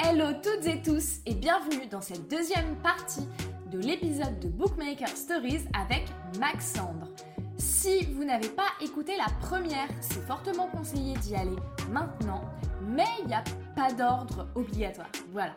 Hello 0.00 0.26
toutes 0.40 0.64
et 0.66 0.80
tous 0.80 1.18
et 1.26 1.34
bienvenue 1.34 1.88
dans 1.90 2.00
cette 2.00 2.30
deuxième 2.30 2.76
partie 2.76 3.26
de 3.72 3.78
l'épisode 3.78 4.38
de 4.38 4.46
Bookmaker 4.46 5.08
Stories 5.08 5.64
avec 5.74 6.04
Maxandre. 6.38 7.08
Si 7.56 8.04
vous 8.12 8.22
n'avez 8.22 8.48
pas 8.48 8.68
écouté 8.80 9.14
la 9.16 9.26
première, 9.40 9.88
c'est 10.00 10.24
fortement 10.24 10.68
conseillé 10.68 11.14
d'y 11.16 11.34
aller 11.34 11.56
maintenant, 11.90 12.42
mais 12.80 13.08
il 13.22 13.26
n'y 13.26 13.34
a 13.34 13.42
pas 13.74 13.92
d'ordre 13.92 14.46
obligatoire. 14.54 15.10
Voilà. 15.32 15.54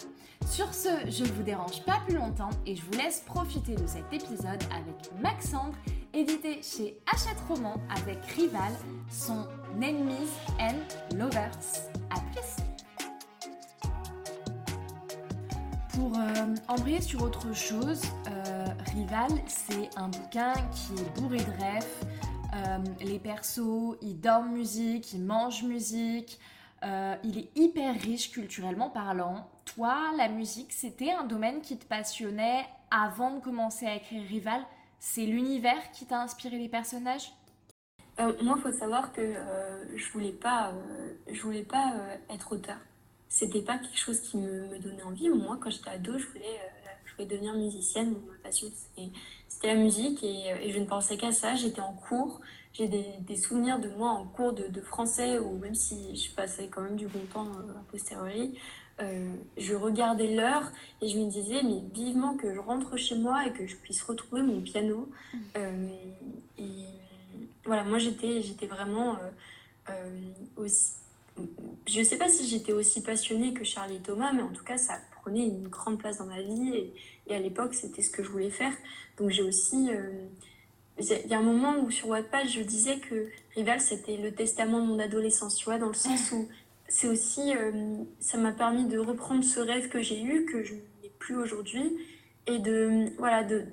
Sur 0.50 0.74
ce, 0.74 0.90
je 1.08 1.24
ne 1.24 1.30
vous 1.30 1.44
dérange 1.44 1.84
pas 1.86 2.02
plus 2.08 2.16
longtemps 2.16 2.50
et 2.66 2.76
je 2.76 2.82
vous 2.84 2.98
laisse 2.98 3.20
profiter 3.20 3.76
de 3.76 3.86
cet 3.86 4.12
épisode 4.12 4.64
avec 4.76 5.22
Maxandre, 5.22 5.78
édité 6.16 6.62
chez 6.64 6.98
Hachette 7.14 7.40
Roman 7.48 7.76
avec 7.96 8.18
Rival, 8.36 8.74
son 9.08 9.46
Enemies 9.78 10.32
and 10.60 11.16
Lovers. 11.16 11.52
A 12.10 12.20
plus 12.34 12.71
Pour 16.02 16.18
euh, 16.18 16.56
embrayer 16.68 17.00
sur 17.00 17.22
autre 17.22 17.54
chose, 17.54 18.02
euh, 18.28 18.66
Rival, 18.92 19.30
c'est 19.46 19.88
un 19.96 20.08
bouquin 20.08 20.54
qui 20.72 21.00
est 21.00 21.20
bourré 21.20 21.38
de 21.38 21.62
rêves. 21.62 22.06
Euh, 22.56 22.80
les 23.02 23.20
persos, 23.20 23.98
ils 24.02 24.20
dorment 24.20 24.52
musique, 24.52 25.14
ils 25.14 25.24
mangent 25.24 25.62
musique. 25.62 26.40
il 26.82 27.38
est 27.38 27.56
hyper 27.56 27.94
riche 28.02 28.32
culturellement 28.32 28.90
parlant. 28.90 29.48
Toi, 29.66 29.96
la 30.18 30.28
musique, 30.28 30.74
c'était 30.74 31.12
un 31.12 31.24
domaine 31.24 31.62
qui 31.62 31.78
te 31.78 31.86
passionnait 31.86 32.66
avant 32.90 33.36
de 33.36 33.40
commencer 33.40 33.86
à 33.86 33.94
écrire 33.94 34.24
Rival? 34.28 34.64
C'est 34.98 35.28
l'univers 35.28 35.92
qui 35.94 36.08
t'a 36.08 36.20
inspiré 36.20 36.58
les 36.58 36.70
personnages? 36.70 37.32
Moi, 38.18 38.56
il 38.58 38.62
faut 38.64 38.72
savoir 38.72 39.14
que 39.14 39.36
je 39.96 40.12
voulais 40.14 40.32
pas, 40.32 40.74
je 41.32 41.40
voulais 41.44 41.64
pas 41.64 41.94
être 42.28 42.54
auteur 42.54 42.78
c'était 43.32 43.62
pas 43.62 43.78
quelque 43.78 43.98
chose 43.98 44.20
qui 44.20 44.38
me, 44.38 44.78
donnait 44.80 45.04
envie. 45.04 45.30
Moi, 45.30 45.58
quand 45.62 45.70
j'étais 45.70 45.90
ado, 45.90 46.18
je 46.18 46.28
voulais, 46.28 46.42
euh, 46.44 46.90
je 47.06 47.14
voulais 47.14 47.26
devenir 47.26 47.54
musicienne. 47.54 48.14
Ma 48.30 48.38
passion, 48.44 48.68
c'était 49.48 49.68
la 49.68 49.76
musique 49.76 50.22
et, 50.22 50.52
euh, 50.52 50.58
et, 50.62 50.72
je 50.72 50.80
ne 50.80 50.86
pensais 50.86 51.16
qu'à 51.16 51.32
ça. 51.32 51.56
J'étais 51.56 51.80
en 51.80 51.94
cours. 51.94 52.42
J'ai 52.74 52.90
des, 52.90 53.06
des, 53.22 53.38
souvenirs 53.38 53.80
de 53.80 53.88
moi 53.88 54.10
en 54.10 54.26
cours 54.26 54.52
de, 54.52 54.68
de, 54.68 54.82
français, 54.82 55.40
ou 55.40 55.58
même 55.60 55.76
si 55.76 56.14
je 56.14 56.36
passais 56.36 56.68
quand 56.68 56.82
même 56.82 56.98
du 56.98 57.08
bon 57.08 57.22
temps 57.34 57.48
euh, 57.48 57.80
a 57.80 57.84
posteriori, 57.90 58.58
euh, 59.02 59.34
je 59.58 59.76
regardais 59.76 60.36
l'heure 60.36 60.70
et 61.02 61.08
je 61.08 61.18
me 61.18 61.30
disais, 61.30 61.64
mais 61.64 61.82
vivement 61.94 62.36
que 62.36 62.54
je 62.54 62.60
rentre 62.60 62.98
chez 62.98 63.16
moi 63.16 63.48
et 63.48 63.54
que 63.54 63.66
je 63.66 63.78
puisse 63.78 64.04
retrouver 64.04 64.42
mon 64.42 64.60
piano. 64.60 65.10
Mmh. 65.34 65.88
Et 66.58 66.86
voilà, 67.64 67.86
moi, 67.86 67.98
j'étais 67.98 68.68
vraiment 68.68 69.18
aussi 70.58 70.94
je 71.88 72.00
ne 72.00 72.04
sais 72.04 72.18
pas 72.18 72.30
si 72.30 72.48
j'étais 72.48 72.74
aussi 72.74 73.02
passionnée 73.02 73.54
que 73.54 73.64
Charlie 73.64 74.00
Thomas, 74.00 74.32
mais 74.34 74.42
en 74.42 74.50
tout 74.50 74.64
cas, 74.64 74.78
ça 74.78 75.00
prenait 75.22 75.46
une 75.46 75.68
grande 75.68 76.00
place 76.00 76.18
dans 76.18 76.26
ma 76.26 76.42
vie. 76.42 76.92
Et, 77.28 77.36
à 77.36 77.40
l'époque, 77.40 77.74
c'était 77.74 78.02
ce 78.02 78.10
que 78.10 78.24
je 78.24 78.30
voulais 78.30 78.50
faire. 78.50 78.74
Donc 79.18 79.30
j'ai 79.30 79.44
aussi... 79.44 79.90
Euh, 79.92 80.12
il 81.00 81.28
y 81.28 81.34
a 81.34 81.40
un 81.40 81.44
moment 81.44 81.80
où 81.80 81.90
sur 81.90 82.10
Wattpad, 82.10 82.48
je 82.48 82.62
disais 82.62 83.00
que 83.00 83.30
Rival, 83.56 83.80
c'était 83.80 84.18
le 84.18 84.34
testament 84.34 84.82
de 84.82 84.88
mon 84.88 85.00
adolescence, 85.00 85.56
tu 85.56 85.66
vois, 85.66 85.78
dans 85.78 85.88
le 85.88 85.94
sens 85.94 86.32
où 86.34 86.48
c'est 86.88 87.08
aussi... 87.08 87.56
Euh, 87.56 87.98
ça 88.20 88.38
m'a 88.38 88.52
permis 88.52 88.86
de 88.86 89.00
reprendre 89.00 89.44
ce 89.44 89.60
rêve 89.60 89.88
que 89.88 90.02
j'ai 90.02 90.22
eu, 90.22 90.46
que 90.46 90.64
je 90.64 90.74
n'ai 90.74 91.10
plus 91.20 91.38
aujourd'hui, 91.38 91.98
et 92.48 92.60
de... 92.60 93.10
Voilà, 93.18 93.44
de 93.44 93.66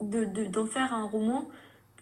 d'en 0.00 0.64
de, 0.64 0.68
faire 0.68 0.92
un 0.92 1.04
roman 1.04 1.48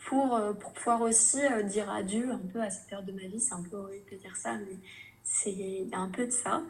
pour, 0.07 0.35
euh, 0.35 0.53
pour 0.53 0.73
pouvoir 0.73 1.03
aussi 1.03 1.39
dire 1.65 1.91
adieu 1.91 2.31
un 2.31 2.39
peu 2.53 2.61
à 2.61 2.71
cette 2.71 2.89
période 2.89 3.07
de 3.07 3.13
ma 3.13 3.27
vie. 3.27 3.41
C'est 3.41 3.55
un 3.55 3.63
peu 3.63 3.77
horrible 3.77 4.11
de 4.11 4.17
dire 4.17 4.37
ça, 4.37 4.57
mais 4.57 4.79
c'est 5.23 5.87
un 5.93 6.09
peu 6.09 6.27
de 6.27 6.33
ça. 6.33 6.63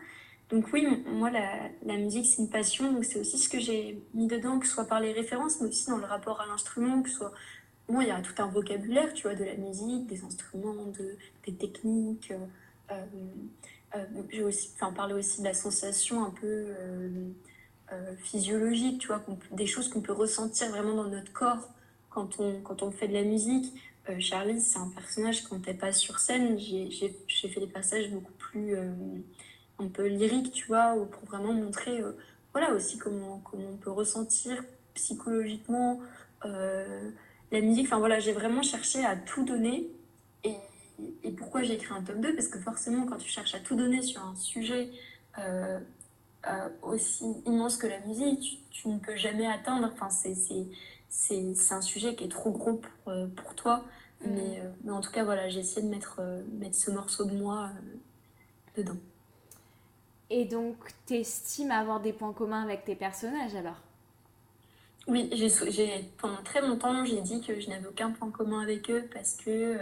Donc 0.50 0.72
oui, 0.72 0.86
moi, 1.06 1.30
la, 1.30 1.96
musique, 1.96 2.26
c'est 2.26 2.42
une 2.42 2.50
passion. 2.50 2.92
Donc 2.92 3.04
c'est 3.04 3.18
aussi 3.18 3.38
ce 3.38 3.48
que 3.48 3.58
j'ai 3.58 4.00
mis 4.14 4.26
dedans, 4.26 4.58
que 4.58 4.66
ce 4.66 4.72
soit 4.74 4.84
par 4.84 5.00
les 5.00 5.12
références, 5.12 5.60
mais 5.60 5.68
aussi 5.68 5.88
dans 5.88 5.98
le 5.98 6.04
rapport 6.04 6.40
à 6.40 6.46
l'instrument, 6.46 7.02
que 7.02 7.10
soit... 7.10 7.32
Bon, 7.88 8.00
il 8.00 8.08
y 8.08 8.10
a 8.10 8.20
tout 8.22 8.34
un 8.38 8.46
vocabulaire, 8.46 9.12
tu 9.12 9.24
vois, 9.24 9.34
de 9.34 9.44
la 9.44 9.56
musique, 9.56 10.06
des 10.06 10.24
instruments, 10.24 10.86
de, 10.86 11.18
des 11.44 11.54
techniques. 11.54 12.32
Euh, 12.90 12.94
euh, 13.94 14.04
j'ai 14.30 14.42
aussi, 14.42 14.70
parler 14.94 15.14
aussi 15.14 15.40
de 15.40 15.44
la 15.44 15.54
sensation 15.54 16.24
un 16.24 16.30
peu 16.30 16.46
euh, 16.46 17.28
euh 17.92 18.16
physiologique, 18.16 19.00
tu 19.00 19.08
vois, 19.08 19.22
des 19.52 19.66
choses 19.66 19.88
qu'on 19.88 20.00
peut 20.00 20.12
ressentir 20.12 20.70
vraiment 20.70 20.94
dans 20.94 21.08
notre 21.08 21.32
corps 21.32 21.68
quand 22.14 22.38
on, 22.38 22.60
quand 22.62 22.82
on 22.82 22.90
fait 22.90 23.08
de 23.08 23.12
la 23.12 23.24
musique. 23.24 23.74
Euh, 24.08 24.20
Charlie, 24.20 24.60
c'est 24.60 24.78
un 24.78 24.88
personnage 24.88 25.42
quand 25.42 25.60
elle 25.66 25.78
passe 25.78 25.98
sur 25.98 26.18
scène, 26.18 26.58
j'ai 26.58 27.48
fait 27.48 27.60
des 27.60 27.66
passages 27.66 28.10
beaucoup 28.10 28.32
plus 28.32 28.76
euh, 28.76 28.92
un 29.78 29.88
peu 29.88 30.06
lyriques, 30.06 30.52
tu 30.52 30.66
vois, 30.66 30.94
pour 31.10 31.24
vraiment 31.24 31.52
montrer, 31.52 32.00
euh, 32.00 32.12
voilà, 32.52 32.72
aussi 32.72 32.98
comment, 32.98 33.42
comment 33.50 33.70
on 33.72 33.76
peut 33.76 33.90
ressentir 33.90 34.62
psychologiquement 34.94 36.00
la 36.44 37.60
musique. 37.60 37.86
Enfin 37.86 37.98
voilà, 37.98 38.20
j'ai 38.20 38.32
vraiment 38.32 38.62
cherché 38.62 39.04
à 39.04 39.16
tout 39.16 39.44
donner. 39.44 39.88
Et, 40.44 40.54
pourquoi 41.38 41.62
j'ai 41.62 41.74
écrit 41.74 41.92
un 41.92 42.02
tome 42.02 42.20
2 42.20 42.34
Parce 42.34 42.48
que 42.48 42.58
forcément, 42.60 43.06
quand 43.06 43.16
tu 43.16 43.28
cherches 43.28 43.54
à 43.54 43.60
tout 43.60 43.74
donner 43.74 44.02
sur 44.02 44.22
un 44.22 44.36
sujet 44.36 44.90
aussi 46.82 47.24
immense 47.46 47.78
que 47.78 47.86
la 47.86 47.98
musique, 48.00 48.40
tu, 48.40 48.56
tu, 48.70 48.88
ne 48.88 48.98
peux 48.98 49.16
jamais 49.16 49.46
atteindre. 49.46 49.90
Enfin, 49.92 50.10
c'est 50.10 50.34
c'est 51.14 51.72
un 51.74 51.80
sujet 51.80 52.14
qui 52.14 52.24
est 52.24 52.28
trop 52.28 52.50
gros 52.50 52.74
pour, 52.74 53.12
euh, 53.12 53.26
pour 53.28 53.54
toi. 53.54 53.84
Mm. 54.20 54.30
Mais, 54.30 54.60
euh, 54.60 54.70
mais, 54.82 54.92
en 54.92 55.00
tout 55.00 55.10
cas, 55.10 55.24
voilà, 55.24 55.48
j'ai 55.48 55.60
essayé 55.60 55.82
de 55.82 55.88
mettre, 55.88 56.16
euh, 56.18 56.42
mettre 56.58 56.76
ce 56.76 56.90
morceau 56.90 57.24
de 57.24 57.34
moi 57.34 57.70
dedans. 58.76 58.96
Et 60.30 60.44
donc, 60.44 60.76
t'estimes 61.06 61.70
avoir 61.70 62.00
des 62.00 62.12
points 62.12 62.32
communs 62.32 62.62
avec 62.62 62.84
tes 62.84 62.96
personnages 62.96 63.54
alors? 63.54 63.80
Oui, 65.06 65.28
j'ai 65.32 66.10
pendant 66.16 66.42
très 66.42 66.62
longtemps, 66.62 67.04
j'ai 67.04 67.20
dit 67.20 67.42
que 67.42 67.60
je 67.60 67.68
n'avais 67.68 67.86
aucun 67.86 68.10
point 68.10 68.30
commun 68.30 68.62
avec 68.62 68.90
eux 68.90 69.06
parce 69.12 69.34
que, 69.36 69.78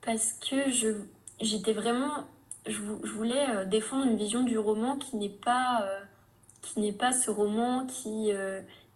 parce 0.00 0.34
que 0.34 0.70
je 0.70 0.94
j'étais 1.40 1.72
vraiment. 1.72 2.24
Je, 2.66 2.80
je, 3.02 3.12
voulais 3.12 3.66
défendre 3.66 4.06
une 4.06 4.16
vision 4.16 4.44
du 4.44 4.58
roman 4.58 4.96
qui 4.96 5.16
n'est 5.16 5.28
pas, 5.28 5.84
qui 6.62 6.78
n'est 6.78 6.92
pas 6.92 7.12
ce 7.12 7.32
roman 7.32 7.84
qui 7.86 8.30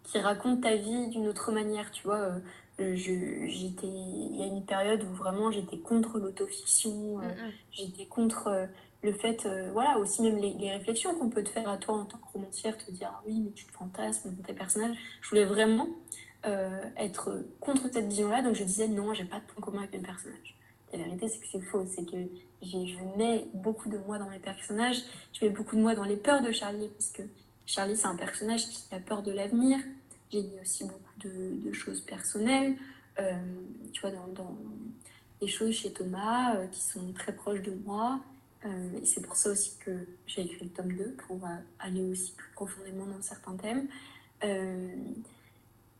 qui 0.03 0.19
raconte 0.19 0.61
ta 0.61 0.75
vie 0.75 1.07
d'une 1.07 1.27
autre 1.27 1.51
manière, 1.51 1.91
tu 1.91 2.03
vois. 2.03 2.41
Euh, 2.81 2.95
j'étais, 2.95 3.87
il 3.87 4.35
y 4.37 4.43
a 4.43 4.47
une 4.47 4.65
période 4.65 5.03
où 5.03 5.13
vraiment 5.13 5.51
j'étais 5.51 5.77
contre 5.77 6.19
l'autofiction, 6.19 7.19
euh, 7.21 7.29
j'étais 7.71 8.05
contre 8.05 8.47
euh, 8.47 8.65
le 9.03 9.13
fait, 9.13 9.47
voilà, 9.73 9.97
aussi 9.97 10.21
même 10.21 10.37
les, 10.37 10.53
les 10.53 10.71
réflexions 10.71 11.15
qu'on 11.15 11.29
peut 11.29 11.43
te 11.43 11.49
faire 11.49 11.67
à 11.69 11.77
toi 11.77 11.95
en 11.95 12.05
tant 12.05 12.17
que 12.17 12.31
romancière, 12.33 12.77
te 12.77 12.91
dire 12.91 13.09
ah 13.11 13.21
oui, 13.25 13.39
mais 13.39 13.51
tu 13.51 13.65
te 13.65 13.71
fantasmes 13.71 14.31
dans 14.35 14.43
tes 14.43 14.53
personnages. 14.53 14.95
Je 15.21 15.29
voulais 15.29 15.45
vraiment 15.45 15.87
être 16.97 17.43
contre 17.59 17.83
cette 17.91 18.07
vision-là, 18.07 18.41
donc 18.41 18.55
je 18.55 18.63
disais 18.63 18.87
non, 18.87 19.13
j'ai 19.13 19.25
pas 19.25 19.39
de 19.39 19.43
point 19.43 19.61
commun 19.61 19.79
avec 19.79 19.93
mes 19.93 19.99
personnages. 19.99 20.55
La 20.91 20.99
vérité, 20.99 21.27
c'est 21.29 21.39
que 21.39 21.47
c'est 21.51 21.61
faux, 21.61 21.85
c'est 21.85 22.05
que 22.05 22.17
je 22.61 23.17
mets 23.17 23.47
beaucoup 23.53 23.89
de 23.89 23.97
moi 23.97 24.19
dans 24.19 24.29
mes 24.29 24.39
personnages, 24.39 25.01
je 25.33 25.45
mets 25.45 25.51
beaucoup 25.51 25.75
de 25.75 25.81
moi 25.81 25.95
dans 25.95 26.03
les 26.03 26.17
peurs 26.17 26.43
de 26.43 26.51
Charlie, 26.51 26.89
parce 26.89 27.11
que 27.11 27.23
Charlie, 27.65 27.95
c'est 27.95 28.07
un 28.07 28.15
personnage 28.15 28.67
qui 28.67 28.83
a 28.93 28.99
peur 28.99 29.23
de 29.23 29.31
l'avenir. 29.31 29.79
J'ai 30.31 30.43
mis 30.43 30.59
aussi 30.61 30.83
beaucoup 30.85 30.97
de, 31.23 31.71
choses 31.73 32.01
personnelles, 32.01 32.75
euh, 33.19 33.33
tu 33.91 34.01
vois, 34.01 34.11
dans, 34.11 34.57
des 35.39 35.47
choses 35.47 35.73
chez 35.73 35.91
Thomas 35.91 36.55
euh, 36.55 36.67
qui 36.67 36.81
sont 36.81 37.11
très 37.13 37.33
proches 37.33 37.61
de 37.61 37.73
moi. 37.85 38.19
Euh, 38.65 38.99
et 39.01 39.05
c'est 39.05 39.21
pour 39.21 39.35
ça 39.35 39.49
aussi 39.51 39.77
que 39.79 39.91
j'ai 40.27 40.41
écrit 40.43 40.65
le 40.65 40.69
tome 40.69 40.93
2, 40.93 41.15
pour 41.27 41.39
aller 41.79 42.03
aussi 42.03 42.33
plus 42.33 42.51
profondément 42.53 43.05
dans 43.05 43.21
certains 43.21 43.55
thèmes. 43.55 43.87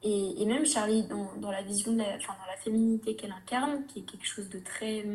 Et, 0.03 0.45
même 0.45 0.65
Charlie, 0.65 1.03
dans, 1.03 1.51
la 1.51 1.61
vision, 1.61 1.91
de 1.93 1.99
la, 1.99 2.15
enfin, 2.15 2.33
dans 2.39 2.51
la 2.51 2.57
féminité 2.57 3.15
qu'elle 3.15 3.31
incarne, 3.31 3.85
qui 3.85 3.99
est 3.99 4.03
quelque 4.03 4.25
chose 4.25 4.49
de 4.49 4.59
très. 4.59 5.05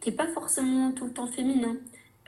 qui 0.00 0.10
n'est 0.10 0.16
pas 0.16 0.28
forcément 0.28 0.92
tout 0.92 1.06
le 1.06 1.12
temps 1.12 1.26
féminin. 1.26 1.76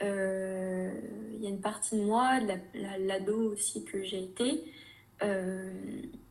Euh, 0.02 0.90
il 1.34 1.42
y 1.42 1.46
a 1.46 1.50
une 1.50 1.60
partie 1.60 1.96
de 1.96 2.04
moi, 2.04 2.38
l'ado 2.74 3.52
aussi 3.52 3.84
que 3.84 4.02
j'ai 4.02 4.22
été. 4.22 4.64
Euh, 5.22 5.72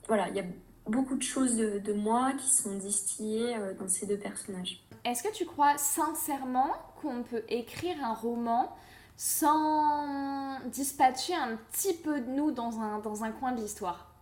voilà, 0.07 0.29
il 0.29 0.35
y 0.35 0.39
a 0.39 0.45
beaucoup 0.85 1.15
de 1.15 1.23
choses 1.23 1.55
de, 1.55 1.93
moi 1.93 2.33
qui 2.33 2.49
sont 2.49 2.77
distillées 2.77 3.55
euh, 3.55 3.73
dans 3.73 3.87
ces 3.87 4.05
deux 4.05 4.17
personnages. 4.17 4.81
Est-ce 5.05 5.23
que 5.23 5.33
tu 5.33 5.45
crois 5.45 5.77
sincèrement 5.77 6.71
qu'on 7.01 7.23
peut 7.23 7.43
écrire 7.49 7.97
un 8.03 8.13
roman 8.13 8.75
sans 9.17 10.59
dispatcher 10.69 11.35
un 11.35 11.57
petit 11.71 11.93
peu 11.93 12.21
de 12.21 12.29
nous 12.29 12.51
dans 12.51 12.79
un, 12.79 12.99
dans 12.99 13.23
un 13.23 13.31
coin 13.31 13.51
de 13.51 13.61
l'histoire? 13.61 14.13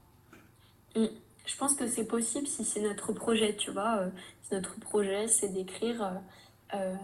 Mm. 0.96 1.06
Je 1.46 1.58
pense 1.58 1.74
que 1.74 1.88
c'est 1.88 2.06
possible 2.06 2.46
si 2.46 2.64
c'est 2.64 2.82
notre 2.82 3.12
projet, 3.12 3.56
tu 3.56 3.72
vois. 3.72 4.04
si 4.44 4.54
notre 4.54 4.80
projet, 4.80 5.28
c'est 5.28 5.48
d'écrire 5.48 6.22
euh, 6.74 6.96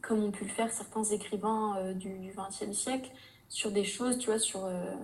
comme 0.00 0.22
ont 0.22 0.30
pu 0.30 0.44
le 0.44 0.50
faire 0.50 0.70
certains 0.70 1.04
écrivains 1.04 1.76
euh, 1.78 1.94
du 1.94 2.32
XXe 2.36 2.76
siècle, 2.76 3.10
sur 3.48 3.70
des 3.70 3.84
choses, 3.84 4.18
tu 4.18 4.26
vois, 4.26 4.38
sur, 4.38 4.64
euh, 4.64 4.94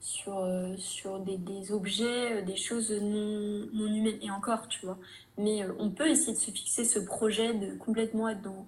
sur, 0.00 0.46
sur 0.76 1.18
des, 1.20 1.36
des, 1.36 1.72
objets, 1.72 2.42
des 2.42 2.56
choses 2.56 2.90
non, 2.90 3.66
non, 3.72 3.86
humaines, 3.86 4.18
et 4.22 4.30
encore, 4.30 4.68
tu 4.68 4.86
vois. 4.86 4.98
Mais 5.38 5.64
on 5.78 5.90
peut 5.90 6.08
essayer 6.08 6.32
de 6.32 6.38
se 6.38 6.50
fixer 6.50 6.84
ce 6.84 6.98
projet 6.98 7.54
de 7.54 7.76
complètement 7.76 8.28
être 8.28 8.42
dans, 8.42 8.66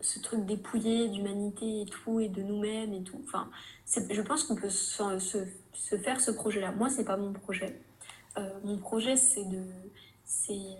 ce 0.00 0.20
truc 0.20 0.44
dépouillé 0.44 1.08
d'humanité 1.08 1.80
et 1.80 1.86
tout, 1.86 2.20
et 2.20 2.28
de 2.28 2.42
nous-mêmes 2.42 2.92
et 2.92 3.02
tout. 3.02 3.20
Enfin, 3.24 3.50
je 3.86 4.22
pense 4.22 4.44
qu'on 4.44 4.54
peut 4.54 4.70
se, 4.70 5.18
se, 5.18 5.96
faire 5.96 6.20
ce 6.20 6.30
projet-là. 6.30 6.70
Moi, 6.72 6.88
c'est 6.88 7.04
pas 7.04 7.16
mon 7.16 7.32
projet. 7.32 7.80
Mon 8.62 8.78
projet, 8.78 9.16
c'est 9.16 9.44
de. 9.44 9.62
c'est 10.24 10.76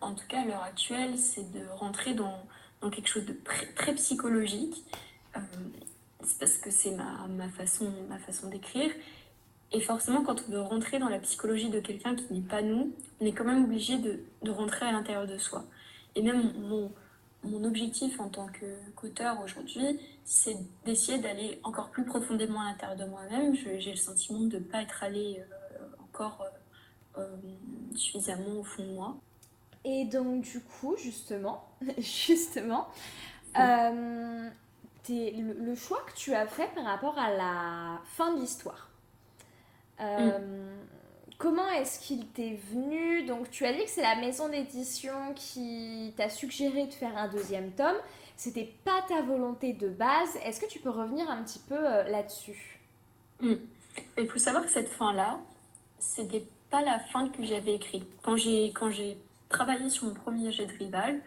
En 0.00 0.14
tout 0.14 0.26
cas, 0.28 0.42
à 0.42 0.44
l'heure 0.44 0.62
actuelle, 0.62 1.18
c'est 1.18 1.50
de 1.52 1.60
rentrer 1.76 2.14
dans, 2.14 2.46
dans, 2.80 2.90
quelque 2.90 3.08
chose 3.08 3.26
de 3.26 3.36
très, 3.74 3.94
psychologique. 3.94 4.84
Euh, 5.36 5.40
c'est 6.24 6.38
parce 6.38 6.56
que 6.58 6.70
c'est 6.70 6.92
ma, 6.92 7.26
ma, 7.28 7.48
façon, 7.48 7.92
ma 8.08 8.18
façon 8.18 8.48
d'écrire. 8.48 8.90
Et 9.72 9.80
forcément, 9.80 10.22
quand 10.22 10.42
on 10.48 10.50
veut 10.50 10.60
rentrer 10.60 10.98
dans 10.98 11.08
la 11.08 11.18
psychologie 11.18 11.70
de 11.70 11.80
quelqu'un 11.80 12.16
qui 12.16 12.32
n'est 12.32 12.40
pas 12.40 12.62
nous, 12.62 12.92
on 13.20 13.26
est 13.26 13.32
quand 13.32 13.44
même 13.44 13.64
obligé 13.64 13.98
de, 13.98 14.20
de 14.42 14.50
rentrer 14.50 14.86
à 14.86 14.92
l'intérieur 14.92 15.26
de 15.26 15.38
soi. 15.38 15.64
Et 16.16 16.22
même 16.22 16.52
mon, 16.58 16.90
mon 17.44 17.64
objectif 17.64 18.20
en 18.20 18.28
tant 18.28 18.48
qu'auteur 18.96 19.40
aujourd'hui, 19.42 19.98
c'est 20.24 20.56
d'essayer 20.84 21.18
d'aller 21.18 21.60
encore 21.62 21.90
plus 21.90 22.04
profondément 22.04 22.60
à 22.60 22.70
l'intérieur 22.70 22.98
de 22.98 23.04
moi-même. 23.04 23.54
J'ai 23.54 23.90
le 23.90 23.96
sentiment 23.96 24.40
de 24.40 24.58
ne 24.58 24.64
pas 24.64 24.82
être 24.82 25.02
allé 25.02 25.40
euh, 25.40 25.84
encore 26.02 26.44
euh, 27.16 27.36
suffisamment 27.94 28.60
au 28.60 28.64
fond 28.64 28.84
de 28.84 28.92
moi. 28.92 29.16
Et 29.84 30.04
donc 30.04 30.42
du 30.42 30.60
coup, 30.60 30.96
justement, 30.96 31.64
justement, 31.98 32.88
le, 33.54 34.50
le, 35.08 35.74
choix 35.74 36.02
que 36.06 36.14
tu 36.14 36.34
as 36.34 36.46
fait 36.46 36.68
par 36.74 36.84
rapport 36.84 37.18
à 37.18 37.32
la 37.32 38.00
fin 38.04 38.34
de 38.34 38.40
l'histoire. 38.40 38.90
Mm. 39.98 40.30
Comment 41.40 41.70
est-ce 41.70 41.98
qu'il 42.00 42.26
t'est 42.26 42.58
venu? 42.70 43.24
Donc, 43.24 43.50
tu 43.50 43.64
as 43.64 43.72
dit 43.72 43.82
que 43.82 43.88
c'est 43.88 44.02
la 44.02 44.16
maison 44.16 44.50
d'édition 44.50 45.32
qui 45.34 46.12
t'a 46.14 46.28
suggéré 46.28 46.86
de 46.86 46.92
faire 46.92 47.16
un 47.16 47.28
deuxième 47.28 47.72
tome. 47.72 47.96
C'était 48.36 48.74
pas 48.84 49.00
ta 49.08 49.22
volonté 49.22 49.72
de 49.72 49.88
base. 49.88 50.36
Est-ce 50.44 50.60
que 50.60 50.66
tu 50.66 50.80
peux 50.80 50.90
revenir 50.90 51.30
un 51.30 51.42
petit 51.42 51.58
peu 51.60 51.78
euh, 51.78 52.02
là-dessus? 52.04 52.78
Hmm. 53.40 53.54
Il 54.18 54.28
faut 54.28 54.38
savoir 54.38 54.64
que 54.64 54.70
cette 54.70 54.90
fin-là, 54.90 55.40
c'était 55.98 56.44
pas 56.68 56.82
la 56.82 56.98
fin 56.98 57.30
que 57.30 57.42
j'avais 57.42 57.76
écrite. 57.76 58.06
Quand 58.22 58.36
j'ai 58.36 58.70
quand 58.74 58.90
j'ai 58.90 59.16
travaillé 59.50 59.90
sur 59.90 60.06
mon 60.06 60.14
premier 60.14 60.50
jet 60.50 60.64
de 60.64 60.72
Rival, 60.72 61.20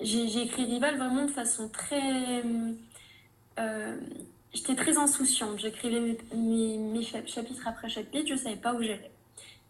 j'ai 0.00 0.42
écrit 0.42 0.64
Rival 0.64 0.96
vraiment 0.96 1.26
de 1.26 1.30
façon 1.30 1.68
très 1.68 2.42
euh, 3.58 4.00
J'étais 4.56 4.74
très 4.74 4.96
insouciante. 4.96 5.58
J'écrivais 5.58 6.16
mes, 6.34 7.02
chapitres 7.02 7.68
après 7.68 7.90
chapitre, 7.90 8.26
je 8.28 8.32
ne 8.32 8.38
savais 8.38 8.56
pas 8.56 8.72
où 8.72 8.82
j'allais. 8.82 9.10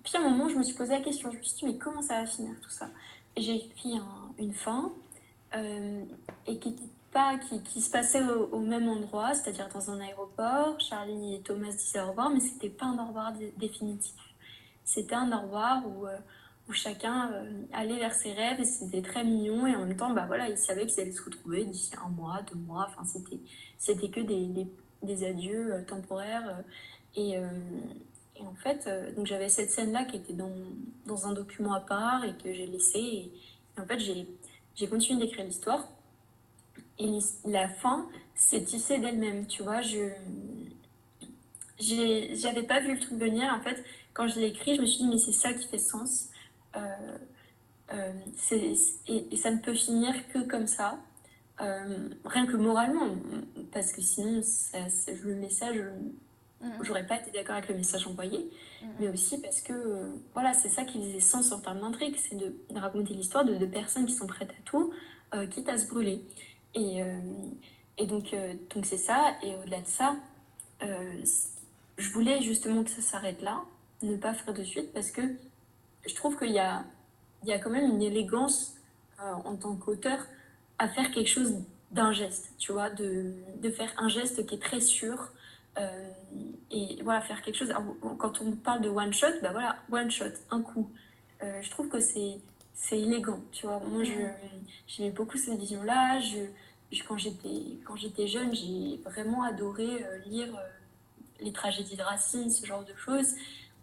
Puis 0.04 0.16
à 0.16 0.20
un 0.20 0.30
moment, 0.30 0.48
je 0.48 0.54
me 0.54 0.62
suis 0.62 0.76
posé 0.76 0.92
la 0.92 1.00
question, 1.00 1.32
je 1.32 1.38
me 1.38 1.42
suis 1.42 1.56
dit, 1.56 1.66
mais 1.66 1.76
comment 1.76 2.02
ça 2.02 2.20
va 2.20 2.26
finir 2.26 2.52
tout 2.62 2.70
ça? 2.70 2.88
J'ai 3.36 3.56
écrit 3.56 4.00
une 4.38 4.54
fin 4.54 4.92
euh, 5.56 6.04
et 6.46 6.58
qui, 6.60 6.76
pas, 7.10 7.36
qui, 7.36 7.60
qui, 7.64 7.80
se 7.80 7.90
passait 7.90 8.22
au, 8.22 8.60
même 8.60 8.88
endroit, 8.88 9.34
c'est-à-dire 9.34 9.68
dans 9.74 9.90
un 9.90 10.00
aéroport. 10.00 10.78
Charlie 10.78 11.34
et 11.34 11.40
Thomas 11.40 11.72
disaient 11.72 12.00
au 12.00 12.10
revoir, 12.10 12.30
mais 12.30 12.38
ce 12.38 12.52
n'était 12.52 12.70
pas 12.70 12.86
un 12.86 12.96
au 13.02 13.08
revoir 13.08 13.32
définitif. 13.56 14.14
C'était 14.86 15.16
un 15.16 15.36
au 15.36 15.42
revoir 15.42 15.82
où, 15.84 16.06
euh, 16.06 16.16
où 16.68 16.72
chacun 16.72 17.32
euh, 17.32 17.50
allait 17.72 17.98
vers 17.98 18.14
ses 18.14 18.32
rêves 18.32 18.60
et 18.60 18.64
c'était 18.64 19.02
très 19.02 19.24
mignon. 19.24 19.66
Et 19.66 19.74
en 19.74 19.84
même 19.84 19.96
temps, 19.96 20.12
bah, 20.12 20.24
voilà, 20.28 20.48
ils 20.48 20.56
savaient 20.56 20.86
qu'ils 20.86 21.00
allaient 21.00 21.12
se 21.12 21.24
retrouver 21.24 21.64
d'ici 21.64 21.90
un 22.02 22.08
mois, 22.08 22.40
deux 22.50 22.58
mois. 22.58 22.86
Enfin, 22.88 23.04
c'était 23.04 23.40
c'était 23.78 24.08
que 24.08 24.20
des, 24.20 24.68
des, 25.02 25.24
adieux 25.24 25.74
euh, 25.74 25.82
temporaires. 25.84 26.62
Et, 27.16 27.32
et, 27.32 28.42
en 28.42 28.54
fait, 28.54 28.88
donc 29.16 29.26
j'avais 29.26 29.48
cette 29.48 29.70
scène-là 29.70 30.04
qui 30.04 30.16
était 30.16 30.34
dans, 30.34 30.52
dans, 31.06 31.26
un 31.26 31.32
document 31.32 31.72
à 31.72 31.80
part 31.80 32.24
et 32.24 32.34
que 32.36 32.52
j'ai 32.52 32.66
laissé. 32.66 32.98
Et, 32.98 33.32
en 33.80 33.86
fait, 33.86 33.98
j'ai 33.98 34.88
continué 34.88 35.20
d'écrire 35.20 35.44
l'histoire. 35.46 35.88
Et 36.98 37.18
la 37.46 37.68
fin 37.68 38.06
s'est 38.34 38.62
tissée 38.62 38.98
d'elle-même, 38.98 39.46
tu 39.46 39.62
vois. 39.62 39.80
Je 39.80 40.10
j'avais 41.78 42.62
pas 42.62 42.80
vu 42.80 42.94
le 42.94 43.00
truc 43.00 43.18
venir. 43.18 43.52
En 43.52 43.60
fait, 43.60 43.82
quand 44.16 44.28
je 44.28 44.40
l'ai 44.40 44.46
écrit, 44.46 44.76
je 44.76 44.80
me 44.80 44.86
suis 44.86 45.04
dit, 45.04 45.08
mais 45.08 45.18
c'est 45.18 45.32
ça 45.32 45.52
qui 45.52 45.68
fait 45.68 45.78
sens. 45.78 46.30
Euh, 46.74 47.18
et, 48.50 48.74
et, 49.30 49.36
ça 49.36 49.50
ne 49.50 49.58
peut 49.58 49.74
finir 49.74 50.14
que 50.32 50.38
comme 50.38 50.66
ça. 50.66 50.98
Euh, 51.60 52.08
rien 52.24 52.46
que 52.46 52.56
moralement, 52.56 53.14
parce 53.72 53.92
que 53.92 54.00
sinon, 54.00 54.42
ça, 54.42 54.78
le 55.22 55.34
message, 55.34 55.76
mm. 56.60 56.70
j'aurais 56.82 57.06
pas 57.06 57.16
été 57.16 57.30
d'accord 57.30 57.56
avec 57.56 57.68
le 57.68 57.76
message 57.76 58.06
envoyé, 58.06 58.50
mm. 58.82 58.86
mais 59.00 59.08
aussi 59.08 59.40
parce 59.40 59.60
que 59.60 60.10
voilà, 60.34 60.52
c'est 60.52 60.68
ça 60.68 60.84
qui 60.84 60.98
faisait 61.00 61.20
sens 61.20 61.52
en 61.52 61.60
termes 61.60 61.80
d'intrigue, 61.80 62.16
c'est 62.16 62.36
de, 62.36 62.54
raconter 62.74 63.14
l'histoire 63.14 63.44
de, 63.44 63.54
de, 63.54 63.66
personnes 63.66 64.06
qui 64.06 64.12
sont 64.12 64.26
prêtes 64.26 64.50
à 64.50 64.62
tout, 64.64 64.92
euh, 65.34 65.46
quitte 65.46 65.68
à 65.68 65.78
se 65.78 65.86
brûler. 65.88 66.22
Et, 66.74 67.02
euh, 67.02 67.20
et 67.96 68.06
donc, 68.06 68.34
donc 68.74 68.84
c'est 68.84 68.98
ça, 68.98 69.34
et 69.42 69.54
au-delà 69.56 69.80
de 69.80 69.86
ça, 69.86 70.16
je 71.96 72.10
voulais 72.10 72.42
justement 72.42 72.84
que 72.84 72.90
ça 72.90 73.00
s'arrête 73.00 73.40
là, 73.40 73.64
ne 74.02 74.16
pas 74.16 74.34
faire 74.34 74.54
de 74.54 74.62
suite, 74.62 74.92
parce 74.92 75.10
que 75.10 75.22
je 76.06 76.14
trouve 76.14 76.38
qu'il 76.38 76.52
y 76.52 76.58
a, 76.58 76.84
il 77.42 77.48
y 77.48 77.52
a 77.52 77.58
quand 77.58 77.70
même 77.70 77.90
une 77.90 78.02
élégance 78.02 78.74
en 79.18 79.56
tant 79.56 79.74
qu'auteur 79.76 80.18
à 80.78 80.88
faire 80.88 81.10
quelque 81.10 81.28
chose 81.28 81.54
d'un 81.90 82.12
geste, 82.12 82.52
tu 82.58 82.72
vois, 82.72 82.90
de, 82.90 83.34
de, 83.62 83.70
faire 83.70 83.92
un 83.96 84.08
geste 84.08 84.44
qui 84.46 84.56
est 84.56 84.62
très 84.62 84.80
sûr. 84.80 85.30
Euh, 85.78 86.10
et 86.70 86.98
voilà, 87.02 87.20
faire 87.20 87.42
quelque 87.42 87.56
chose. 87.56 87.72
quand 88.18 88.40
on 88.40 88.52
parle 88.52 88.80
de 88.82 88.88
one 88.88 89.12
shot, 89.12 89.40
bah 89.42 89.52
voilà, 89.52 89.76
one 89.90 90.10
shot, 90.10 90.24
un 90.50 90.62
coup. 90.62 90.90
Euh, 91.42 91.60
je 91.62 91.70
trouve 91.70 91.88
que 91.88 92.00
c'est 92.00 92.38
c'est 92.74 93.00
élégant, 93.00 93.40
tu 93.52 93.66
vois. 93.66 93.80
Moi, 93.80 94.02
j'aimais 94.86 95.10
beaucoup 95.10 95.38
cette 95.38 95.58
vision-là. 95.58 96.20
Je, 96.20 97.00
quand 97.08 97.16
j'étais 97.16 98.26
jeune, 98.26 98.54
j'ai 98.54 99.00
vraiment 99.04 99.42
adoré 99.42 100.04
euh, 100.04 100.18
lire 100.26 100.48
les 101.40 101.52
tragédies 101.52 101.96
de 101.96 102.02
Racine, 102.02 102.50
ce 102.50 102.66
genre 102.66 102.84
de 102.84 102.94
choses, 102.94 103.34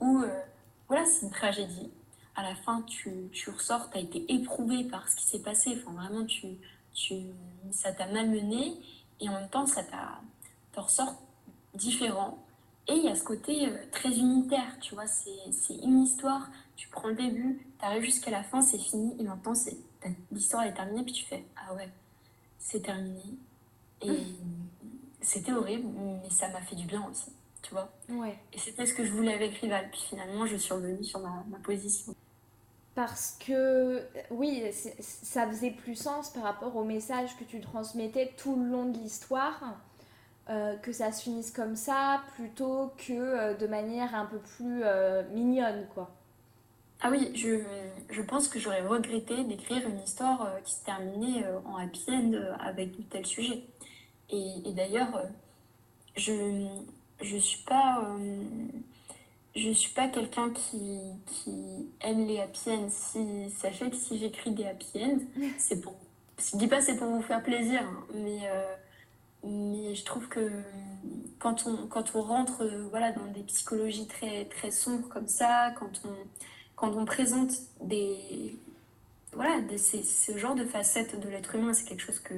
où, 0.03 0.23
voilà, 0.87 1.05
c'est 1.05 1.25
une 1.25 1.31
tragédie. 1.31 1.91
À 2.35 2.43
la 2.43 2.55
fin, 2.55 2.81
tu, 2.83 3.29
tu 3.31 3.49
ressors, 3.49 3.89
tu 3.91 3.97
as 3.97 4.01
été 4.01 4.25
éprouvé 4.33 4.83
par 4.85 5.07
ce 5.07 5.15
qui 5.15 5.25
s'est 5.25 5.41
passé. 5.41 5.77
Enfin, 5.79 5.91
vraiment, 5.91 6.25
tu, 6.25 6.47
tu, 6.93 7.15
ça 7.71 7.91
t'a 7.91 8.07
malmené 8.07 8.73
et 9.19 9.29
en 9.29 9.33
même 9.33 9.49
temps, 9.49 9.65
ça 9.65 9.83
t'a, 9.83 10.21
ressort 10.75 11.15
différent. 11.73 12.37
Et 12.87 12.93
il 12.93 13.03
y 13.05 13.07
a 13.07 13.15
ce 13.15 13.23
côté 13.23 13.69
euh, 13.69 13.77
très 13.91 14.17
unitaire, 14.17 14.77
tu 14.81 14.93
vois, 14.95 15.07
c'est, 15.07 15.75
une 15.81 16.03
histoire, 16.03 16.49
tu 16.75 16.89
prends 16.89 17.07
le 17.07 17.15
début, 17.15 17.65
tu 17.79 17.85
arrives 17.85 18.03
jusqu'à 18.03 18.31
la 18.31 18.43
fin, 18.43 18.61
c'est 18.61 18.77
fini, 18.77 19.15
et 19.19 19.23
maintenant, 19.23 19.55
c'est, 19.55 19.77
l'histoire 20.31 20.63
est 20.63 20.73
terminée, 20.73 21.03
puis 21.03 21.13
tu 21.13 21.23
fais, 21.23 21.45
ah 21.55 21.73
ouais, 21.75 21.89
c'est 22.59 22.81
terminé. 22.81 23.23
Et 24.01 24.11
mmh. 24.11 24.35
c'était 25.21 25.53
horrible, 25.53 25.87
mais 26.21 26.29
ça 26.29 26.49
m'a 26.49 26.59
fait 26.59 26.75
du 26.75 26.85
bien 26.85 27.07
aussi, 27.09 27.31
tu 27.63 27.71
vois. 27.71 27.89
Ouais. 28.09 28.37
Et 28.53 28.59
c'était 28.59 28.85
ce 28.85 28.93
que 28.93 29.03
je 29.03 29.11
voulais 29.11 29.33
avec 29.33 29.53
Rival, 29.55 29.89
puis 29.89 30.01
finalement, 30.09 30.45
je 30.45 30.57
suis 30.57 30.73
revenue 30.73 31.03
sur 31.03 31.19
ma, 31.19 31.43
ma 31.49 31.57
position 31.57 32.13
parce 32.95 33.37
que 33.45 34.03
oui, 34.29 34.63
ça 34.99 35.47
faisait 35.47 35.71
plus 35.71 35.95
sens 35.95 36.29
par 36.29 36.43
rapport 36.43 36.75
au 36.75 36.83
message 36.83 37.35
que 37.37 37.43
tu 37.43 37.59
transmettais 37.59 38.31
tout 38.37 38.55
le 38.55 38.69
long 38.69 38.85
de 38.85 38.97
l'histoire, 38.99 39.77
euh, 40.49 40.75
que 40.77 40.91
ça 40.91 41.11
se 41.11 41.23
finisse 41.23 41.51
comme 41.51 41.75
ça, 41.75 42.21
plutôt 42.35 42.91
que 42.97 43.13
euh, 43.13 43.53
de 43.55 43.65
manière 43.65 44.13
un 44.13 44.25
peu 44.25 44.37
plus 44.37 44.81
euh, 44.83 45.23
mignonne, 45.33 45.87
quoi. 45.95 46.11
Ah 47.01 47.09
oui, 47.09 47.31
je, 47.35 47.61
je 48.11 48.21
pense 48.21 48.47
que 48.47 48.59
j'aurais 48.59 48.81
regretté 48.81 49.43
d'écrire 49.43 49.85
une 49.87 49.99
histoire 49.99 50.49
qui 50.63 50.75
se 50.75 50.85
terminait 50.85 51.43
en 51.65 51.75
happy 51.75 52.05
end 52.07 52.31
avec 52.61 52.95
de 52.95 53.01
tels 53.01 53.25
sujets. 53.25 53.63
Et, 54.29 54.53
et 54.63 54.71
d'ailleurs, 54.71 55.21
je 56.15 56.65
ne 57.21 57.39
suis 57.39 57.63
pas 57.63 58.01
je 59.55 59.71
suis 59.71 59.91
pas 59.91 60.07
quelqu'un 60.07 60.49
qui, 60.49 60.99
qui, 61.27 61.87
aime 62.01 62.25
les 62.25 62.39
happy 62.39 62.71
ends. 62.71 62.89
Si, 62.89 63.51
sachez 63.51 63.89
que 63.89 63.95
si 63.95 64.17
j'écris 64.17 64.51
des 64.51 64.65
happy 64.65 65.03
ends, 65.03 65.19
c'est 65.57 65.81
pour. 65.81 65.95
Je 66.39 66.57
dis 66.57 66.67
pas 66.67 66.81
c'est 66.81 66.97
pour 66.97 67.07
vous 67.07 67.21
faire 67.21 67.43
plaisir, 67.43 67.81
hein, 67.81 68.05
mais, 68.15 68.39
euh, 68.45 68.75
mais 69.43 69.93
je 69.93 70.03
trouve 70.03 70.27
que 70.27 70.49
quand 71.39 71.67
on, 71.67 71.87
quand 71.87 72.15
on 72.15 72.21
rentre 72.23 72.63
euh, 72.63 72.87
voilà, 72.89 73.11
dans 73.11 73.27
des 73.27 73.43
psychologies 73.43 74.07
très, 74.07 74.45
très 74.45 74.71
sombres 74.71 75.07
comme 75.09 75.27
ça, 75.27 75.71
quand 75.77 76.01
on, 76.05 76.15
quand 76.75 76.95
on 76.97 77.05
présente 77.05 77.51
des. 77.81 78.57
Voilà, 79.33 79.61
des, 79.61 79.79
ce 79.79 80.37
genre 80.37 80.53
de 80.53 80.63
facettes 80.63 81.19
de 81.19 81.27
l'être 81.27 81.55
humain, 81.55 81.73
c'est 81.73 81.85
quelque 81.85 82.03
chose 82.03 82.19
que, 82.19 82.35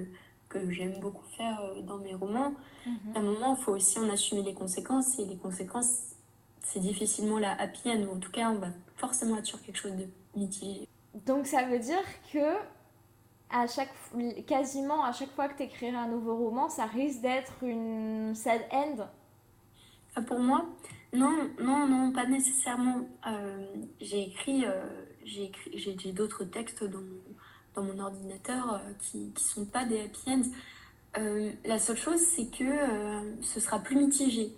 que 0.59 0.71
j'aime 0.71 0.99
beaucoup 0.99 1.25
faire 1.37 1.61
euh, 1.61 1.81
dans 1.81 1.97
mes 1.97 2.13
romans. 2.13 2.53
Mm-hmm. 2.87 3.15
À 3.15 3.19
un 3.19 3.23
moment, 3.23 3.55
il 3.57 3.63
faut 3.63 3.73
aussi 3.73 3.99
en 3.99 4.09
assumer 4.09 4.43
les 4.43 4.53
conséquences, 4.53 5.19
et 5.19 5.25
les 5.25 5.37
conséquences, 5.37 6.15
c'est 6.61 6.79
difficilement 6.79 7.39
la 7.39 7.59
happy 7.59 7.89
end, 7.89 8.03
ou 8.03 8.15
en 8.15 8.19
tout 8.19 8.31
cas, 8.31 8.49
on 8.49 8.59
va 8.59 8.69
forcément 8.97 9.37
être 9.37 9.45
sur 9.45 9.61
quelque 9.61 9.77
chose 9.77 9.95
de 9.95 10.07
mitigé. 10.35 10.87
Donc 11.25 11.47
ça 11.47 11.63
veut 11.63 11.79
dire 11.79 12.03
que 12.31 12.55
à 13.49 13.67
chaque, 13.67 13.93
quasiment 14.47 15.03
à 15.03 15.11
chaque 15.11 15.31
fois 15.31 15.47
que 15.47 15.57
tu 15.57 15.63
écriras 15.63 15.99
un 15.99 16.07
nouveau 16.07 16.35
roman, 16.35 16.67
ça 16.69 16.85
risque 16.85 17.21
d'être 17.21 17.53
une 17.61 18.33
sad 18.35 18.61
end? 18.71 19.07
Ah, 20.15 20.21
Pour 20.21 20.39
moi, 20.39 20.65
non, 21.13 21.49
non, 21.59 21.87
non, 21.87 22.11
pas 22.11 22.25
nécessairement. 22.25 23.07
Euh, 23.27 23.65
j'ai 24.01 24.23
écrit, 24.23 24.65
euh, 24.65 24.83
j'ai 25.23 25.45
écrit, 25.45 25.77
j'ai 25.77 26.11
d'autres 26.11 26.43
textes 26.43 26.83
dans, 26.83 26.99
dans 27.75 27.83
mon 27.83 27.99
ordinateur 27.99 28.81
qui 28.99 29.31
ne 29.33 29.39
sont 29.39 29.65
pas 29.65 29.85
des 29.85 30.01
happy 30.01 30.21
ends. 30.27 31.21
la 31.65 31.79
seule 31.79 31.97
chose, 31.97 32.19
c'est 32.19 32.47
que 32.47 32.63
ce 33.41 33.59
sera 33.59 33.79
plus 33.79 33.95
mitigé. 33.95 34.53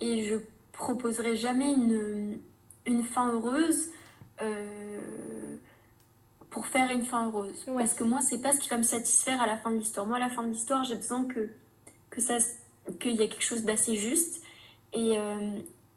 Et 0.00 0.24
je 0.24 0.36
proposerai 0.72 1.36
jamais 1.36 1.72
une, 1.72 2.38
une 2.86 3.04
fin 3.04 3.32
heureuse 3.32 3.90
pour 6.50 6.66
faire 6.66 6.90
une 6.90 7.04
fin 7.04 7.28
heureuse. 7.28 7.64
Parce 7.66 7.94
que 7.94 8.04
moi, 8.04 8.20
c'est 8.20 8.40
pas 8.40 8.52
ce 8.52 8.60
qui 8.60 8.68
va 8.68 8.78
me 8.78 8.82
satisfaire 8.82 9.40
à 9.42 9.46
la 9.46 9.56
fin 9.56 9.70
de 9.70 9.76
l'histoire. 9.76 10.06
Moi, 10.06 10.16
à 10.16 10.20
la 10.20 10.30
fin 10.30 10.42
de 10.42 10.48
l'histoire, 10.48 10.84
j'ai 10.84 10.96
besoin 10.96 11.24
que, 11.24 11.50
que 12.10 12.20
ça 12.20 12.38
qu'il 13.00 13.12
y 13.12 13.22
ait 13.22 13.28
quelque 13.28 13.42
chose 13.42 13.64
d'assez 13.64 13.96
juste. 13.96 14.42
Et, 14.92 15.16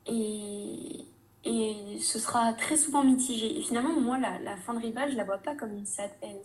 et, 0.08 1.06
et 1.48 2.00
ce 2.00 2.20
sera 2.20 2.54
très 2.54 2.78
souvent 2.78 3.04
mitigé. 3.04 3.58
Et 3.58 3.62
finalement, 3.62 4.00
moi, 4.00 4.18
la, 4.18 4.40
la, 4.40 4.58
fin 4.58 4.74
de 4.74 4.80
Rival, 4.80 5.12
je 5.12 5.18
la 5.18 5.24
vois 5.24 5.38
pas 5.38 5.56
comme 5.56 5.72
une 5.72 5.86
sad 5.86 6.12
end. 6.22 6.42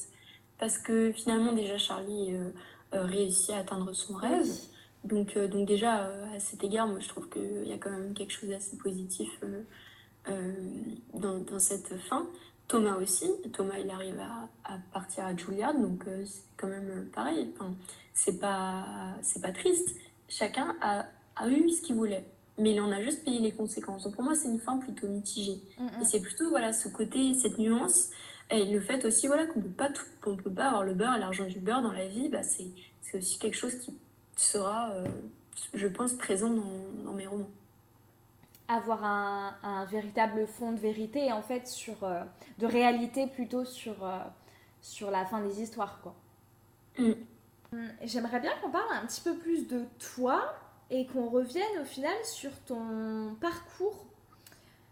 Parce 0.59 0.79
que 0.79 1.13
finalement, 1.13 1.53
déjà, 1.53 1.77
Charlie 1.77 2.35
euh, 2.35 2.51
euh, 2.95 3.05
réussit 3.05 3.51
à 3.51 3.59
atteindre 3.59 3.93
son 3.93 4.15
rêve. 4.15 4.47
Donc, 5.05 5.37
euh, 5.37 5.49
donc 5.49 5.67
déjà, 5.67 6.11
à 6.35 6.39
cet 6.39 6.63
égard, 6.63 6.87
moi, 6.87 7.01
je 7.01 7.09
trouve 7.09 7.29
qu'il 7.29 7.67
y 7.67 7.73
a 7.73 7.79
quand 7.79 7.91
même 7.91 8.15
quelque 8.15 8.33
chose 8.33 8.49
d'assez 8.49 8.77
positif 8.77 9.41
dans, 11.15 11.39
dans, 11.41 11.59
cette 11.59 11.97
fin. 11.99 12.29
Thomas 12.69 12.97
aussi. 12.97 13.29
Thomas, 13.53 13.79
il 13.79 13.91
arrive 13.91 14.21
à, 14.21 14.49
à 14.73 14.79
partir 14.93 15.25
à 15.25 15.37
Juilliard, 15.37 15.75
donc 15.75 16.05
c'est 16.25 16.45
quand 16.57 16.69
même 16.69 17.09
pareil. 17.13 17.51
Enfin, 17.55 17.75
c'est 18.15 18.39
pas, 18.39 18.87
pas 19.43 19.53
triste. 19.53 19.97
Chacun 20.29 20.77
a, 20.81 21.07
a 21.35 21.49
eu 21.49 21.69
ce 21.71 21.83
qu'il 21.83 21.97
voulait 21.97 22.25
mais 22.59 22.73
il 22.73 22.81
en 22.81 22.93
a 22.93 23.03
juste 23.03 23.25
payé 23.25 23.41
les 23.41 23.53
conséquences. 23.53 24.05
Donc 24.05 24.15
pour 24.15 24.25
moi, 24.25 24.35
c'est 24.35 24.49
une 24.49 24.61
fin 24.61 24.79
plutôt 24.79 25.09
mitigée. 25.09 25.61
Mm, 25.79 25.85
mm. 25.85 26.03
Et 26.03 26.05
c'est 26.05 26.21
plutôt 26.21 26.51
voilà, 26.51 26.73
ce 26.73 26.89
côté, 26.89 27.35
cette 27.35 27.59
nuance, 27.59 28.11
et 28.51 28.67
le 28.67 28.81
fait 28.81 29.05
aussi 29.05 29.27
voilà, 29.27 29.47
qu'on 29.47 29.61
ne 29.61 29.65
peut, 29.65 29.71
pas 29.71 29.89
peut 30.21 30.51
pas 30.51 30.67
avoir 30.67 30.85
le 30.85 30.95
beurre 30.95 31.17
et 31.17 31.21
l'argent 31.21 31.47
du 31.47 31.59
beurre 31.59 31.83
dans 31.83 31.93
la 31.93 32.07
vie, 32.07 32.29
bah, 32.29 32.43
c'est 32.43 32.71
aussi 33.15 33.39
quelque 33.39 33.57
chose 33.57 33.75
qui 33.77 33.95
sera, 34.37 34.91
euh, 34.93 35.07
je 35.75 35.87
pense, 35.87 36.13
présent 36.15 36.51
dans, 36.51 37.05
dans, 37.05 37.13
mes 37.13 37.27
romans. 37.27 37.51
Avoir 38.69 39.05
un, 39.05 39.55
un, 39.63 39.85
véritable 39.87 40.47
fond 40.47 40.73
de 40.73 40.79
vérité, 40.79 41.33
en 41.33 41.43
fait, 41.43 41.67
sur, 41.67 42.05
euh, 42.05 42.23
de 42.59 42.67
réalité 42.67 43.27
plutôt 43.27 43.65
sur, 43.65 44.05
euh, 44.05 44.19
sur 44.81 45.11
la 45.11 45.25
fin 45.25 45.41
des 45.41 45.61
histoires. 45.63 46.01
quoi. 46.03 46.15
Mm. 46.99 47.13
J'aimerais 48.03 48.41
bien 48.41 48.53
qu'on 48.63 48.71
parle 48.71 48.93
un 49.03 49.07
petit 49.07 49.23
peu 49.23 49.35
plus 49.35 49.67
de 49.67 49.85
toi 50.15 50.55
et 50.93 51.07
qu'on 51.07 51.29
revienne 51.31 51.81
au 51.81 51.85
final 51.85 52.15
sur 52.23 52.53
ton 52.67 53.35
parcours. 53.41 54.05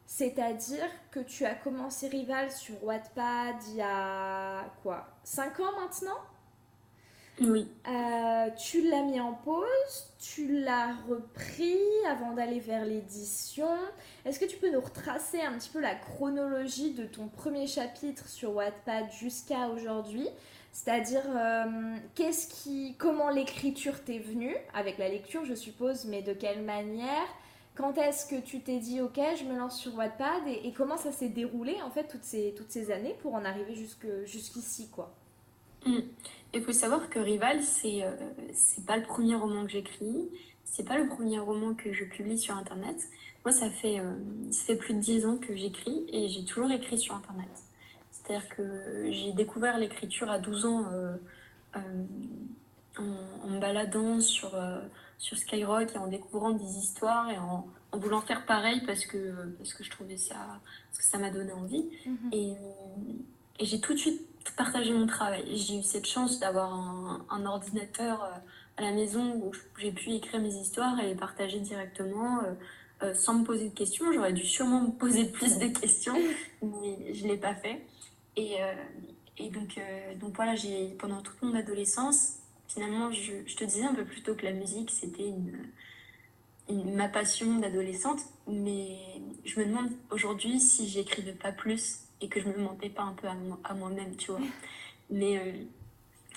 C'est-à-dire 0.06 0.88
que 1.10 1.20
tu 1.20 1.44
as 1.44 1.54
commencé 1.54 2.08
Rival 2.08 2.50
sur 2.50 2.82
Wattpad 2.82 3.56
il 3.68 3.76
y 3.76 3.82
a 3.82 4.64
quoi 4.82 5.06
5 5.24 5.60
ans 5.60 5.78
maintenant? 5.78 6.18
Oui. 7.42 7.68
Euh, 7.86 8.50
tu 8.56 8.88
l'as 8.88 9.02
mis 9.02 9.20
en 9.20 9.34
pause, 9.34 10.14
tu 10.18 10.60
l'as 10.62 10.94
repris 11.08 11.78
avant 12.08 12.32
d'aller 12.32 12.60
vers 12.60 12.84
l'édition. 12.84 13.68
Est-ce 14.24 14.40
que 14.40 14.46
tu 14.46 14.56
peux 14.56 14.70
nous 14.70 14.80
retracer 14.80 15.40
un 15.40 15.52
petit 15.52 15.70
peu 15.70 15.80
la 15.80 15.94
chronologie 15.94 16.92
de 16.92 17.04
ton 17.04 17.28
premier 17.28 17.66
chapitre 17.66 18.26
sur 18.28 18.54
Wattpad 18.54 19.10
jusqu'à 19.12 19.68
aujourd'hui? 19.68 20.28
C'est-à-dire, 20.72 21.24
euh, 21.26 21.96
qu'est-ce 22.14 22.46
qui, 22.48 22.94
comment 22.98 23.30
l'écriture 23.30 24.02
t'est 24.04 24.18
venue, 24.18 24.54
avec 24.72 24.98
la 24.98 25.08
lecture 25.08 25.44
je 25.44 25.54
suppose, 25.54 26.04
mais 26.06 26.22
de 26.22 26.32
quelle 26.32 26.62
manière 26.62 27.26
Quand 27.74 27.98
est-ce 27.98 28.26
que 28.26 28.40
tu 28.40 28.60
t'es 28.60 28.78
dit, 28.78 29.00
ok, 29.00 29.18
je 29.38 29.44
me 29.44 29.58
lance 29.58 29.78
sur 29.80 29.94
Wattpad 29.96 30.46
et, 30.46 30.72
comment 30.72 30.96
ça 30.96 31.12
s'est 31.12 31.28
déroulé 31.28 31.76
en 31.82 31.90
fait 31.90 32.06
toutes 32.06 32.24
ces, 32.24 32.54
toutes 32.56 32.70
ces 32.70 32.90
années 32.92 33.16
pour 33.22 33.34
en 33.34 33.44
arriver 33.44 33.74
jusqu'ici 34.24 34.88
quoi? 34.90 35.14
Hmm. 35.84 36.00
Il 36.52 36.62
faut 36.62 36.72
savoir 36.72 37.08
que 37.08 37.18
Rival, 37.18 37.62
c'est 37.62 38.02
euh, 38.02 38.16
pas 38.86 38.96
le 38.96 39.04
premier 39.04 39.36
roman 39.36 39.64
que 39.64 39.70
j'écris, 39.70 40.28
c'est 40.64 40.86
pas 40.86 40.98
le 40.98 41.08
premier 41.08 41.38
roman 41.38 41.74
que 41.74 41.92
je 41.92 42.04
publie 42.04 42.38
sur 42.38 42.56
Internet. 42.56 43.08
Moi, 43.44 43.52
ça 43.52 43.70
fait, 43.70 43.98
euh, 43.98 44.14
ça 44.50 44.64
fait 44.66 44.76
plus 44.76 44.94
de 44.94 45.00
10 45.00 45.26
ans 45.26 45.36
que 45.38 45.56
j'écris 45.56 46.04
et 46.12 46.28
j'ai 46.28 46.44
toujours 46.44 46.70
écrit 46.70 46.98
sur 46.98 47.14
Internet. 47.14 47.48
C'est-à-dire 48.30 48.48
que 48.50 49.10
j'ai 49.10 49.32
découvert 49.32 49.76
l'écriture 49.76 50.30
à 50.30 50.38
12 50.38 50.64
ans 50.66 50.84
euh, 50.92 51.16
euh, 51.74 51.80
en, 52.96 53.48
me 53.48 53.58
baladant 53.58 54.20
sur, 54.20 54.54
euh, 54.54 54.78
sur 55.18 55.36
Skyrock 55.36 55.96
et 55.96 55.98
en 55.98 56.06
découvrant 56.06 56.50
des 56.50 56.78
histoires 56.78 57.28
et 57.28 57.38
en, 57.38 57.66
voulant 57.92 58.20
faire 58.20 58.46
pareil 58.46 58.82
parce 58.86 59.04
que, 59.04 59.52
parce 59.58 59.74
que 59.74 59.82
je 59.82 59.90
trouvais 59.90 60.16
ça, 60.16 60.36
parce 60.90 60.98
que 60.98 61.04
ça 61.04 61.18
m'a 61.18 61.30
donné 61.30 61.52
envie. 61.52 61.90
Mhm. 62.06 62.30
Et, 62.32 62.52
et 63.58 63.64
j'ai 63.64 63.80
tout 63.80 63.94
de 63.94 63.98
suite 63.98 64.24
partagé 64.56 64.92
mon 64.92 65.08
travail. 65.08 65.42
J'ai 65.56 65.80
eu 65.80 65.82
cette 65.82 66.06
chance 66.06 66.38
d'avoir 66.38 66.72
un, 66.72 67.26
un, 67.30 67.46
ordinateur 67.46 68.22
à 68.76 68.82
la 68.82 68.92
maison 68.92 69.42
où 69.42 69.50
j'ai 69.76 69.90
pu 69.90 70.10
écrire 70.10 70.40
mes 70.40 70.54
histoires 70.54 71.00
et 71.00 71.08
les 71.08 71.16
partager 71.16 71.58
directement. 71.58 72.42
sans 73.14 73.34
me 73.34 73.44
poser 73.44 73.70
de 73.70 73.74
questions. 73.74 74.12
J'aurais 74.12 74.32
dû 74.34 74.46
sûrement 74.46 74.82
me 74.82 74.92
poser 74.92 75.24
plus 75.24 75.58
de 75.58 75.66
questions, 75.66 76.14
mais 76.62 77.12
je 77.12 77.24
ne 77.24 77.32
l'ai 77.32 77.38
pas 77.38 77.56
fait. 77.56 77.84
Et, 78.36 78.62
euh, 78.62 78.74
et 79.38 79.50
donc, 79.50 79.78
euh, 79.78 80.14
donc 80.16 80.36
voilà, 80.36 80.54
j'ai, 80.54 80.88
pendant 80.98 81.22
toute 81.22 81.40
mon 81.42 81.54
adolescence, 81.54 82.38
finalement, 82.68 83.10
je, 83.10 83.54
te 83.54 83.64
disais 83.64 83.84
un 83.84 83.94
peu 83.94 84.04
plus 84.04 84.22
tôt 84.22 84.34
que 84.34 84.44
la 84.44 84.52
musique, 84.52 84.90
c'était 84.90 85.32
ma 86.68 87.08
passion 87.08 87.58
d'adolescente. 87.58 88.20
Mais 88.46 88.98
je 89.44 89.58
me 89.60 89.66
demande 89.66 89.90
aujourd'hui 90.10 90.60
si 90.60 90.88
j'écrivais 90.88 91.32
pas 91.32 91.52
plus 91.52 92.00
et 92.20 92.28
que 92.28 92.40
je 92.40 92.48
me 92.48 92.58
mentais 92.58 92.90
pas 92.90 93.02
un 93.02 93.12
peu 93.12 93.26
à, 93.26 93.36
à 93.64 93.74
moi-même, 93.74 94.14
tu 94.16 94.30
vois. 94.30 94.40
Mais 95.10 95.38
euh, 95.38 95.52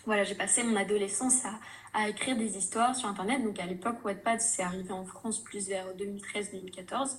voilà, 0.05 0.23
j'ai 0.23 0.35
passé 0.35 0.63
mon 0.63 0.75
adolescence 0.75 1.45
à, 1.45 1.59
à, 1.93 2.09
écrire 2.09 2.37
des 2.37 2.57
histoires 2.57 2.95
sur 2.95 3.07
Internet. 3.07 3.43
Donc 3.43 3.59
à 3.59 3.65
l'époque, 3.65 4.03
Wattpad, 4.03 4.41
c'est 4.41 4.63
arrivé 4.63 4.91
en 4.91 5.05
France 5.05 5.39
plus 5.43 5.67
vers 5.67 5.87
2013-2014. 5.95 7.17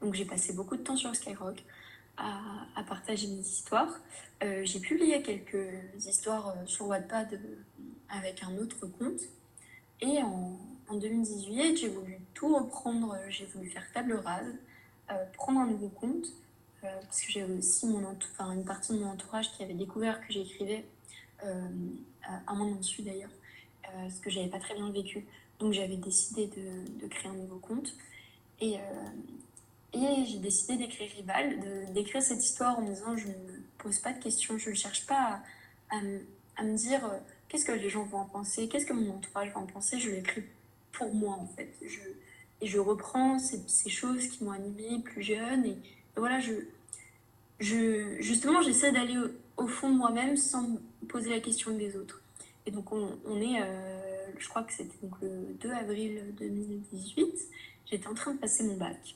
Donc 0.00 0.14
j'ai 0.14 0.24
passé 0.24 0.52
beaucoup 0.52 0.76
de 0.76 0.82
temps 0.82 0.96
sur 0.96 1.14
Skyrock 1.14 1.62
à, 2.16 2.82
partager 2.86 3.28
mes 3.28 3.40
histoires. 3.40 4.00
Euh, 4.42 4.62
j'ai 4.64 4.80
publié 4.80 5.22
quelques 5.22 5.68
histoires 6.06 6.48
euh, 6.48 6.66
sur 6.66 6.86
Wattpad 6.86 7.32
euh, 7.34 7.38
avec 8.08 8.42
un 8.42 8.56
autre 8.58 8.86
compte. 8.86 9.20
Et 10.00 10.22
en, 10.22 10.58
en 10.88 10.94
2018, 10.96 11.76
j'ai 11.76 11.88
voulu 11.88 12.18
tout 12.34 12.54
reprendre, 12.54 13.16
j'ai 13.28 13.46
voulu 13.46 13.70
faire 13.70 13.90
table 13.92 14.14
rase, 14.14 14.52
prendre 15.34 15.60
un 15.60 15.66
nouveau 15.66 15.88
compte, 15.88 16.26
parce 16.82 17.22
que 17.22 17.32
j'avais 17.32 17.54
aussi 17.54 17.86
mon 17.86 18.04
enfin, 18.04 18.52
une 18.52 18.64
partie 18.64 18.92
de 18.92 18.98
mon 18.98 19.10
entourage 19.10 19.52
qui 19.52 19.62
avait 19.62 19.74
découvert 19.74 20.20
que 20.26 20.32
j'écrivais, 20.32 20.84
un 21.42 22.54
moment 22.54 22.74
dessus 22.74 23.02
d'ailleurs, 23.02 23.30
ce 24.10 24.20
que 24.20 24.30
j'avais 24.30 24.48
pas 24.48 24.58
très 24.58 24.74
bien 24.74 24.90
vécu. 24.90 25.24
Donc 25.58 25.72
j'avais 25.72 25.96
décidé 25.96 26.48
de, 26.48 27.00
de, 27.02 27.06
créer 27.06 27.30
un 27.30 27.34
nouveau 27.34 27.58
compte. 27.58 27.94
Et, 28.60 28.76
et 29.94 30.24
j'ai 30.26 30.38
décidé 30.38 30.76
d'écrire 30.76 31.10
Rival, 31.16 31.92
d'écrire 31.92 32.22
cette 32.22 32.42
histoire 32.42 32.78
en 32.78 32.82
me 32.82 32.88
disant 32.88 33.16
je 33.16 33.28
ne 33.28 33.34
pose 33.78 33.98
pas 34.00 34.12
de 34.12 34.22
questions, 34.22 34.58
je 34.58 34.70
ne 34.70 34.74
cherche 34.74 35.06
pas 35.06 35.40
à, 35.90 36.00
me 36.00 36.76
dire 36.76 37.04
euh, 37.04 37.18
qu'est-ce 37.48 37.64
que 37.64 37.72
les 37.72 37.88
gens 37.88 38.04
vont 38.04 38.18
en 38.18 38.24
penser, 38.26 38.68
qu'est-ce 38.68 38.86
que 38.86 38.92
mon 38.92 39.16
entourage 39.16 39.52
va 39.52 39.60
en 39.60 39.66
penser, 39.66 39.98
je 39.98 40.10
l'écris 40.10 40.44
pour 40.92 41.14
moi 41.14 41.36
en 41.40 41.46
fait. 41.46 41.72
Et 42.60 42.66
je 42.66 42.78
reprends 42.78 43.38
ces, 43.38 43.90
choses 43.90 44.26
qui 44.28 44.44
m'ont 44.44 44.52
animée 44.52 45.00
plus 45.04 45.22
jeune. 45.22 45.66
Et, 45.66 45.76
voilà, 46.16 46.40
je, 46.40 46.52
justement, 48.20 48.62
j'essaie 48.62 48.92
d'aller 48.92 49.16
au, 49.56 49.66
fond 49.66 49.90
de 49.90 49.96
moi-même 49.96 50.36
sans 50.36 50.62
me 50.62 50.78
poser 51.08 51.30
la 51.30 51.40
question 51.40 51.76
des 51.76 51.96
autres. 51.96 52.20
Et 52.66 52.70
donc 52.70 52.90
on, 52.92 53.40
est, 53.40 53.60
euh, 53.60 54.26
je 54.38 54.48
crois 54.48 54.62
que 54.62 54.72
c'était 54.72 54.96
le 55.20 55.54
2 55.60 55.70
avril 55.70 56.34
2018, 56.38 57.34
j'étais 57.84 58.06
en 58.06 58.14
train 58.14 58.32
de 58.32 58.38
passer 58.38 58.64
mon 58.64 58.76
bac. 58.76 59.14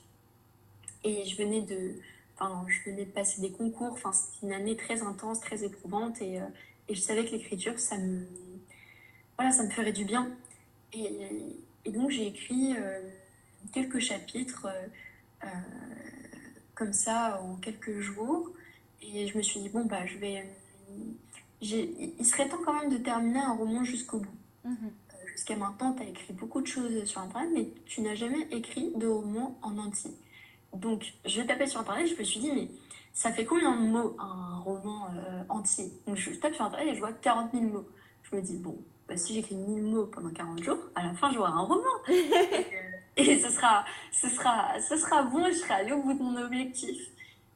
Et 1.03 1.25
je 1.25 1.37
venais 1.37 1.61
de, 1.61 1.95
enfin, 2.37 2.65
je 2.67 2.89
venais 2.89 3.05
de 3.05 3.11
passer 3.11 3.41
des 3.41 3.51
concours. 3.51 3.93
Enfin, 3.93 4.11
c'était 4.11 4.47
une 4.47 4.53
année 4.53 4.75
très 4.75 5.01
intense, 5.01 5.39
très 5.39 5.63
éprouvante. 5.63 6.21
Et, 6.21 6.39
euh, 6.39 6.45
et 6.87 6.95
je 6.95 6.99
savais 6.99 7.25
que 7.25 7.31
l'écriture, 7.31 7.79
ça 7.79 7.97
me, 7.97 8.25
voilà, 9.37 9.51
ça 9.51 9.63
me 9.63 9.69
ferait 9.69 9.93
du 9.93 10.05
bien. 10.05 10.29
Et, 10.93 11.09
et 11.85 11.91
donc, 11.91 12.09
j'ai 12.09 12.27
écrit 12.27 12.75
euh, 12.77 13.01
quelques 13.71 13.99
chapitres 13.99 14.67
euh, 15.43 15.47
comme 16.75 16.93
ça 16.93 17.41
en 17.43 17.55
quelques 17.55 17.99
jours. 17.99 18.49
Et 19.01 19.27
je 19.27 19.37
me 19.37 19.41
suis 19.41 19.59
dit, 19.61 19.69
bon, 19.69 19.85
bah, 19.85 20.05
je 20.05 20.17
vais. 20.17 20.45
il 21.61 22.25
serait 22.25 22.49
temps 22.49 22.59
quand 22.65 22.79
même 22.81 22.91
de 22.91 22.97
terminer 22.97 23.39
un 23.39 23.53
roman 23.53 23.83
jusqu'au 23.83 24.19
bout. 24.19 24.37
Mm-hmm. 24.67 25.27
Jusqu'à 25.31 25.55
maintenant, 25.55 25.93
tu 25.93 26.03
as 26.03 26.07
écrit 26.07 26.33
beaucoup 26.33 26.59
de 26.61 26.67
choses 26.67 27.05
sur 27.05 27.21
Internet, 27.21 27.49
mais 27.53 27.67
tu 27.85 28.01
n'as 28.01 28.15
jamais 28.15 28.41
écrit 28.51 28.91
de 28.95 29.07
roman 29.07 29.57
en 29.61 29.77
entier. 29.77 30.11
Donc, 30.73 31.13
je 31.25 31.41
tapais 31.41 31.67
sur 31.67 31.79
Internet, 31.79 32.07
je 32.07 32.15
me 32.15 32.23
suis 32.23 32.39
dit, 32.39 32.51
mais 32.51 32.67
ça 33.13 33.31
fait 33.31 33.45
combien 33.45 33.75
de 33.75 33.87
mots 33.87 34.15
un 34.19 34.59
roman 34.59 35.07
euh, 35.15 35.43
entier? 35.49 35.91
Donc, 36.07 36.15
je 36.15 36.31
tape 36.31 36.53
sur 36.53 36.65
Internet 36.65 36.89
et 36.89 36.95
je 36.95 36.99
vois 36.99 37.13
40 37.13 37.51
000 37.53 37.65
mots. 37.65 37.87
Je 38.23 38.35
me 38.35 38.41
dis, 38.41 38.57
bon, 38.57 38.77
bah, 39.07 39.17
si 39.17 39.33
j'écris 39.33 39.55
1000 39.55 39.83
mots 39.83 40.05
pendant 40.05 40.29
40 40.29 40.63
jours, 40.63 40.77
à 40.95 41.03
la 41.03 41.13
fin, 41.13 41.31
j'aurai 41.31 41.51
un 41.51 41.61
roman. 41.61 41.83
et, 43.17 43.39
ce, 43.39 43.49
sera, 43.49 43.83
ce, 44.11 44.29
sera, 44.29 44.79
ce 44.79 44.95
sera 44.95 45.23
bon 45.23 45.45
et 45.45 45.51
je 45.51 45.57
serai 45.57 45.73
allée 45.73 45.91
au 45.91 46.03
bout 46.03 46.13
de 46.13 46.21
mon 46.21 46.37
objectif. 46.37 46.97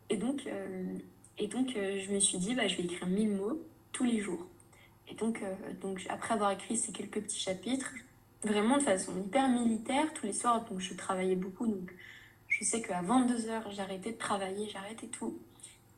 Et 0.09 0.17
donc, 0.17 0.43
euh, 0.47 0.97
et 1.37 1.47
donc 1.47 1.75
euh, 1.75 1.99
je 2.05 2.11
me 2.11 2.19
suis 2.19 2.37
dit, 2.37 2.55
bah, 2.55 2.67
je 2.67 2.77
vais 2.77 2.83
écrire 2.83 3.07
1000 3.07 3.35
mots 3.35 3.61
tous 3.91 4.03
les 4.03 4.19
jours. 4.19 4.45
Et 5.07 5.15
donc, 5.15 5.43
donc 5.81 6.05
après 6.09 6.33
avoir 6.33 6.51
écrit 6.51 6.77
ces 6.77 6.91
quelques 6.93 7.21
petits 7.21 7.39
chapitres, 7.39 7.91
vraiment 8.43 8.77
de 8.77 8.83
façon 8.83 9.11
hyper 9.17 9.47
militaire, 9.49 10.13
tous 10.13 10.25
les 10.25 10.33
soirs, 10.33 10.65
donc 10.65 10.79
je 10.79 10.93
travaillais 10.93 11.35
beaucoup, 11.35 11.67
donc 11.67 11.93
je 12.53 12.63
sais 12.63 12.81
qu'à 12.81 13.01
22h, 13.01 13.71
j'arrêtais 13.71 14.11
de 14.11 14.17
travailler, 14.17 14.69
j'arrêtais 14.69 15.07
tout. 15.07 15.39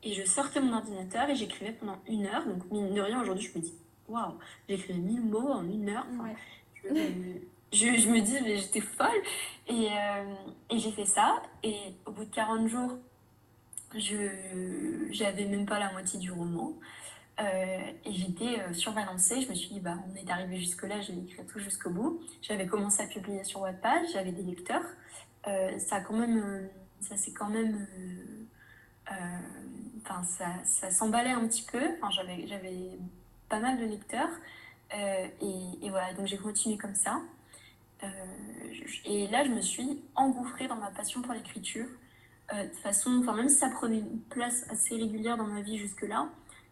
Et 0.02 0.14
je 0.14 0.24
sortais 0.24 0.60
mon 0.60 0.72
ordinateur 0.72 1.28
et 1.28 1.36
j'écrivais 1.36 1.72
pendant 1.72 1.98
une 2.08 2.26
heure. 2.26 2.46
Donc, 2.46 2.70
mine 2.70 2.94
de 2.94 3.00
rien, 3.00 3.20
aujourd'hui, 3.20 3.50
je 3.52 3.58
me 3.58 3.62
dis, 3.62 3.74
waouh, 4.08 4.34
j'écrivais 4.68 4.98
1000 4.98 5.20
mots 5.20 5.48
en 5.52 5.64
une 5.68 5.88
heure. 5.90 6.06
je, 6.84 6.88
je, 7.72 8.08
me 8.08 8.20
dis, 8.20 8.40
mais 8.42 8.56
j'étais 8.56 8.80
folle. 8.80 9.22
Et, 9.68 9.88
euh, 9.90 10.34
et 10.70 10.78
j'ai 10.78 10.92
fait 10.92 11.04
ça. 11.04 11.42
Et 11.62 11.76
au 12.06 12.12
bout 12.12 12.24
de 12.24 12.34
40 12.34 12.68
jours, 12.68 12.92
je 13.94 15.08
j'avais 15.10 15.44
même 15.44 15.66
pas 15.66 15.78
la 15.78 15.92
moitié 15.92 16.18
du 16.18 16.32
roman. 16.32 16.72
Euh, 17.38 17.92
et 18.04 18.12
j'étais 18.12 18.60
euh, 18.60 18.72
surbalancée. 18.72 19.42
Je 19.42 19.50
me 19.50 19.54
suis 19.54 19.68
dit, 19.68 19.80
bah, 19.80 19.98
on 20.10 20.14
est 20.16 20.30
arrivé 20.30 20.56
jusque-là, 20.56 21.00
je 21.02 21.12
vais 21.12 21.18
écrire 21.18 21.44
tout 21.46 21.58
jusqu'au 21.58 21.90
bout. 21.90 22.20
J'avais 22.40 22.66
commencé 22.66 23.02
à 23.02 23.06
publier 23.06 23.44
sur 23.44 23.60
Wattpad, 23.60 24.04
j'avais 24.12 24.32
des 24.32 24.42
lecteurs. 24.42 24.84
Euh, 25.46 25.78
ça 25.78 26.00
quand 26.00 26.14
ça 27.00 27.16
c'est 27.16 27.32
quand 27.32 27.48
même, 27.48 27.86
enfin, 30.04 30.22
ça, 30.64 30.90
s'emballait 30.90 31.30
un 31.30 31.46
petit 31.46 31.62
peu. 31.62 31.82
J'avais, 32.10 32.46
j'avais 32.46 32.98
pas 33.48 33.60
mal 33.60 33.78
de 33.78 33.84
lecteurs. 33.84 34.30
Et, 34.92 35.86
et, 35.86 35.90
voilà, 35.90 36.14
donc 36.14 36.26
j'ai 36.26 36.38
continué 36.38 36.78
comme 36.78 36.94
ça. 36.94 37.20
et 39.04 39.26
là, 39.28 39.44
je 39.44 39.50
me 39.50 39.60
suis 39.60 40.02
engouffrée 40.14 40.68
dans 40.68 40.76
ma 40.76 40.90
passion 40.90 41.22
pour 41.22 41.32
l'écriture. 41.32 41.86
de 42.52 42.76
façon, 42.82 43.18
enfin, 43.20 43.34
même 43.34 43.48
si 43.48 43.56
ça 43.56 43.68
prenait 43.68 43.98
une 43.98 44.20
place 44.30 44.64
assez 44.70 44.96
régulière 44.96 45.36
dans 45.36 45.46
ma 45.46 45.60
vie 45.60 45.78
jusque-là, 45.78 46.28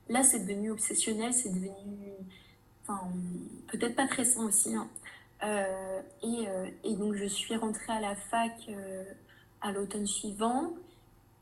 Là, 0.09 0.23
c'est 0.23 0.41
devenu 0.41 0.71
obsessionnel, 0.71 1.33
c'est 1.33 1.49
devenu. 1.49 1.73
Enfin, 2.83 3.01
peut-être 3.69 3.97
pas 3.97 4.07
très 4.07 4.25
sain 4.25 4.45
aussi. 4.45 4.75
Hein. 4.75 4.89
Euh, 5.43 6.01
et, 6.23 6.49
euh, 6.49 6.71
et, 6.85 6.95
donc, 6.95 7.15
je 7.15 7.25
suis 7.25 7.57
rentrée 7.57 7.93
à 7.93 8.01
la 8.01 8.15
fac 8.15 8.53
euh, 8.69 9.05
à 9.61 9.73
l'automne 9.73 10.07
suivant. 10.07 10.75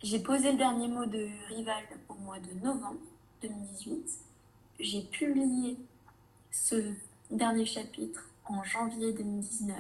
J'ai 0.02 0.18
posé 0.18 0.52
le 0.52 0.58
dernier 0.58 0.88
mot 0.88 1.06
de 1.06 1.28
Rival 1.48 1.84
au 2.08 2.14
mois 2.14 2.40
de 2.40 2.52
novembre 2.64 3.00
2018. 3.42 4.04
J'ai 4.80 5.02
publié 5.02 5.76
ce 6.50 6.92
dernier 7.30 7.66
chapitre 7.66 8.28
en 8.46 8.64
janvier 8.64 9.12
2019. 9.12 9.76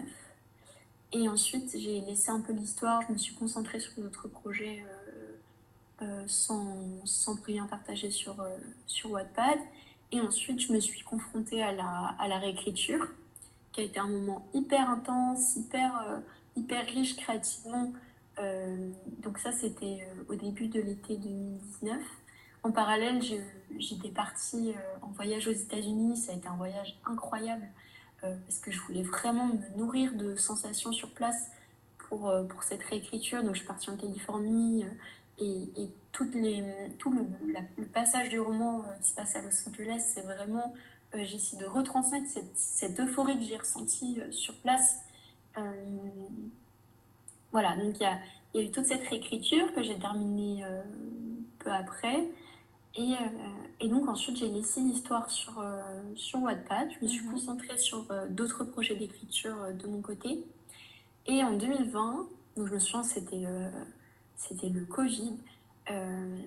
Et 1.14 1.28
ensuite, 1.28 1.76
j'ai 1.76 2.00
laissé 2.02 2.30
un 2.30 2.40
peu 2.40 2.52
l'histoire. 2.52 3.02
Je 3.08 3.12
me 3.12 3.18
suis 3.18 3.34
concentrée 3.34 3.80
sur 3.80 3.92
d'autres 4.00 4.28
projets 4.28 4.84
sans, 6.26 6.76
sans, 7.04 7.40
rien 7.42 7.66
partager 7.66 8.10
sur, 8.10 8.40
euh, 8.40 8.56
sur 8.86 9.10
Wattpad. 9.10 9.58
Et 10.10 10.20
ensuite, 10.20 10.60
je 10.60 10.72
me 10.72 10.80
suis 10.80 11.02
confrontée 11.02 11.62
à 11.62 11.72
la, 11.72 12.14
à 12.18 12.28
la 12.28 12.38
réécriture, 12.38 13.08
qui 13.72 13.80
a 13.80 13.84
été 13.84 13.98
un 13.98 14.08
moment 14.08 14.46
hyper 14.54 14.88
intense, 14.88 15.56
hyper, 15.56 16.00
euh, 16.08 16.18
hyper 16.56 16.84
riche 16.86 17.16
créativement. 17.16 17.92
donc 19.22 19.38
ça, 19.38 19.52
c'était 19.52 20.06
au 20.28 20.34
début 20.34 20.66
de 20.66 20.80
l'été 20.80 21.16
2019. 21.16 22.00
En 22.64 22.72
parallèle, 22.72 23.20
j'étais 23.78 24.08
partie 24.08 24.74
en 25.02 25.08
voyage 25.08 25.46
aux 25.48 25.52
États-Unis. 25.52 26.16
Ça 26.16 26.32
a 26.32 26.36
été 26.36 26.48
un 26.48 26.56
voyage 26.56 26.98
incroyable 27.04 27.66
parce 28.20 28.58
que 28.58 28.70
je 28.70 28.80
voulais 28.80 29.02
vraiment 29.02 29.46
me 29.46 29.78
nourrir 29.78 30.14
de 30.14 30.34
sensations 30.36 30.92
sur 30.92 31.10
place 31.10 31.50
pour, 31.98 32.32
pour 32.48 32.62
cette 32.62 32.82
réécriture. 32.82 33.42
Donc 33.42 33.54
je 33.54 33.58
suis 33.58 33.66
partie 33.66 33.90
en 33.90 33.96
Californie, 33.96 34.84
et, 35.38 35.68
et 35.76 35.90
tout 36.12 36.28
le, 36.34 37.84
passage 37.86 38.28
du 38.28 38.40
roman 38.40 38.80
euh, 38.80 38.92
qui 39.02 39.10
se 39.10 39.14
passe 39.14 39.34
à 39.36 39.42
Los 39.42 39.68
Angeles, 39.68 40.02
c'est 40.14 40.22
vraiment, 40.22 40.74
euh, 41.14 41.24
j'essaie 41.24 41.56
de 41.56 41.64
retransmettre 41.64 42.28
cette, 42.28 42.56
cette 42.56 43.00
euphorie 43.00 43.38
que 43.38 43.44
j'ai 43.44 43.56
ressentie 43.56 44.20
euh, 44.20 44.30
sur 44.30 44.54
place. 44.56 44.98
voilà, 47.52 47.76
donc 47.76 47.96
il 48.00 48.02
y 48.02 48.06
a, 48.06 48.18
y 48.54 48.58
a, 48.58 48.62
eu 48.62 48.70
toute 48.70 48.86
cette 48.86 49.06
réécriture 49.08 49.72
que 49.74 49.82
j'ai 49.82 49.98
terminée 49.98 50.64
peu 51.58 51.70
après. 51.70 52.26
Et, 52.94 53.12
et, 53.80 53.88
donc 53.88 54.08
ensuite, 54.08 54.36
j'ai 54.36 54.48
laissé 54.48 54.80
l'histoire 54.80 55.30
sur, 55.30 55.62
sur 56.14 56.42
Wattpad. 56.42 56.88
Je 56.98 57.04
me 57.04 57.08
suis 57.08 57.24
mhm. 57.26 57.32
concentrée 57.32 57.76
sur 57.76 58.06
d'autres 58.30 58.64
projets 58.64 58.96
d'écriture 58.96 59.74
de 59.74 59.86
mon 59.86 60.00
côté. 60.00 60.42
Et 61.26 61.44
en 61.44 61.52
2020, 61.52 62.26
donc 62.56 62.66
je 62.66 62.72
me 62.72 62.78
souviens, 62.78 63.02
c'était 63.02 63.46
c'était 64.36 64.68
le 64.68 64.84
Covid. 64.84 65.36
Euh, 65.90 66.38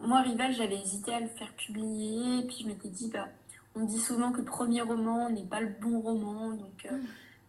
moi, 0.00 0.22
Rival, 0.22 0.52
j'avais 0.52 0.78
hésité 0.78 1.12
à 1.12 1.20
le 1.20 1.28
faire 1.28 1.52
publier, 1.54 2.42
puis 2.46 2.58
je 2.62 2.66
m'étais 2.66 2.88
dit, 2.88 3.08
bah, 3.08 3.28
on 3.74 3.84
dit 3.84 3.98
souvent 3.98 4.32
que 4.32 4.38
le 4.38 4.44
premier 4.44 4.82
roman 4.82 5.30
n'est 5.30 5.44
pas 5.44 5.60
le 5.60 5.68
bon 5.80 6.00
roman, 6.00 6.50
donc, 6.50 6.86
euh, 6.86 6.96
mm. 6.96 7.06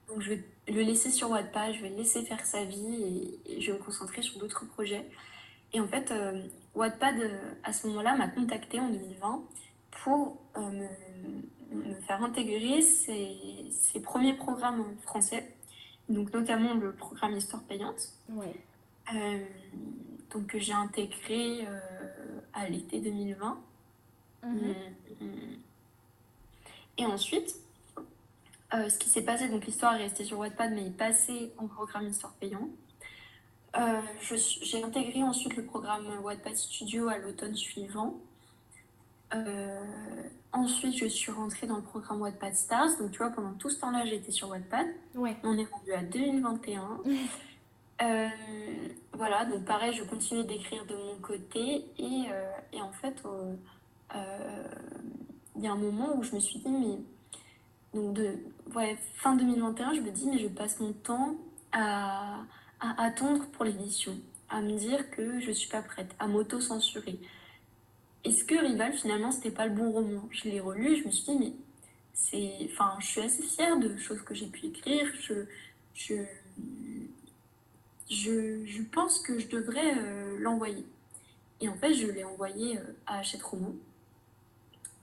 donc 0.08 0.22
je 0.22 0.30
vais 0.30 0.44
le 0.68 0.82
laisser 0.82 1.10
sur 1.10 1.30
Wattpad, 1.30 1.74
je 1.74 1.82
vais 1.82 1.90
le 1.90 1.98
laisser 1.98 2.24
faire 2.24 2.46
sa 2.46 2.64
vie 2.64 3.40
et, 3.46 3.62
je 3.62 3.72
vais 3.72 3.78
me 3.78 3.84
concentrer 3.84 4.22
sur 4.22 4.40
d'autres 4.40 4.66
projets. 4.66 5.06
Et 5.74 5.80
en 5.80 5.88
fait, 5.88 6.12
euh, 6.12 6.42
Wattpad, 6.76 7.16
à 7.64 7.74
ce 7.74 7.88
moment-là, 7.88 8.16
m'a 8.16 8.28
contacté 8.28 8.80
en 8.80 8.90
2020 8.90 9.44
pour 10.04 10.38
me, 10.56 10.88
me, 11.76 11.94
faire 12.02 12.24
intégrer 12.24 12.82
ses, 12.82 13.38
ses, 13.72 14.00
premiers 14.02 14.34
programmes 14.34 14.96
français, 15.02 15.56
donc 16.10 16.32
notamment 16.34 16.74
le 16.76 16.94
programme 16.94 17.36
Histoire 17.36 17.64
payante. 17.64 18.14
Ouais. 18.30 18.54
Euh, 19.14 19.46
donc 20.32 20.56
j'ai 20.58 20.74
intégré 20.74 21.68
euh, 21.68 21.80
à 22.54 22.70
l'été 22.70 23.00
2020. 23.00 23.62
Mhm. 24.44 24.54
Mm, 24.54 25.26
mm. 25.26 25.30
Et 26.98 27.06
ensuite, 27.06 27.56
euh, 28.74 28.90
ce 28.90 28.98
qui 28.98 29.10
s'est 29.10 29.24
passé, 29.24 29.50
donc 29.50 29.66
l'histoire 29.66 29.96
est 29.96 30.04
restée 30.04 30.26
sur 30.26 30.40
Wattpad, 30.40 30.72
mais 30.74 30.88
est 30.88 30.98
passée 30.98 31.52
en 31.58 31.68
programme 31.68 32.08
Histoire 32.08 32.34
payant. 32.34 32.70
j'ai 34.22 34.84
intégré 34.84 35.24
ensuite 35.24 35.56
le 35.56 35.66
programme 35.66 36.08
Wattpad 36.24 36.56
Studio 36.56 37.08
à 37.08 37.18
l'automne 37.18 37.56
suivant. 37.56 38.20
ensuite, 40.52 40.96
je 40.96 41.08
suis 41.08 41.32
rentrée 41.32 41.66
dans 41.66 41.78
le 41.78 41.82
programme 41.82 42.22
Wattpad 42.22 42.56
Stars. 42.56 42.98
Donc, 43.00 43.12
tu 43.12 43.18
vois, 43.18 43.32
pendant 43.32 43.54
tout 43.54 43.70
ce 43.70 43.80
temps-là, 43.80 44.06
j'étais 44.06 44.32
sur 44.32 44.50
Wattpad. 44.50 44.88
Ouais. 45.16 45.36
On 45.44 45.58
est 45.58 45.66
rendu 45.66 45.92
à 45.94 46.04
2021. 46.04 47.02
Euh, 48.02 48.28
voilà, 49.14 49.46
donc 49.46 49.66
pareil, 49.66 49.94
je 49.94 50.04
continue 50.04 50.44
d'écrire 50.44 50.86
de 50.86 50.96
mon 50.96 51.16
côté 51.22 51.86
et, 51.98 52.26
euh, 52.32 52.52
et 52.74 52.82
en 52.82 52.92
fait, 52.92 53.16
euh, 53.26 53.56
il 55.56 55.64
y 55.64 55.68
a 55.68 55.72
un 55.72 55.78
moment 55.78 56.16
où 56.16 56.24
je 56.24 56.34
me 56.36 56.40
suis 56.40 56.60
dit, 56.60 56.70
mais 56.70 56.98
donc 57.94 58.14
de 58.14 58.38
ouais, 58.76 58.98
fin 59.16 59.36
2021, 59.36 59.94
je 59.94 60.02
me 60.02 60.12
dis, 60.12 60.28
mais 60.28 60.40
je 60.40 60.48
passe 60.48 60.80
mon 60.80 60.94
temps 60.94 61.36
à, 61.72 62.42
attendre 62.80 63.46
pour 63.54 63.66
l'édition, 63.66 64.14
à 64.50 64.62
me 64.62 64.78
dire 64.78 65.10
que 65.12 65.40
je 65.40 65.52
suis 65.52 65.70
pas 65.70 65.82
prête, 65.82 66.14
à 66.20 66.28
m'auto-censurer. 66.28 67.20
Est-ce 68.24 68.44
que 68.46 68.56
Rival, 68.56 68.94
finalement, 68.94 69.32
c'était 69.32 69.52
pas 69.52 69.68
le 69.68 69.74
bon 69.74 69.92
roman? 69.92 70.28
Je 70.32 70.50
l'ai 70.50 70.60
relu, 70.60 70.98
je 70.98 71.06
me 71.06 71.12
suis 71.12 71.26
dit, 71.26 71.38
mais 71.40 71.54
c'est. 72.14 72.70
Enfin, 72.72 72.96
je 73.00 73.08
suis 73.08 73.22
assez 73.22 73.44
fière 73.44 73.78
de 73.78 73.98
choses 73.98 74.22
que 74.22 74.34
j'ai 74.34 74.48
pu 74.48 74.68
écrire. 74.68 75.08
Je, 75.20 75.46
je, 75.94 76.16
je, 78.10 78.66
je, 78.66 78.82
pense 78.84 79.20
que 79.20 79.40
je 79.40 79.48
devrais 79.48 79.98
euh, 79.98 80.38
l'envoyer. 80.40 80.86
Et 81.60 81.68
en 81.68 81.76
fait, 81.76 81.94
je 81.94 82.08
l'ai 82.08 82.24
envoyé 82.24 82.78
euh, 82.78 82.82
à 83.06 83.20
Hachette 83.20 83.44
Roman. 83.44 83.74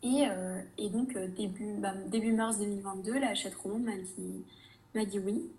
Et, 0.02 0.26
euh, 0.26 0.60
et 0.78 0.88
donc, 0.88 1.16
début, 1.36 1.74
bah, 1.78 1.94
début 2.06 2.32
mars 2.32 2.58
2022, 2.58 3.18
la 3.18 3.32
Roman 3.62 3.78
m'a 3.78 3.96
dit, 3.96 4.44
m'a 4.94 5.04
dit 5.04 5.18
oui. 5.18 5.50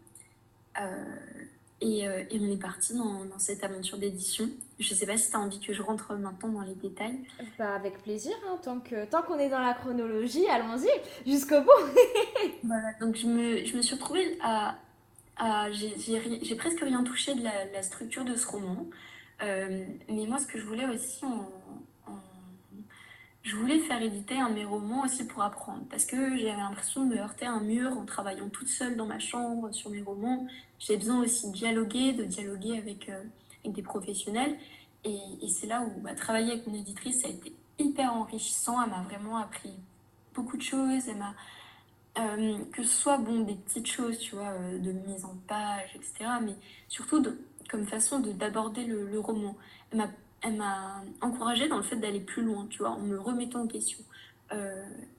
Et, 1.83 2.01
et, 2.01 2.39
on 2.39 2.51
est 2.51 2.61
parti 2.61 2.95
dans, 2.95 3.25
dans, 3.25 3.39
cette 3.39 3.63
aventure 3.63 3.97
d'édition. 3.97 4.47
Je 4.79 4.93
ne 4.93 4.97
sais 4.97 5.07
pas 5.07 5.17
si 5.17 5.31
tu 5.31 5.35
as 5.35 5.39
envie 5.39 5.59
que 5.59 5.73
je 5.73 5.81
rentre 5.81 6.13
maintenant 6.13 6.49
dans 6.49 6.61
les 6.61 6.75
détails. 6.75 7.19
Bah 7.57 7.73
avec 7.73 8.03
plaisir, 8.03 8.33
hein. 8.47 8.59
tant 8.63 8.79
qu'on 8.79 9.05
tant 9.07 9.23
qu'on 9.23 9.39
est 9.39 9.49
dans 9.49 9.59
la 9.59 9.73
chronologie, 9.73 10.47
allons-y 10.47 10.89
jusqu'au 11.29 11.61
bout. 11.61 11.69
voilà, 12.63 12.93
donc 12.99 13.15
je 13.15 13.25
me, 13.25 13.65
je 13.65 13.75
me 13.75 13.81
suis 13.81 13.95
retrouvée 13.95 14.37
à, 14.41 14.77
j'ai 15.71 16.55
presque 16.55 16.79
rien 16.81 17.03
touché 17.03 17.33
de 17.33 17.43
la, 17.43 17.81
structure 17.81 18.25
de 18.25 18.35
ce 18.35 18.47
roman. 18.47 18.85
Euh, 19.41 19.85
mais 20.09 20.25
moi, 20.27 20.37
ce 20.37 20.45
que 20.45 20.59
je 20.59 20.65
voulais 20.65 20.85
aussi, 20.85 21.25
je 23.43 23.55
voulais 23.55 23.79
faire 23.79 24.01
éditer 24.01 24.39
un 24.39 24.49
de 24.49 24.55
mes 24.55 24.65
romans 24.65 25.03
aussi 25.03 25.25
pour 25.25 25.41
apprendre. 25.41 25.83
Parce 25.89 26.05
que 26.05 26.37
j'avais 26.37 26.57
l'impression 26.57 27.05
de 27.05 27.15
me 27.15 27.19
heurter 27.19 27.45
un 27.45 27.59
mur 27.59 27.97
en 27.97 28.05
travaillant 28.05 28.49
toute 28.49 28.67
seule 28.67 28.95
dans 28.95 29.07
ma 29.07 29.19
chambre 29.19 29.71
sur 29.71 29.89
mes 29.89 30.01
romans. 30.01 30.47
J'ai 30.79 30.97
besoin 30.97 31.21
aussi 31.21 31.47
de 31.47 31.53
dialoguer, 31.53 32.13
de 32.13 32.23
dialoguer 32.23 32.77
avec, 32.77 33.09
euh, 33.09 33.23
avec 33.63 33.75
des 33.75 33.81
professionnels. 33.81 34.57
Et, 35.03 35.17
c'est 35.47 35.65
là 35.65 35.81
où 35.81 36.01
bah, 36.01 36.13
travailler 36.13 36.51
avec 36.51 36.67
mon 36.67 36.75
éditrice, 36.75 37.21
ça 37.21 37.27
a 37.27 37.31
été 37.31 37.53
hyper 37.79 38.13
enrichissant. 38.13 38.81
Elle 38.83 38.91
m'a 38.91 39.01
vraiment 39.01 39.37
appris 39.37 39.73
beaucoup 40.35 40.57
de 40.57 40.61
choses. 40.61 41.07
Elle 41.07 41.17
m'a 41.17 41.33
euh, 42.19 42.57
que 42.73 42.83
ce 42.83 42.89
soit 42.89 43.17
bon, 43.17 43.41
des 43.41 43.55
petites 43.55 43.87
choses, 43.87 44.19
tu 44.19 44.35
vois, 44.35 44.49
euh, 44.49 44.79
de 44.79 44.91
mise 44.91 45.23
en 45.23 45.35
page, 45.47 45.95
etc., 45.95 46.29
mais 46.41 46.55
surtout 46.89 47.21
de, 47.21 47.39
comme 47.69 47.85
façon 47.87 48.19
d'aborder 48.19 48.83
le, 48.83 49.19
roman. 49.19 49.55
Encouragée 51.21 51.67
dans 51.67 51.77
le 51.77 51.83
fait 51.83 51.95
d'aller 51.95 52.19
plus 52.19 52.43
loin, 52.43 52.67
tu 52.69 52.79
vois, 52.79 52.91
en 52.91 52.99
me 52.99 53.19
remettant 53.19 53.61
en 53.61 53.67
question. 53.67 53.99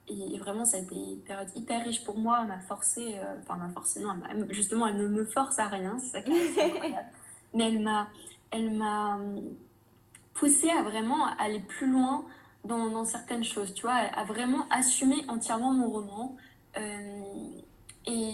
et, 0.07 0.37
vraiment, 0.37 0.65
ça 0.65 0.77
a 0.77 0.79
été 0.81 0.95
une 0.95 1.21
période 1.21 1.49
hyper 1.55 1.83
riche 1.83 2.03
pour 2.03 2.17
moi. 2.17 2.39
Elle 2.41 2.47
m'a 2.47 2.59
forcé, 2.59 3.15
enfin, 3.41 3.57
m'a 3.57 3.69
forcé, 3.69 4.01
non, 4.01 4.13
justement, 4.49 4.87
elle 4.87 4.97
ne 4.97 5.07
me 5.07 5.25
force 5.25 5.59
à 5.59 5.67
rien, 5.67 5.97
c'est 5.99 6.11
ça 6.11 6.21
qui 6.21 6.31
est 6.31 6.61
incroyable. 6.65 7.07
Mais 7.53 7.67
elle 7.71 7.79
m'a, 7.81 8.07
elle 8.51 8.71
m'a 8.71 9.19
poussé 10.33 10.69
à 10.69 10.83
vraiment 10.83 11.27
aller 11.39 11.59
plus 11.59 11.87
loin 11.87 12.25
dans, 12.65 12.89
dans, 12.89 13.05
certaines 13.05 13.43
choses, 13.43 13.73
tu 13.73 13.83
vois, 13.83 13.93
à 13.93 14.23
vraiment 14.25 14.67
assumer 14.69 15.23
entièrement 15.27 15.73
mon 15.73 15.89
roman. 15.89 16.35
et, 18.07 18.33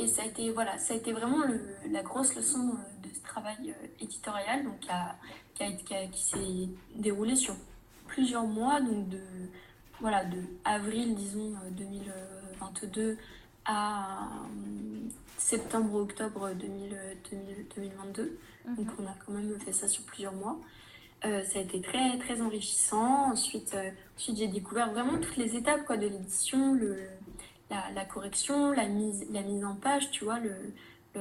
et 0.00 0.06
ça 0.06 0.22
a 0.22 0.26
été, 0.26 0.50
voilà, 0.50 0.78
ça 0.78 0.94
a 0.94 0.96
été 0.96 1.12
vraiment 1.12 1.44
la 1.90 2.02
grosse 2.02 2.34
leçon 2.34 2.74
de 3.02 3.08
ce 3.14 3.22
travail 3.22 3.74
éditorial 4.00 4.64
donc, 4.64 4.80
qui, 4.80 4.90
a, 4.90 6.06
qui, 6.06 6.22
s'est 6.22 6.68
déroulé 6.94 7.36
sur 7.36 7.54
plusieurs 8.06 8.46
mois, 8.46 8.80
donc 8.80 9.08
de, 9.08 9.20
voilà, 10.00 10.24
de 10.24 10.42
avril, 10.64 11.14
disons, 11.14 11.52
2022 11.72 13.18
à 13.66 14.28
septembre-octobre 15.36 16.50
2022. 16.54 18.38
Mhm. 18.66 18.76
Donc 18.76 18.86
on 18.98 19.06
a 19.06 19.14
quand 19.24 19.32
même 19.32 19.58
fait 19.60 19.72
ça 19.72 19.88
sur 19.88 20.04
plusieurs 20.04 20.34
mois. 20.34 20.58
Euh, 21.24 21.44
ça 21.44 21.58
a 21.58 21.62
été 21.62 21.80
très, 21.82 22.18
très 22.18 22.40
enrichissant. 22.40 23.32
Ensuite, 23.32 23.74
euh, 23.74 23.90
ensuite 24.16 24.38
j'ai 24.38 24.48
découvert 24.48 24.90
vraiment 24.90 25.18
toutes 25.18 25.36
les 25.36 25.56
étapes 25.56 25.84
quoi, 25.84 25.96
de 25.96 26.06
l'édition, 26.06 26.74
le, 26.74 26.96
la, 27.70 28.04
correction, 28.04 28.72
la 28.72 28.86
mise, 28.86 29.26
la 29.30 29.42
mise 29.42 29.64
en 29.64 29.74
page, 29.74 30.10
tu 30.10 30.24
vois, 30.24 30.38
le, 30.40 30.54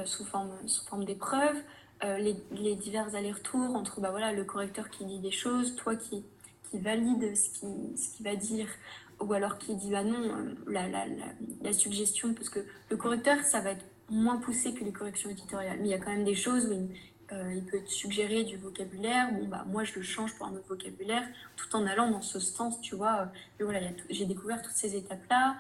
sous 0.06 0.26
forme, 0.26 0.52
sous 0.68 0.86
forme 0.86 1.06
d'épreuve, 1.06 1.56
euh, 2.04 2.18
les, 2.18 2.36
les, 2.52 2.76
divers 2.76 3.14
allers-retours 3.16 3.76
entre 3.76 4.00
bah, 4.00 4.12
voilà, 4.12 4.32
le 4.32 4.44
correcteur 4.44 4.90
qui 4.90 5.06
dit 5.06 5.20
des 5.20 5.32
choses, 5.32 5.76
toi 5.76 5.96
qui, 5.96 6.24
qui 6.70 6.80
valide 6.80 7.36
ce 7.36 7.50
qu'il 7.60 7.98
ce 7.98 8.16
qui 8.16 8.24
va 8.24 8.36
dire, 8.36 8.68
ou 9.20 9.34
alors 9.34 9.58
qui 9.58 9.76
dit 9.76 9.92
bah 9.92 10.04
non, 10.04 10.24
euh, 10.24 10.56
la, 10.68 10.88
la, 10.88 11.06
la, 11.62 11.74
suggestion, 11.74 12.34
parce 12.34 12.50
que 12.50 12.60
le 12.90 12.98
correcteur, 12.98 13.40
ça 13.44 13.60
va 13.60 13.72
être 13.72 13.86
moins 14.10 14.38
poussé 14.38 14.74
que 14.74 14.84
les 14.84 14.94
corrections 14.94 15.30
éditoriales, 15.30 15.78
mais 15.80 15.88
il 15.88 15.92
y 15.92 15.94
a 15.94 16.00
quand 16.00 16.12
même 16.12 16.24
des 16.24 16.36
choses 16.36 16.68
où 16.68 16.72
il, 16.72 16.88
euh, 17.32 17.54
il 17.54 17.64
peut 17.66 17.80
te 17.80 17.92
suggérer 17.92 18.44
du 18.44 18.58
vocabulaire, 18.58 19.32
bon 19.34 19.48
bah 19.48 19.66
moi 19.68 19.84
je 19.84 19.94
le 19.96 20.02
change 20.02 20.34
pour 20.36 20.48
un 20.48 20.54
autre 20.54 20.68
vocabulaire, 20.68 21.28
tout 21.58 21.76
en 21.76 21.86
allant 21.86 22.10
dans 22.10 22.22
ce 22.22 22.40
sens, 22.40 22.80
tu 22.82 22.96
vois. 22.96 23.30
Voilà, 23.60 23.82
j'ai 24.10 24.26
découvert 24.26 24.62
toutes 24.62 24.76
ces 24.76 24.96
étapes-là. 24.96 25.58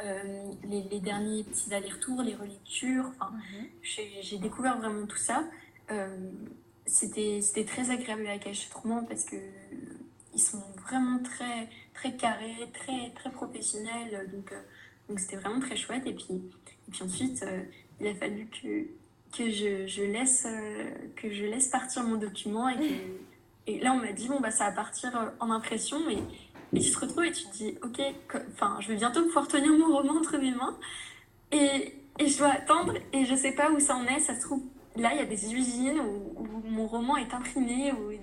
Euh, 0.00 0.50
les, 0.64 1.00
derniers 1.00 1.44
petits 1.44 1.72
allers-retours, 1.72 2.22
les 2.22 2.34
relectures. 2.34 3.12
Enfin, 3.20 3.32
mhm. 3.32 3.66
J'ai 4.22 4.38
découvert 4.38 4.78
vraiment 4.78 5.06
tout 5.06 5.18
ça. 5.18 5.44
Euh, 5.90 6.30
C'était 6.86 7.64
très 7.66 7.90
agréable 7.90 8.26
avec 8.26 8.48
Roman 8.74 9.04
parce 9.04 9.24
que 9.24 9.36
ils 10.34 10.40
sont 10.40 10.62
vraiment 10.86 11.18
très, 11.18 11.68
très 11.94 12.16
carrés, 12.16 12.70
très, 12.72 13.10
très 13.10 13.30
professionnels. 13.30 14.30
Donc, 14.32 14.50
euh, 14.52 14.60
donc 15.08 15.20
c'était 15.20 15.36
vraiment 15.36 15.60
très 15.60 15.76
chouette. 15.76 16.06
Et 16.06 16.14
puis, 16.14 16.26
et 16.88 16.90
puis 16.90 17.02
ensuite, 17.02 17.42
euh, 17.42 17.62
il 18.00 18.06
a 18.06 18.14
fallu 18.14 18.48
que, 18.48 18.86
que, 19.36 19.50
je, 19.50 19.86
je 19.86 20.02
laisse, 20.02 20.46
que 21.16 21.30
je 21.30 21.44
laisse 21.44 21.68
partir 21.68 22.02
mon 22.02 22.16
document. 22.16 22.70
Et, 22.70 23.02
et 23.66 23.78
là, 23.80 23.92
on 23.92 23.98
m'a 23.98 24.12
dit, 24.12 24.26
bon, 24.26 24.40
bah, 24.40 24.50
ça 24.50 24.70
va 24.70 24.72
partir 24.72 25.32
en 25.38 25.50
impression. 25.50 25.98
Et, 26.08 26.18
et 26.74 26.80
tu 26.80 26.90
te 26.90 26.98
retrouves 26.98 27.24
et 27.24 27.32
tu 27.32 27.44
te 27.44 27.52
dis, 27.52 27.74
ok, 27.82 28.00
enfin, 28.52 28.78
je 28.80 28.88
vais 28.88 28.96
bientôt 28.96 29.22
pouvoir 29.24 29.46
tenir 29.46 29.72
mon 29.72 29.94
roman 29.94 30.14
entre 30.14 30.38
mes 30.38 30.52
mains. 30.52 30.76
Et, 31.50 31.94
et 32.18 32.28
je 32.28 32.38
dois 32.38 32.48
attendre 32.48 32.94
et 33.12 33.24
je 33.24 33.34
sais 33.34 33.52
pas 33.52 33.70
où 33.70 33.78
ça 33.78 33.96
en 33.96 34.06
est. 34.06 34.20
Ça 34.20 34.34
se 34.34 34.40
trouve, 34.40 34.62
là, 34.96 35.10
il 35.12 35.18
y 35.18 35.22
a 35.22 35.26
des 35.26 35.54
usines 35.54 36.00
où, 36.00 36.46
mon 36.64 36.86
roman 36.86 37.16
est 37.18 37.34
imprimé, 37.34 37.92
où 37.92 38.10
il, 38.10 38.20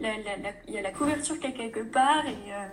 il 0.00 0.74
y 0.74 0.78
a 0.78 0.82
la 0.82 0.92
couverture 0.92 1.36
est 1.42 1.52
quelque 1.52 1.80
part. 1.80 2.24
Et, 2.26 2.52
euh, 2.52 2.68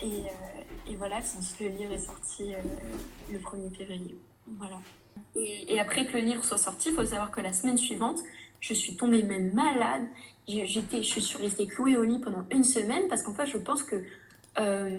et, 0.00 0.20
euh, 0.22 0.90
et, 0.90 0.96
voilà, 0.96 1.20
le 1.60 1.68
livre 1.68 1.92
est 1.92 1.98
sorti 1.98 2.52
euh, 2.54 2.58
le 3.30 3.38
1er 3.38 3.76
février. 3.76 4.18
Voilà. 4.58 4.78
Et, 5.36 5.74
et, 5.74 5.80
après 5.80 6.06
que 6.06 6.14
le 6.14 6.24
livre 6.24 6.44
soit 6.44 6.58
sorti, 6.58 6.88
il 6.88 6.94
faut 6.94 7.04
savoir 7.04 7.30
que 7.30 7.40
la 7.40 7.52
semaine 7.52 7.78
suivante, 7.78 8.18
je 8.60 8.74
suis 8.74 8.96
tombée 8.96 9.22
même 9.22 9.52
malade. 9.52 10.06
J'étais, 10.48 11.02
je 11.02 11.20
suis 11.20 11.38
restée 11.38 11.66
clouée 11.66 11.96
au 11.96 12.04
lit 12.04 12.18
pendant 12.18 12.44
une 12.50 12.64
semaine 12.64 13.08
parce 13.08 13.22
qu'en 13.22 13.34
fait, 13.34 13.46
je 13.46 13.58
pense 13.58 13.82
que 13.82 14.02
euh, 14.58 14.98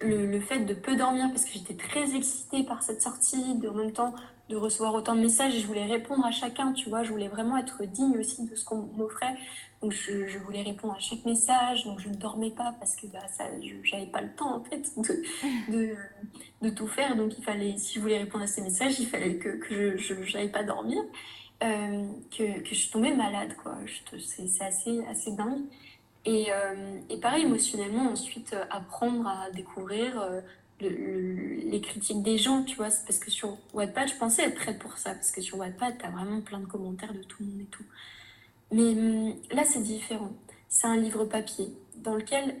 le, 0.00 0.40
fait 0.40 0.60
de 0.60 0.74
peu 0.74 0.96
dormir 0.96 1.28
parce 1.30 1.44
que 1.44 1.52
j'étais 1.52 1.74
très 1.74 2.14
excitée 2.14 2.64
par 2.64 2.82
cette 2.82 3.02
sortie, 3.02 3.58
en 3.68 3.74
même 3.74 3.92
temps 3.92 4.14
de 4.48 4.56
recevoir 4.56 4.94
autant 4.94 5.14
de 5.14 5.20
messages 5.20 5.54
et 5.54 5.60
je 5.60 5.66
voulais 5.66 5.86
répondre 5.86 6.24
à 6.26 6.30
chacun, 6.30 6.72
tu 6.72 6.90
vois, 6.90 7.04
je 7.04 7.10
voulais 7.10 7.28
vraiment 7.28 7.56
être 7.56 7.84
digne 7.84 8.18
aussi 8.18 8.44
de 8.44 8.54
ce 8.54 8.64
qu'on 8.64 8.88
m'offrait. 8.96 9.36
Donc 9.80 9.92
je, 9.92 10.38
voulais 10.38 10.62
répondre 10.62 10.94
à 10.94 10.98
chaque 10.98 11.24
message, 11.24 11.84
donc 11.84 11.98
je 12.00 12.08
ne 12.08 12.14
dormais 12.14 12.50
pas 12.50 12.74
parce 12.78 12.94
que 12.94 13.06
bah, 13.06 13.26
ça, 13.28 13.44
j'avais 13.82 14.06
pas 14.06 14.20
le 14.20 14.32
temps 14.34 14.56
en 14.56 14.62
fait 14.62 14.82
de, 15.68 15.96
de, 16.60 16.70
tout 16.70 16.86
faire. 16.86 17.16
Donc 17.16 17.36
il 17.38 17.42
fallait, 17.42 17.76
si 17.78 17.94
je 17.94 18.00
voulais 18.00 18.18
répondre 18.18 18.44
à 18.44 18.46
ces 18.46 18.60
messages, 18.60 19.00
il 19.00 19.06
fallait 19.06 19.36
que, 19.36 19.48
que 19.48 19.96
je 19.96 20.14
n'allais 20.36 20.50
pas 20.50 20.62
dormir, 20.62 21.02
euh, 21.64 22.06
que, 22.30 22.60
que 22.60 22.74
je 22.74 22.90
tombée 22.90 23.14
malade, 23.14 23.54
quoi. 23.62 23.76
C'est 24.18 24.64
assez, 24.64 25.04
assez 25.06 25.32
dingue. 25.32 25.62
Et, 26.24 26.46
euh, 26.50 26.98
et, 27.08 27.16
pareil, 27.18 27.44
émotionnellement, 27.44 28.10
ensuite, 28.10 28.52
euh, 28.52 28.64
apprendre 28.70 29.26
à 29.26 29.50
découvrir 29.50 30.20
euh, 30.20 30.40
les 30.80 31.80
critiques 31.80 32.22
des 32.22 32.38
gens, 32.38 32.62
tu 32.62 32.76
vois. 32.76 32.90
Parce 33.06 33.18
que 33.18 33.30
sur 33.30 33.58
Wattpad, 33.72 34.08
je 34.08 34.16
pensais 34.16 34.44
être 34.44 34.54
prête 34.54 34.78
pour 34.78 34.98
ça. 34.98 35.14
Parce 35.14 35.32
que 35.32 35.40
sur 35.40 35.58
Wattpad, 35.58 35.94
t'as 35.98 36.10
vraiment 36.10 36.40
plein 36.40 36.60
de 36.60 36.66
commentaires 36.66 37.12
de 37.12 37.22
tout 37.22 37.42
le 37.42 37.46
monde 37.46 37.60
et 37.60 37.66
tout. 37.66 37.84
Mais 38.70 38.92
hum, 38.92 39.34
là, 39.50 39.64
c'est 39.64 39.82
différent. 39.82 40.32
C'est 40.68 40.86
un 40.86 40.96
livre 40.96 41.24
papier 41.24 41.68
dans 41.96 42.14
lequel 42.14 42.56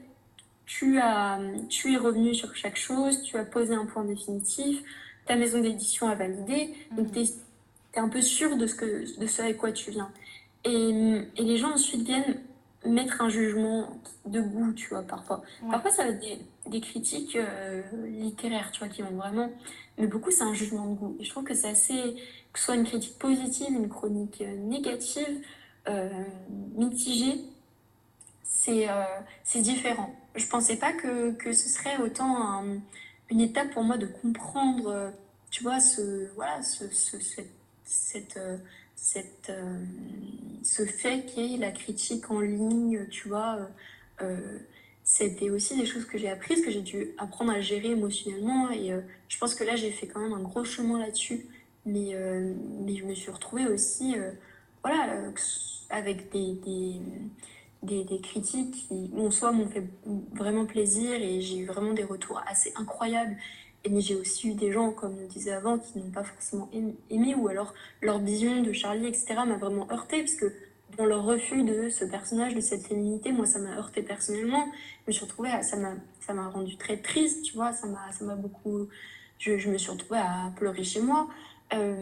tu, 0.66 0.98
as, 0.98 1.40
tu 1.68 1.94
es 1.94 1.96
revenu 1.96 2.34
sur 2.34 2.54
chaque 2.54 2.76
chose, 2.76 3.22
tu 3.22 3.36
as 3.36 3.44
posé 3.44 3.74
un 3.74 3.86
point 3.86 4.04
définitif, 4.04 4.82
ta 5.26 5.36
maison 5.36 5.60
d'édition 5.60 6.08
a 6.08 6.14
validé, 6.14 6.74
donc 6.92 7.08
mmh. 7.08 7.12
tu 7.12 7.20
es, 7.20 7.98
un 7.98 8.08
peu 8.08 8.22
sûr 8.22 8.56
de 8.56 8.66
ce, 8.66 8.74
que, 8.74 9.20
de 9.20 9.26
ce 9.26 9.42
avec 9.42 9.56
quoi 9.56 9.72
tu 9.72 9.90
viens. 9.90 10.10
Et, 10.64 10.76
hum, 10.76 11.26
et 11.36 11.42
les 11.42 11.56
gens 11.56 11.72
ensuite 11.72 12.02
viennent 12.02 12.40
mettre 12.84 13.20
un 13.22 13.28
jugement 13.28 14.00
de 14.26 14.40
goût, 14.40 14.72
tu 14.72 14.88
vois, 14.88 15.02
parfois. 15.02 15.42
Parfois, 15.70 15.90
ça 15.90 16.04
va 16.04 16.10
être 16.10 16.20
des, 16.20 16.38
des 16.68 16.80
critiques 16.80 17.36
euh, 17.36 17.82
littéraires, 18.06 18.70
tu 18.72 18.80
vois, 18.80 18.88
qui 18.88 19.02
vont 19.02 19.16
vraiment... 19.16 19.50
Mais 19.98 20.06
beaucoup, 20.06 20.30
c'est 20.30 20.42
un 20.42 20.54
jugement 20.54 20.86
de 20.86 20.94
goût. 20.94 21.16
Et 21.20 21.24
je 21.24 21.30
trouve 21.30 21.44
que 21.44 21.54
c'est 21.54 21.68
assez... 21.68 22.16
Que 22.52 22.58
ce 22.58 22.66
soit 22.66 22.74
une 22.74 22.84
critique 22.84 23.18
positive, 23.18 23.70
une 23.70 23.88
chronique 23.88 24.40
euh, 24.42 24.56
négative, 24.56 25.44
euh, 25.88 26.08
mitigée, 26.74 27.40
c'est 28.44 28.86
c'est 29.42 29.60
différent. 29.60 30.14
Je 30.34 30.46
pensais 30.46 30.76
pas 30.76 30.92
que, 30.92 31.32
que 31.32 31.52
ce 31.52 31.68
serait 31.68 31.96
autant 31.96 32.62
une 33.30 33.40
étape 33.40 33.70
pour 33.70 33.82
moi 33.82 33.96
de 33.96 34.06
comprendre, 34.06 35.12
tu 35.50 35.62
vois, 35.62 35.80
ce, 35.80 36.32
voilà, 36.34 36.62
ce, 36.62 36.88
ce 36.90 37.18
cette, 37.18 37.50
cette 37.84 38.38
cette, 38.94 39.50
euh, 39.50 39.78
ce 40.62 40.84
fait 40.84 41.24
ait 41.36 41.56
la 41.58 41.72
critique 41.72 42.30
en 42.30 42.40
ligne, 42.40 43.06
tu 43.10 43.28
vois, 43.28 43.56
euh, 43.56 43.66
euh, 44.22 44.58
c'était 45.04 45.50
aussi 45.50 45.76
des 45.76 45.86
choses 45.86 46.04
que 46.04 46.18
j'ai 46.18 46.30
apprises, 46.30 46.64
que 46.64 46.70
j'ai 46.70 46.82
dû 46.82 47.08
apprendre 47.18 47.52
à 47.52 47.60
gérer 47.60 47.90
émotionnellement. 47.90 48.70
Et 48.70 48.92
je 49.28 49.38
pense 49.38 49.56
que 49.56 49.64
là, 49.64 49.74
j'ai 49.74 49.90
fait 49.90 50.06
quand 50.06 50.20
même 50.20 50.32
un 50.32 50.42
gros 50.42 50.64
chemin 50.64 51.00
là-dessus. 51.00 51.46
Mais, 51.84 52.14
mais 52.86 52.94
je 52.94 53.04
me 53.04 53.12
suis 53.12 53.32
retrouvée 53.32 53.66
aussi, 53.66 54.14
voilà, 54.84 55.20
avec 55.90 56.30
des, 56.30 56.52
des, 56.54 57.00
des, 57.82 58.04
des, 58.04 58.20
critiques 58.20 58.86
qui, 58.86 59.08
bon, 59.08 59.32
soit 59.32 59.50
m'ont 59.50 59.68
fait 59.68 59.88
vraiment 60.34 60.66
plaisir 60.66 61.12
et 61.14 61.40
j'ai 61.40 61.58
eu 61.58 61.66
vraiment 61.66 61.92
des 61.92 62.04
retours 62.04 62.40
assez 62.46 62.72
incroyables 62.76 63.36
mais 63.90 64.00
j'ai 64.00 64.14
aussi 64.14 64.48
eu 64.50 64.54
des 64.54 64.72
gens, 64.72 64.92
comme 64.92 65.16
on 65.18 65.26
disait 65.26 65.52
avant, 65.52 65.78
qui 65.78 65.98
n'ont 65.98 66.10
pas 66.10 66.24
forcément 66.24 66.68
aimé, 67.10 67.34
ou 67.34 67.48
alors 67.48 67.74
leur 68.00 68.18
vision 68.18 68.62
de 68.62 68.72
Charlie, 68.72 69.06
etc., 69.06 69.34
m'a 69.46 69.56
vraiment 69.56 69.90
heurté, 69.90 70.20
parce 70.20 70.34
que 70.34 70.52
dans 70.96 71.06
leur 71.06 71.24
refus 71.24 71.62
de 71.62 71.88
ce 71.88 72.04
personnage, 72.04 72.54
de 72.54 72.60
cette 72.60 72.86
féminité, 72.86 73.32
moi, 73.32 73.46
ça 73.46 73.58
m'a 73.58 73.76
heurté 73.76 74.02
personnellement. 74.02 74.66
Je 75.02 75.08
me 75.08 75.12
suis 75.12 75.24
retrouvée, 75.24 75.50
ça 75.62 75.76
m'a, 75.76 75.94
ça 76.20 76.34
m'a 76.34 76.48
rendu 76.48 76.76
très 76.76 76.98
triste, 76.98 77.44
tu 77.44 77.54
vois, 77.54 77.72
ça 77.72 77.86
m'a, 77.86 78.12
ça 78.12 78.24
m'a 78.24 78.34
beaucoup. 78.34 78.88
Je, 79.38 79.58
je, 79.58 79.70
me 79.70 79.78
suis 79.78 79.90
retrouvée 79.90 80.20
à 80.20 80.52
pleurer 80.56 80.84
chez 80.84 81.00
moi. 81.00 81.28
Euh, 81.74 81.96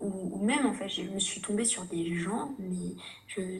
ou, 0.00 0.44
même, 0.44 0.66
en 0.66 0.72
fait, 0.72 0.88
je 0.88 1.02
me 1.02 1.18
suis 1.18 1.40
tombée 1.40 1.64
sur 1.64 1.84
des 1.84 2.14
gens, 2.14 2.54
mais 2.58 2.94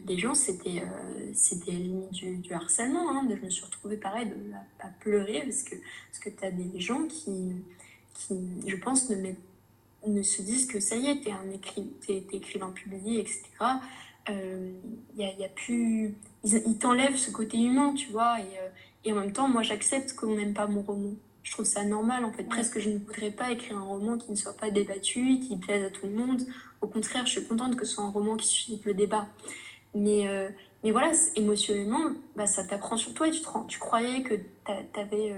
des 0.01 0.19
gens, 0.19 0.35
c'était 0.35 0.81
euh, 0.81 1.31
c'était 1.35 1.73
du, 2.11 2.53
harcèlement. 2.53 3.11
Hein, 3.11 3.29
je 3.31 3.45
me 3.45 3.51
suis 3.51 3.65
retrouvée 3.65 3.97
pareil 3.97 4.27
de, 4.27 4.35
à, 4.81 4.89
pleurer 5.01 5.43
parce 5.43 5.63
que, 5.63 5.77
parce 5.77 6.19
que 6.21 6.31
tu 6.31 6.45
as 6.45 6.51
des 6.51 6.81
gens 6.81 7.07
qui, 7.07 7.53
qui, 8.15 8.35
je 8.67 8.77
pense, 8.77 9.11
ne, 9.11 10.23
se 10.23 10.43
disent 10.43 10.67
que 10.67 10.81
ça 10.81 10.97
y 10.97 11.07
est, 11.07 11.21
tu 11.21 11.29
es, 11.29 11.33
un 11.33 12.33
écrivain 12.33 12.71
publié, 12.71 13.21
etc. 13.21 13.43
Il 14.29 14.35
euh, 14.35 14.73
y, 15.17 15.45
a, 15.45 15.49
plus. 15.49 16.15
Ils, 16.45 16.63
ils 16.67 16.79
t'enlèvent 16.79 17.17
ce 17.17 17.31
côté 17.31 17.59
humain, 17.59 17.95
tu 17.95 18.11
vois, 18.11 18.41
et, 18.41 18.59
euh, 18.59 18.69
et 19.05 19.13
en 19.13 19.17
même 19.17 19.33
temps, 19.33 19.49
moi, 19.49 19.63
j'accepte 19.63 20.15
qu'on 20.15 20.37
n'aime 20.37 20.55
pas 20.55 20.67
mon 20.67 20.83
roman 20.83 21.15
je 21.43 21.53
trouve 21.53 21.65
ça 21.65 21.85
normal 21.85 22.25
en 22.25 22.33
fait. 22.33 22.45
Presque 22.45 22.79
je 22.79 22.91
ne 22.91 22.99
voudrais 22.99 23.31
pas 23.31 23.51
écrire 23.51 23.79
un 23.79 23.83
roman 23.83 24.19
qui 24.19 24.31
ne 24.31 24.37
soit 24.37 24.57
pas 24.57 24.71
débattu, 24.71 25.39
qui 25.41 25.57
plaise 25.57 25.85
à 25.85 25.91
tout 25.91 26.07
le 26.07 26.13
monde. 26.13 26.43
Au 26.81 26.87
contraire, 26.87 27.27
je 27.27 27.33
suis 27.33 27.45
contente 27.45 27.77
que 27.77 27.85
ce 27.85 27.95
soit 27.95 28.05
un 28.05 28.11
roman 28.11 28.37
qui 28.37 28.47
suscite 28.47 28.85
le 28.85 28.95
débat. 28.95 29.27
Mais, 29.95 30.27
euh, 30.29 30.49
mais 30.83 30.91
voilà, 30.91 31.13
émotionnellement, 31.37 32.13
bah, 32.37 32.47
ça 32.47 32.65
t'apprend 32.65 32.97
sur 32.97 33.13
toi 33.15 33.29
et 33.29 33.31
tu, 33.31 33.41
te 33.41 33.49
tu 33.69 33.79
croyais 33.79 34.23
que 34.23 34.35
euh, 34.35 34.83
t'avais, 34.93 35.35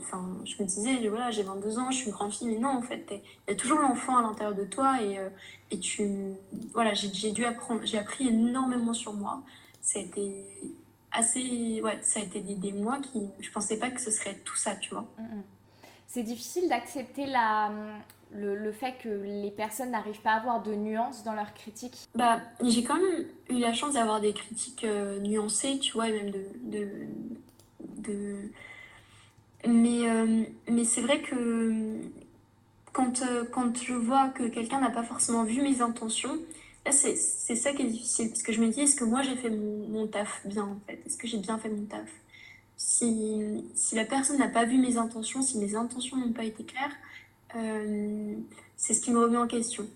enfin, 0.00 0.36
je 0.44 0.62
me 0.62 0.66
disais, 0.66 1.08
voilà, 1.08 1.30
j'ai 1.30 1.42
22 1.42 1.78
ans, 1.78 1.90
je 1.90 1.98
suis 1.98 2.06
une 2.06 2.12
grande 2.12 2.32
fille, 2.32 2.48
mais 2.48 2.58
non, 2.58 2.70
en 2.70 2.82
fait, 2.82 3.06
il 3.10 3.50
y 3.50 3.52
a 3.52 3.56
toujours 3.56 3.78
l'enfant 3.78 4.16
à 4.16 4.22
l'intérieur 4.22 4.56
de 4.56 4.64
toi 4.64 5.00
et, 5.02 5.18
euh, 5.18 5.28
et 5.70 5.78
tu, 5.78 6.34
voilà, 6.72 6.94
j'ai, 6.94 7.32
dû 7.32 7.44
apprendre, 7.44 7.82
j'ai 7.84 7.98
appris 7.98 8.28
énormément 8.28 8.92
sur 8.94 9.12
moi. 9.12 9.42
Ça 9.80 9.98
a 9.98 10.02
été 10.02 10.46
assez, 11.14 11.80
ouais, 11.82 11.98
ça 12.02 12.20
a 12.20 12.22
été 12.22 12.40
des, 12.40 12.72
mois 12.72 12.98
qui, 12.98 13.22
je 13.40 13.50
pensais 13.50 13.78
pas 13.78 13.90
que 13.90 14.00
ce 14.00 14.10
serait 14.10 14.34
tout 14.44 14.56
ça, 14.56 14.74
tu 14.76 14.90
vois. 14.90 15.06
Mm, 15.18 15.22
mm. 15.22 15.42
C'est 16.06 16.22
difficile 16.22 16.68
d'accepter 16.68 17.26
la, 17.26 17.72
le, 18.32 18.54
le, 18.56 18.72
fait 18.72 18.94
que 19.02 19.08
les 19.08 19.50
personnes 19.50 19.90
n'arrivent 19.90 20.20
pas 20.20 20.32
à 20.32 20.36
avoir 20.36 20.62
de 20.62 20.74
nuances 20.74 21.24
dans 21.24 21.32
leurs 21.32 21.54
critiques 21.54 22.06
Bah, 22.14 22.40
j'ai 22.62 22.84
quand 22.84 22.96
même 22.96 23.26
eu 23.48 23.58
la 23.58 23.72
chance 23.72 23.94
d'avoir 23.94 24.20
des 24.20 24.32
critiques 24.32 24.84
euh, 24.84 25.18
nuancées, 25.20 25.78
tu 25.78 25.92
vois, 25.92 26.08
et 26.08 26.12
même 26.12 26.30
de, 26.30 26.44
de, 26.62 26.88
de 27.98 28.50
mais, 29.66 30.08
euh, 30.08 30.44
mais 30.68 30.84
c'est 30.84 31.00
vrai 31.00 31.20
que 31.20 32.00
quand, 32.92 33.22
euh, 33.22 33.44
quand 33.50 33.76
je 33.82 33.94
vois 33.94 34.28
que 34.28 34.44
quelqu'un 34.44 34.80
n'a 34.80 34.90
pas 34.90 35.02
forcément 35.02 35.44
vu 35.44 35.62
mes 35.62 35.80
intentions, 35.80 36.38
c'est 36.92 37.56
ça 37.56 37.72
qui 37.72 37.82
est 37.82 37.86
difficile. 37.86 38.28
Parce 38.28 38.42
que 38.42 38.52
je 38.52 38.60
me 38.60 38.68
dis, 38.68 38.80
est-ce 38.80 38.96
que 38.96 39.04
moi, 39.04 39.22
j'ai 39.22 39.36
fait 39.36 39.50
mon, 39.50 40.06
taf 40.06 40.46
bien, 40.46 40.64
en 40.64 40.78
fait? 40.86 41.00
Est-ce 41.06 41.16
que 41.16 41.26
j'ai 41.26 41.38
bien 41.38 41.58
fait 41.58 41.68
mon 41.68 41.84
taf? 41.84 42.08
Si, 42.76 43.64
si 43.74 43.94
la 43.94 44.04
personne 44.04 44.38
n'a 44.38 44.48
pas 44.48 44.64
vu 44.64 44.78
mes 44.78 44.96
intentions, 44.96 45.42
si 45.42 45.58
mes 45.58 45.74
intentions 45.74 46.16
n'ont 46.16 46.32
pas 46.32 46.44
été 46.44 46.64
claires, 46.64 46.94
euh, 47.56 48.34
c'est 48.76 48.94
ce 48.94 49.00
qui 49.00 49.10
me 49.10 49.20
remet 49.20 49.38
en 49.38 49.46
question. 49.46 49.86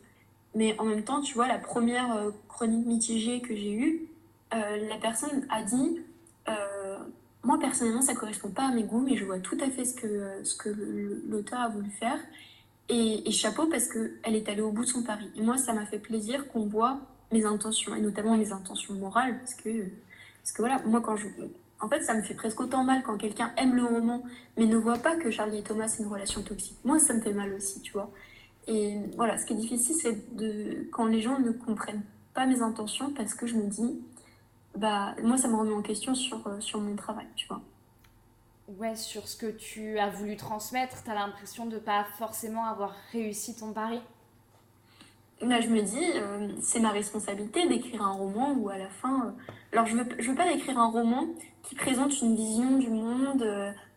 Mais 0.55 0.79
en 0.79 0.85
même 0.85 1.03
temps, 1.03 1.21
tu 1.21 1.35
vois, 1.35 1.49
la 1.49 1.59
première 1.59 2.33
chronique 2.49 2.87
mitigée 2.87 3.41
que 3.41 3.55
j'ai 3.55 3.73
eue, 3.73 4.09
la 4.51 4.97
personne 5.01 5.47
a 5.51 5.63
dit 5.63 6.01
moi, 7.49 7.59
personnellement, 7.59 8.03
ça 8.03 8.15
correspond 8.15 8.51
pas 8.51 8.69
à 8.69 8.73
mes 8.73 8.83
goûts, 8.83 9.01
mais 9.01 9.17
je 9.17 9.25
vois 9.25 9.39
tout 9.39 9.57
à 9.61 9.71
fait 9.71 9.85
ce 9.85 9.95
que, 9.95 10.45
ce 10.45 10.57
que 10.57 10.69
l'auteur 11.29 11.61
a 11.61 11.69
voulu 11.69 11.91
faire. 11.91 12.19
Et, 12.89 13.31
chapeau 13.31 13.67
parce 13.67 13.89
qu'elle 13.89 14.35
est 14.35 14.49
allée 14.49 14.63
au 14.63 14.73
bout 14.73 14.85
de 14.85 14.89
son 14.89 15.03
pari. 15.03 15.31
Moi, 15.37 15.59
ça 15.59 15.73
m'a 15.73 15.85
fait 15.85 15.99
plaisir 15.99 16.49
qu'on 16.49 16.67
voit 16.67 16.99
mes 17.31 17.45
intentions, 17.45 17.95
et 17.95 18.01
notamment 18.01 18.37
mes 18.37 18.53
intentions 18.53 18.95
morales, 18.95 19.39
parce 19.39 19.55
que, 19.55 19.85
parce 20.43 20.53
que 20.53 20.63
voilà, 20.63 20.81
moi, 20.87 21.01
quand 21.01 21.17
je. 21.17 21.27
En 21.81 21.89
fait, 21.89 22.03
ça 22.03 22.15
me 22.15 22.23
fait 22.23 22.35
presque 22.35 22.61
autant 22.61 22.83
mal 22.83 23.03
quand 23.05 23.17
quelqu'un 23.19 23.53
aime 23.57 23.77
le 23.77 23.85
roman, 23.85 24.23
mais 24.57 24.67
ne 24.67 24.77
voit 24.77 24.99
pas 24.99 25.17
que 25.17 25.31
Charlie 25.31 25.59
et 25.59 25.63
Thomas, 25.63 25.87
c'est 25.89 26.03
une 26.03 26.09
relation 26.09 26.43
toxique. 26.43 26.77
Moi, 26.85 26.99
ça 26.99 27.15
me 27.15 27.21
fait 27.21 27.33
mal 27.33 27.53
aussi, 27.53 27.81
tu 27.83 27.93
vois. 27.93 28.11
Et 28.67 28.97
voilà, 29.17 29.39
ce 29.39 29.47
qui 29.47 29.53
est 29.53 29.57
difficile, 29.57 29.95
c'est 29.95 30.37
de 30.37 30.89
quand 30.91 31.07
les 31.07 31.21
gens 31.21 31.39
ne 31.39 31.53
comprennent 31.53 32.03
pas 32.35 32.47
mes 32.47 32.63
intentions, 32.63 33.11
parce 33.11 33.35
que 33.35 33.47
je 33.47 33.55
me 33.55 33.67
dis, 33.69 34.01
bah, 34.77 35.15
moi, 35.23 35.37
ça 35.37 35.49
me 35.49 35.57
remet 35.57 35.75
en 35.75 35.83
question 35.83 36.15
sur, 36.15 36.47
euh, 36.47 36.61
sur 36.61 36.81
mon 36.81 36.97
travail, 36.97 37.27
tu 37.37 37.47
vois. 37.47 37.61
Ouais, 38.77 38.95
sur 38.97 39.27
ce 39.27 39.37
que 39.37 39.47
tu 39.47 39.99
as 39.99 40.11
voulu 40.11 40.37
transmettre, 40.37 41.03
tu 41.03 41.11
as 41.11 41.15
l'impression 41.15 41.65
de 41.65 41.79
pas 41.79 42.05
forcément 42.19 42.67
avoir 42.67 42.95
réussi 43.13 43.57
ton 43.57 43.73
pari? 43.73 44.01
Là, 45.41 45.61
je 45.61 45.69
me 45.69 45.81
dis, 45.81 46.05
euh, 46.17 46.49
c'est 46.61 46.81
ma 46.81 46.91
responsabilité 46.91 47.67
d'écrire 47.67 48.03
un 48.03 48.13
roman 48.13 48.53
où 48.53 48.69
à 48.69 48.77
la 48.77 48.91
fin. 48.91 49.27
Euh, 49.27 49.31
alors, 49.73 49.87
je 49.87 49.97
veux, 49.97 50.07
je 50.19 50.31
veux 50.31 50.37
pas 50.37 50.53
écrire 50.53 50.79
un 50.79 50.91
roman 50.91 51.29
qui 51.63 51.77
présente 51.77 52.21
une 52.21 52.37
vision 52.37 52.77
du 52.77 52.91
monde 52.91 53.47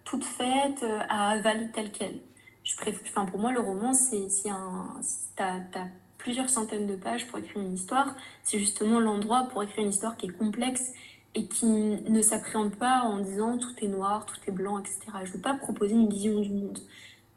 toute 0.06 0.24
faite 0.24 0.86
à 1.10 1.32
avaler 1.32 1.70
telle 1.72 1.92
quelle. 1.92 2.20
Je 2.64 2.76
préfère, 2.78 3.02
enfin, 3.10 3.26
pour 3.26 3.40
moi, 3.40 3.52
le 3.52 3.60
roman, 3.60 3.94
c'est 3.94 4.50
un. 4.50 5.02
T'as 5.36 5.88
plusieurs 6.22 6.50
centaines 6.50 6.88
de 6.88 6.96
pages 6.96 7.28
pour 7.28 7.40
écrire 7.40 7.62
une 7.62 7.74
histoire, 7.74 8.16
c'est 8.44 8.60
justement 8.60 9.00
l'endroit 9.00 9.48
pour 9.52 9.64
écrire 9.64 9.84
une 9.84 9.90
histoire 9.90 10.16
qui 10.18 10.28
est 10.28 10.38
complexe 10.38 10.94
et 11.34 11.46
qui 11.46 11.66
ne 11.66 12.22
s'appréhende 12.22 12.76
pas 12.76 13.02
en 13.04 13.20
disant 13.20 13.58
tout 13.58 13.74
est 13.82 13.88
noir, 13.88 14.26
tout 14.26 14.38
est 14.48 14.52
blanc, 14.52 14.80
etc. 14.80 15.00
Je 15.24 15.30
ne 15.30 15.34
veux 15.34 15.42
pas 15.42 15.54
proposer 15.54 15.94
une 15.94 16.10
vision 16.10 16.40
du 16.42 16.50
monde. 16.50 16.80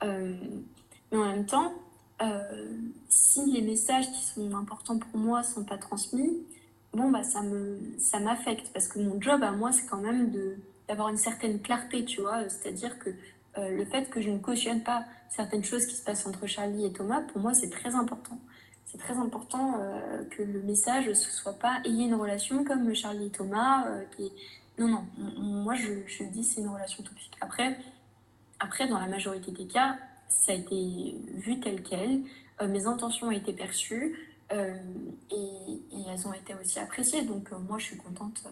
Euh, 0.03 0.35
mais 1.13 1.19
en 1.19 1.27
même 1.27 1.47
temps, 1.47 1.73
euh, 2.23 2.79
si 3.09 3.53
les 3.53 3.63
messages 3.63 4.11
qui 4.11 4.25
sont 4.25 4.55
importants 4.57 4.99
pour 4.99 5.19
moi 5.19 5.41
ne 5.41 5.45
sont 5.45 5.65
pas 5.65 5.79
transmis, 5.79 6.39
bon, 6.93 7.11
bah, 7.11 7.23
ça, 7.23 7.43
me, 7.43 7.79
ça 7.99 8.19
m'affecte 8.19 8.69
parce 8.73 8.89
que 8.89 8.99
mon 8.99 9.21
job 9.21 9.43
à 9.43 9.53
moi, 9.53 9.71
c'est 9.71 9.87
quand 9.87 10.01
même 10.01 10.33
d'avoir 10.89 11.09
une 11.09 11.17
certaine 11.17 11.61
clarté, 11.61 12.05
tu 12.05 12.21
vois. 12.21 12.49
C'est-à-dire 12.49 12.99
que 12.99 13.11
euh, 13.59 13.77
le 13.77 13.85
fait 13.85 14.11
que 14.11 14.21
je 14.21 14.31
ne 14.31 14.39
cautionne 14.39 14.83
pas 14.83 15.05
certaines 15.31 15.65
choses 15.65 15.87
qui 15.87 15.95
se 15.95 16.03
passent 16.03 16.27
entre 16.27 16.47
Charlie 16.49 16.87
et 16.87 16.93
Thomas, 16.93 17.21
pour 17.21 17.41
moi, 17.41 17.55
c'est 17.55 17.71
très 17.71 17.95
important 17.95 18.39
c'est 18.95 19.01
très 19.01 19.19
important 19.19 19.81
euh, 19.81 20.25
que 20.31 20.43
le 20.43 20.63
message 20.63 21.09
ne 21.09 21.15
soit 21.15 21.59
pas 21.59 21.81
ayez 21.85 22.05
une 22.05 22.15
relation 22.15 22.63
comme 22.63 22.95
Charlie 22.95 23.27
et 23.27 23.31
Thomas. 23.31 23.89
Euh. 23.89 24.05
Non, 24.79 24.87
non, 24.89 25.05
moi 25.37 25.75
je, 25.75 26.07
je 26.07 26.23
dis 26.23 26.45
c'est 26.45 26.61
une 26.61 26.69
relation 26.69 27.03
toxique. 27.03 27.37
Après, 27.41 27.77
après, 28.61 28.87
dans 28.87 29.01
la 29.01 29.09
majorité 29.09 29.51
des 29.51 29.67
cas, 29.67 29.97
ça 30.29 30.53
a 30.53 30.55
été 30.55 31.17
vu 31.35 31.59
tel 31.59 31.83
quel. 31.83 32.23
Euh, 32.63 32.69
mes 32.69 32.87
intentions 32.87 33.29
ont 33.29 33.33
été 33.33 33.53
perçues 33.53 34.17
et, 34.53 35.83
elles 36.09 36.29
ont 36.29 36.33
été 36.33 36.55
aussi 36.55 36.79
appréciées. 36.79 37.23
Donc 37.23 37.51
moi 37.69 37.79
je 37.79 37.87
suis 37.87 37.97
contente. 37.97 38.45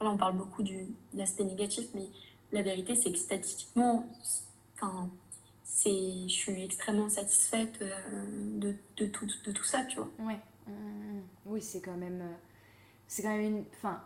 Là 0.00 0.10
on 0.10 0.16
parle 0.16 0.36
beaucoup 0.36 0.62
du, 0.62 0.84
de 1.12 1.18
l'aspect 1.18 1.44
négatif, 1.44 1.84
mais 1.94 2.06
la 2.52 2.62
vérité 2.62 2.94
c'est 2.94 3.12
que 3.12 3.18
statistiquement, 3.18 4.06
enfin, 4.74 5.10
je 5.84 6.28
suis 6.28 6.62
extrêmement 6.62 7.08
satisfaite 7.08 7.78
euh, 7.82 8.24
de, 8.58 8.74
de, 8.96 9.06
tout, 9.06 9.26
de 9.44 9.52
tout 9.52 9.64
ça, 9.64 9.84
tu 9.84 9.96
vois. 9.96 10.08
Ouais. 10.20 10.38
Mmh, 10.66 10.72
mmh, 10.72 11.16
mmh. 11.16 11.22
oui, 11.46 11.62
c'est 11.62 11.80
quand 11.80 11.96
même, 11.96 12.20
euh, 12.20 12.34
c'est 13.08 13.22
quand 13.22 13.30
même 13.30 13.56
une, 13.56 13.64
enfin, 13.76 14.00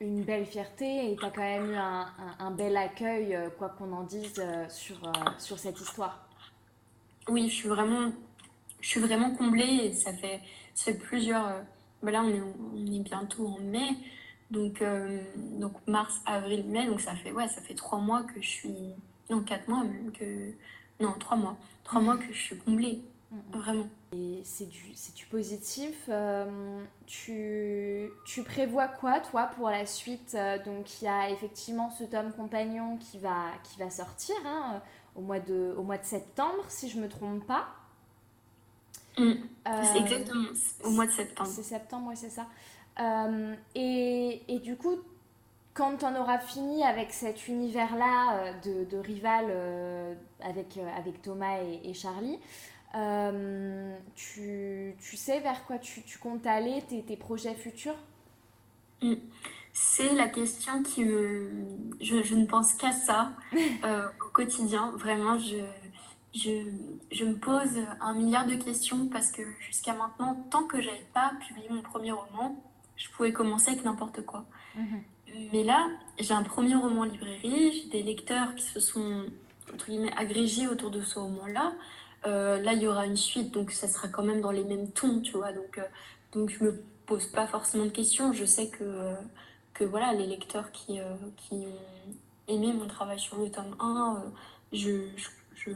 une 0.00 0.22
belle 0.24 0.46
fierté 0.46 1.12
et 1.12 1.16
tu 1.16 1.24
as 1.24 1.30
quand 1.30 1.42
même 1.42 1.70
eu 1.70 1.76
un, 1.76 2.06
un, 2.38 2.50
bel 2.50 2.76
accueil, 2.76 3.34
euh, 3.34 3.48
quoi 3.50 3.70
qu'on 3.70 3.92
en 3.92 4.02
dise, 4.02 4.42
sur, 4.68 5.00
sur 5.38 5.58
cette 5.58 5.80
histoire. 5.80 6.26
Oui, 7.28 7.48
je 7.48 7.54
suis 7.54 7.68
vraiment, 7.68 8.12
je 8.80 8.88
suis 8.88 9.00
vraiment 9.00 9.34
comblée 9.34 9.84
et 9.84 9.92
ça 9.92 10.12
fait, 10.12 10.40
ça 10.74 10.92
fait 10.92 10.98
plusieurs. 10.98 11.62
Ben 12.02 12.10
là, 12.10 12.22
on 12.24 12.28
est, 12.28 12.40
on 12.40 12.92
est 12.92 12.98
bientôt 12.98 13.46
en 13.46 13.60
mai. 13.60 13.90
Donc, 14.50 14.84
donc 15.58 15.72
mars, 15.86 16.20
avril, 16.26 16.64
mai, 16.66 16.86
donc 16.86 17.00
ça 17.00 17.14
fait, 17.14 17.32
ouais, 17.32 17.48
ça 17.48 17.62
fait 17.62 17.74
trois 17.74 17.98
mois 17.98 18.22
que 18.22 18.42
je 18.42 18.48
suis, 18.48 18.74
non, 19.30 19.40
quatre 19.40 19.66
mois 19.66 19.82
même, 19.82 20.12
que, 20.12 20.52
non, 21.00 21.12
trois 21.18 21.36
mois. 21.36 21.56
Trois 21.84 22.00
mois 22.00 22.16
que 22.16 22.32
je 22.32 22.38
suis 22.38 22.58
comblée. 22.58 23.02
Vraiment. 23.50 23.88
Et 24.12 24.42
c'est 24.44 24.68
du, 24.68 24.92
c'est 24.94 25.14
du 25.14 25.24
positif. 25.24 26.04
Euh, 26.08 26.84
tu, 27.06 28.10
tu, 28.26 28.42
prévois 28.42 28.88
quoi, 28.88 29.20
toi, 29.20 29.46
pour 29.56 29.70
la 29.70 29.86
suite? 29.86 30.34
Euh, 30.34 30.58
Donc, 30.62 31.00
il 31.00 31.06
y 31.06 31.08
a 31.08 31.30
effectivement 31.30 31.90
ce 31.90 32.04
tome 32.04 32.32
compagnon 32.32 32.98
qui 32.98 33.18
va, 33.18 33.46
qui 33.64 33.78
va 33.78 33.88
sortir 33.88 34.34
hein, 34.44 34.82
au, 35.16 35.22
mois 35.22 35.40
de, 35.40 35.74
au 35.78 35.82
mois 35.82 35.96
de 35.96 36.04
septembre, 36.04 36.62
si 36.68 36.90
je 36.90 36.98
ne 36.98 37.04
me 37.04 37.08
trompe 37.08 37.46
pas. 37.46 37.68
Mm. 39.16 39.32
c'est 39.64 39.70
euh, 39.70 40.00
exactement 40.00 40.48
au 40.84 40.90
mois 40.90 41.06
de 41.06 41.12
septembre. 41.12 41.50
C'est 41.50 41.62
septembre, 41.62 42.08
oui, 42.10 42.16
c'est 42.16 42.30
ça. 42.30 42.46
et, 43.74 44.42
et, 44.46 44.58
du 44.58 44.76
coup, 44.76 44.98
quand 45.74 46.04
on 46.04 46.14
aura 46.20 46.38
fini 46.38 46.84
avec 46.84 47.12
cet 47.12 47.48
univers-là 47.48 48.36
euh, 48.36 48.52
de, 48.60 48.90
de, 48.90 48.98
rival 48.98 49.46
euh, 49.48 50.14
avec, 50.40 50.76
euh, 50.76 50.88
avec 50.96 51.22
Thomas 51.22 51.58
et, 51.62 51.94
Charlie, 51.94 52.38
tu, 54.14 54.94
tu, 55.00 55.16
sais 55.16 55.40
vers 55.40 55.64
quoi 55.64 55.78
tu, 55.78 56.02
tu 56.02 56.18
comptes 56.18 56.46
aller, 56.46 56.82
tes, 56.88 57.02
tes 57.02 57.16
projets 57.16 57.54
futurs? 57.54 57.96
Mm. 59.02 59.14
C'est 59.72 60.14
la 60.14 60.28
question 60.28 60.82
qui 60.82 61.06
me... 61.06 61.50
Je, 62.02 62.22
je 62.22 62.34
ne 62.34 62.44
pense 62.44 62.74
qu'à 62.74 62.92
ça 62.92 63.32
au 63.54 64.28
quotidien. 64.34 64.92
Vraiment, 64.98 65.38
je, 65.38 65.56
je, 66.34 66.66
je, 67.10 67.24
me 67.24 67.34
pose 67.38 67.78
un 68.02 68.12
milliard 68.12 68.44
de 68.46 68.56
questions 68.56 69.08
parce 69.08 69.32
que 69.32 69.40
jusqu'à 69.66 69.94
maintenant, 69.94 70.34
tant 70.50 70.64
que 70.64 70.78
j'avais 70.82 71.06
pas 71.14 71.32
publié 71.40 71.70
mon 71.70 71.80
premier 71.80 72.12
roman, 72.12 72.62
je 72.96 73.08
pouvais 73.08 73.32
commencer 73.32 73.70
avec 73.70 73.82
n'importe 73.82 74.20
quoi. 74.26 74.44
Mm-hmm. 74.76 75.00
Mais 75.52 75.64
là, 75.64 75.88
j'ai 76.18 76.34
un 76.34 76.42
premier 76.42 76.74
roman 76.74 77.04
librairie, 77.04 77.72
j'ai 77.72 77.88
des 77.88 78.02
lecteurs 78.02 78.54
qui 78.54 78.64
se 78.64 78.80
sont 78.80 79.24
entre 79.72 79.86
guillemets, 79.86 80.12
agrégés 80.16 80.68
autour 80.68 80.90
de 80.90 81.00
ce 81.00 81.18
roman-là. 81.18 81.72
Euh, 82.26 82.60
là, 82.60 82.72
il 82.72 82.82
y 82.82 82.86
aura 82.86 83.06
une 83.06 83.16
suite, 83.16 83.52
donc 83.52 83.72
ça 83.72 83.88
sera 83.88 84.08
quand 84.08 84.22
même 84.22 84.40
dans 84.40 84.50
les 84.50 84.64
mêmes 84.64 84.90
tons, 84.90 85.20
tu 85.20 85.32
vois. 85.32 85.52
Donc, 85.52 85.78
euh, 85.78 85.82
donc 86.32 86.50
je 86.50 86.64
me 86.64 86.82
pose 87.06 87.26
pas 87.26 87.46
forcément 87.46 87.84
de 87.84 87.90
questions. 87.90 88.32
Je 88.32 88.44
sais 88.44 88.68
que, 88.68 88.84
euh, 88.84 89.14
que 89.74 89.84
voilà, 89.84 90.12
les 90.12 90.26
lecteurs 90.26 90.70
qui, 90.72 90.98
qui 91.36 91.54
ont 91.54 92.14
aimé 92.48 92.72
mon 92.72 92.86
travail 92.86 93.18
sur 93.18 93.38
le 93.38 93.50
tome 93.50 93.74
1, 93.80 94.24
je, 94.72 95.08
je, 95.16 95.70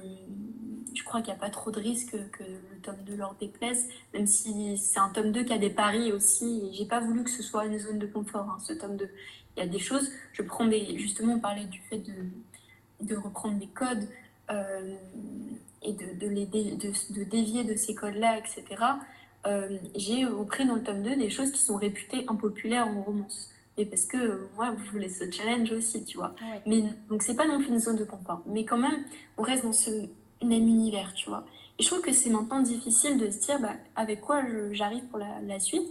je, 0.95 1.05
crois 1.05 1.21
qu'il 1.21 1.33
n'y 1.33 1.38
a 1.38 1.40
pas 1.40 1.51
trop 1.51 1.71
de 1.71 1.81
risques 1.81 2.16
que 2.31 2.42
le 2.42 2.81
tome 2.83 3.03
2 3.07 3.16
leur 3.16 3.35
déplaise, 3.35 3.88
même 4.14 4.27
si 4.27 4.77
c'est 4.79 4.99
un 4.99 5.09
tome 5.11 5.33
2 5.33 5.45
qui 5.45 5.53
a 5.53 5.59
des 5.59 5.71
paris 5.71 6.12
aussi. 6.12 6.71
J'ai 6.73 6.87
pas 6.87 7.01
voulu 7.01 7.25
que 7.25 7.31
ce 7.31 7.42
soit 7.42 7.66
une 7.66 7.79
zone 7.79 7.99
de 7.99 8.07
confort, 8.07 8.49
hein, 8.49 8.59
ce 8.62 8.73
tome 8.73 8.97
2 8.97 9.09
il 9.57 9.61
y 9.61 9.62
a 9.62 9.66
des 9.66 9.79
choses, 9.79 10.11
je 10.33 10.42
prends 10.42 10.66
des, 10.66 10.99
justement, 10.99 11.38
parler 11.38 11.64
du 11.64 11.81
fait 11.88 11.99
de, 11.99 12.12
de 13.01 13.16
reprendre 13.16 13.59
des 13.59 13.69
codes 13.69 14.07
euh, 14.51 14.95
et 15.83 15.92
de, 15.92 16.19
de, 16.19 16.27
les 16.27 16.47
de, 16.47 17.14
de, 17.14 17.25
dévier 17.25 17.64
de 17.64 17.75
ces 17.77 17.95
codes-là, 17.95 18.38
etc. 18.38 18.64
Euh, 19.47 19.79
j'ai 19.95 20.25
repris 20.25 20.66
dans 20.66 20.75
le 20.75 20.83
tome 20.83 21.03
2 21.03 21.16
des 21.16 21.31
choses 21.31 21.53
qui 21.53 21.61
sont 21.61 21.77
réputées 21.77 22.25
impopulaires 22.29 22.88
en 22.88 23.03
romance. 23.03 23.51
mais 23.79 23.87
parce 23.87 24.05
que 24.05 24.49
moi, 24.57 24.75
je 24.85 24.90
voulais 24.90 25.09
ce 25.09 25.31
challenge 25.31 25.71
aussi, 25.73 26.05
tu 26.05 26.19
vois. 26.19 26.35
Mais 26.66 26.83
donc, 27.09 27.23
c'est 27.23 27.37
pas 27.37 27.47
non 27.47 27.59
plus 27.59 27.69
une 27.69 27.79
zone 27.79 27.97
de 27.97 28.05
confort. 28.05 28.42
Mais 28.47 28.64
quand 28.64 28.79
même, 28.79 29.05
on 29.37 29.42
reste 29.42 29.64
dans 29.64 29.73
ce 29.73 29.90
même 30.42 30.69
univers, 30.69 31.14
tu 31.14 31.29
vois. 31.29 31.45
Et 31.79 31.83
je 31.83 31.88
trouve 31.88 32.01
que 32.01 32.12
c'est 32.12 32.31
maintenant 32.31 32.61
difficile 32.61 33.19
de 33.19 33.31
se 33.31 33.38
dire 33.38 33.61
bah, 33.61 33.75
avec 33.95 34.21
quoi 34.21 34.42
j'arrive 34.73 35.05
pour 35.05 35.19
la, 35.19 35.61
suite, 35.61 35.87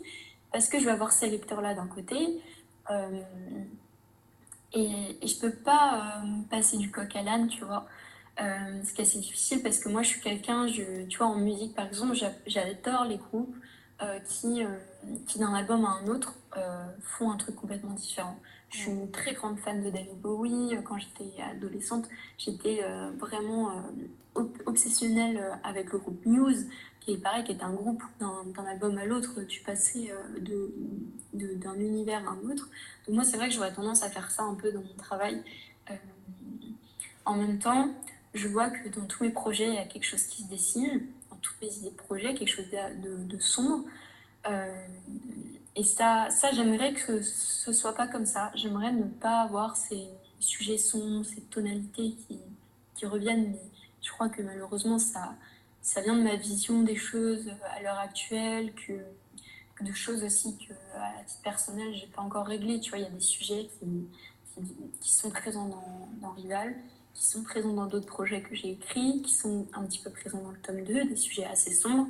parce 0.51 0.67
que 0.67 0.79
je 0.79 0.85
vais 0.85 0.91
avoir 0.91 1.11
ces 1.11 1.29
lecteurs-là 1.29 1.75
d'un 1.75 1.87
côté, 1.87 2.17
euh, 2.91 3.21
et, 4.75 5.17
et, 5.21 5.27
je 5.27 5.39
peux 5.39 5.51
pas 5.51 6.21
euh, 6.23 6.41
passer 6.49 6.77
du 6.77 6.91
coq 6.91 7.15
à 7.15 7.23
l'âne, 7.23 7.47
tu 7.47 7.63
vois. 7.63 7.87
Euh, 8.41 8.83
ce 8.83 8.93
qui 8.93 9.01
est 9.01 9.05
assez 9.05 9.19
difficile 9.19 9.63
parce 9.63 9.79
que 9.79 9.87
moi 9.87 10.03
je 10.03 10.09
suis 10.09 10.19
quelqu'un, 10.19 10.67
tu 10.67 11.17
vois, 11.17 11.27
en 11.27 11.35
musique 11.35 11.73
par 11.73 11.87
exemple, 11.87 12.15
j'adore 12.45 13.05
les 13.05 13.15
groupes 13.15 13.55
euh, 14.01 14.19
qui, 14.27 14.61
qui 15.25 15.39
d'un 15.39 15.53
album 15.53 15.85
à 15.85 16.01
un 16.03 16.07
autre 16.07 16.35
font 17.01 17.31
un 17.31 17.37
truc 17.37 17.55
complètement 17.55 17.93
différent. 17.93 18.37
Je 18.69 18.79
suis 18.79 18.91
une 18.91 19.09
très 19.09 19.33
grande 19.33 19.57
fan 19.59 19.81
de 19.81 19.89
David 19.89 20.19
Bowie. 20.19 20.77
Quand 20.83 20.97
j'étais 20.97 21.41
adolescente, 21.41 22.09
j'étais 22.37 22.81
vraiment 23.19 23.71
obsessionnelle 24.65 25.41
avec 25.63 25.91
le 25.93 25.99
groupe 25.99 26.25
Muse, 26.25 26.67
qui 27.05 27.13
est 27.13 27.17
pareil, 27.17 27.43
qui 27.43 27.51
est 27.51 27.61
un 27.61 27.71
groupe 27.71 28.01
d'un 28.19 28.65
album 28.65 28.97
à 28.97 29.05
l'autre, 29.05 29.43
tu 29.43 29.61
passais 29.61 30.11
d'un 30.39 31.75
de, 31.75 31.79
univers 31.79 32.27
à 32.27 32.31
un 32.31 32.49
autre. 32.49 32.67
Donc 33.05 33.15
moi, 33.15 33.23
c'est 33.23 33.37
vrai 33.37 33.47
que 33.47 33.53
j'aurais 33.53 33.73
tendance 33.73 34.01
à 34.01 34.09
faire 34.09 34.31
ça 34.31 34.41
un 34.43 34.55
peu 34.55 34.71
dans 34.71 34.81
mon 34.81 34.95
travail. 34.97 35.43
en 37.25 37.35
même 37.35 37.59
temps, 37.59 37.89
je 38.35 38.47
vois 38.47 38.69
que 38.69 38.89
dans 38.89 39.05
tous 39.05 39.23
mes 39.23 39.29
projets, 39.29 39.67
il 39.67 39.75
y 39.75 39.77
a 39.77 39.85
quelque 39.85 40.03
chose 40.03 40.23
qui 40.23 40.43
se 40.43 40.49
dessine, 40.49 41.05
dans 41.29 41.37
toutes 41.37 41.61
mes 41.61 41.73
idées 41.77 41.91
de 41.91 41.95
projet, 41.95 42.33
quelque 42.33 42.49
chose 42.49 42.69
de, 42.69 43.39
sombre. 43.39 43.85
Euh, 44.47 44.87
et 45.75 45.83
ça, 45.83 46.27
ça 46.29 46.51
j'aimerais 46.51 46.93
que 46.93 47.21
ce 47.21 47.71
soit 47.71 47.93
pas 47.93 48.07
comme 48.07 48.25
ça. 48.25 48.51
J'aimerais 48.55 48.91
ne 48.91 49.03
pas 49.03 49.41
avoir 49.41 49.77
ces 49.77 50.07
sujets 50.39 50.77
sombres, 50.77 51.25
ces 51.25 51.41
tonalités 51.41 52.15
qui, 52.27 52.39
qui 52.95 53.05
reviennent. 53.05 53.51
Mais 53.51 53.61
je 54.01 54.11
crois 54.11 54.29
que 54.29 54.41
malheureusement, 54.41 54.99
ça, 54.99 55.35
ça 55.85 56.01
vient 56.01 56.15
de 56.15 56.23
ma 56.23 56.35
vision 56.35 56.81
des 56.81 56.95
choses 56.95 57.47
à 57.77 57.79
l'heure 57.79 57.99
actuelle, 57.99 58.73
que, 58.73 58.93
de 59.83 59.93
choses 59.93 60.23
aussi 60.23 60.57
que, 60.57 60.73
à 60.95 61.23
titre 61.23 61.43
personnel, 61.43 61.93
j'ai 61.93 62.07
pas 62.07 62.23
encore 62.23 62.47
réglé. 62.47 62.79
Tu 62.79 62.89
vois, 62.89 62.97
il 62.97 63.03
y 63.03 63.07
a 63.07 63.11
des 63.11 63.19
sujets 63.19 63.69
qui, 64.99 65.11
sont 65.11 65.29
présents 65.29 65.69
dans, 66.21 66.31
Rival 66.31 66.75
qui 67.13 67.23
sont 67.23 67.43
présents 67.43 67.73
dans 67.73 67.85
d'autres 67.85 68.07
projets 68.07 68.41
que 68.41 68.55
j'ai 68.55 68.71
écrits, 68.71 69.21
qui 69.21 69.31
sont 69.31 69.67
un 69.73 69.85
petit 69.85 69.99
peu 69.99 70.09
présents 70.09 70.41
dans 70.41 70.51
le 70.51 70.57
tome 70.57 70.83
2, 70.83 71.05
des 71.05 71.15
sujets 71.15 71.45
assez 71.45 71.71
sombres. 71.71 72.07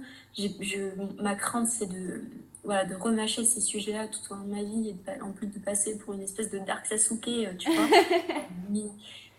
Ma 1.20 1.36
crainte, 1.36 1.68
c'est 1.68 1.86
de, 1.86 2.24
voilà, 2.64 2.86
de 2.86 2.96
remâcher 2.96 3.44
ces 3.44 3.62
sujets-là 3.62 4.08
tout 4.08 4.20
au 4.32 4.36
long 4.36 4.46
de 4.46 4.56
ma 4.56 4.64
vie 4.64 4.90
et 4.90 5.22
en 5.22 5.32
plus 5.32 5.48
de 5.48 5.60
passer 5.60 5.98
pour 5.98 6.14
une 6.14 6.22
espèce 6.22 6.50
de 6.50 6.60
Dark 6.60 6.86
Sasuke, 6.86 7.28
euh, 7.28 7.54
tu 7.60 7.72
vois. 7.72 7.88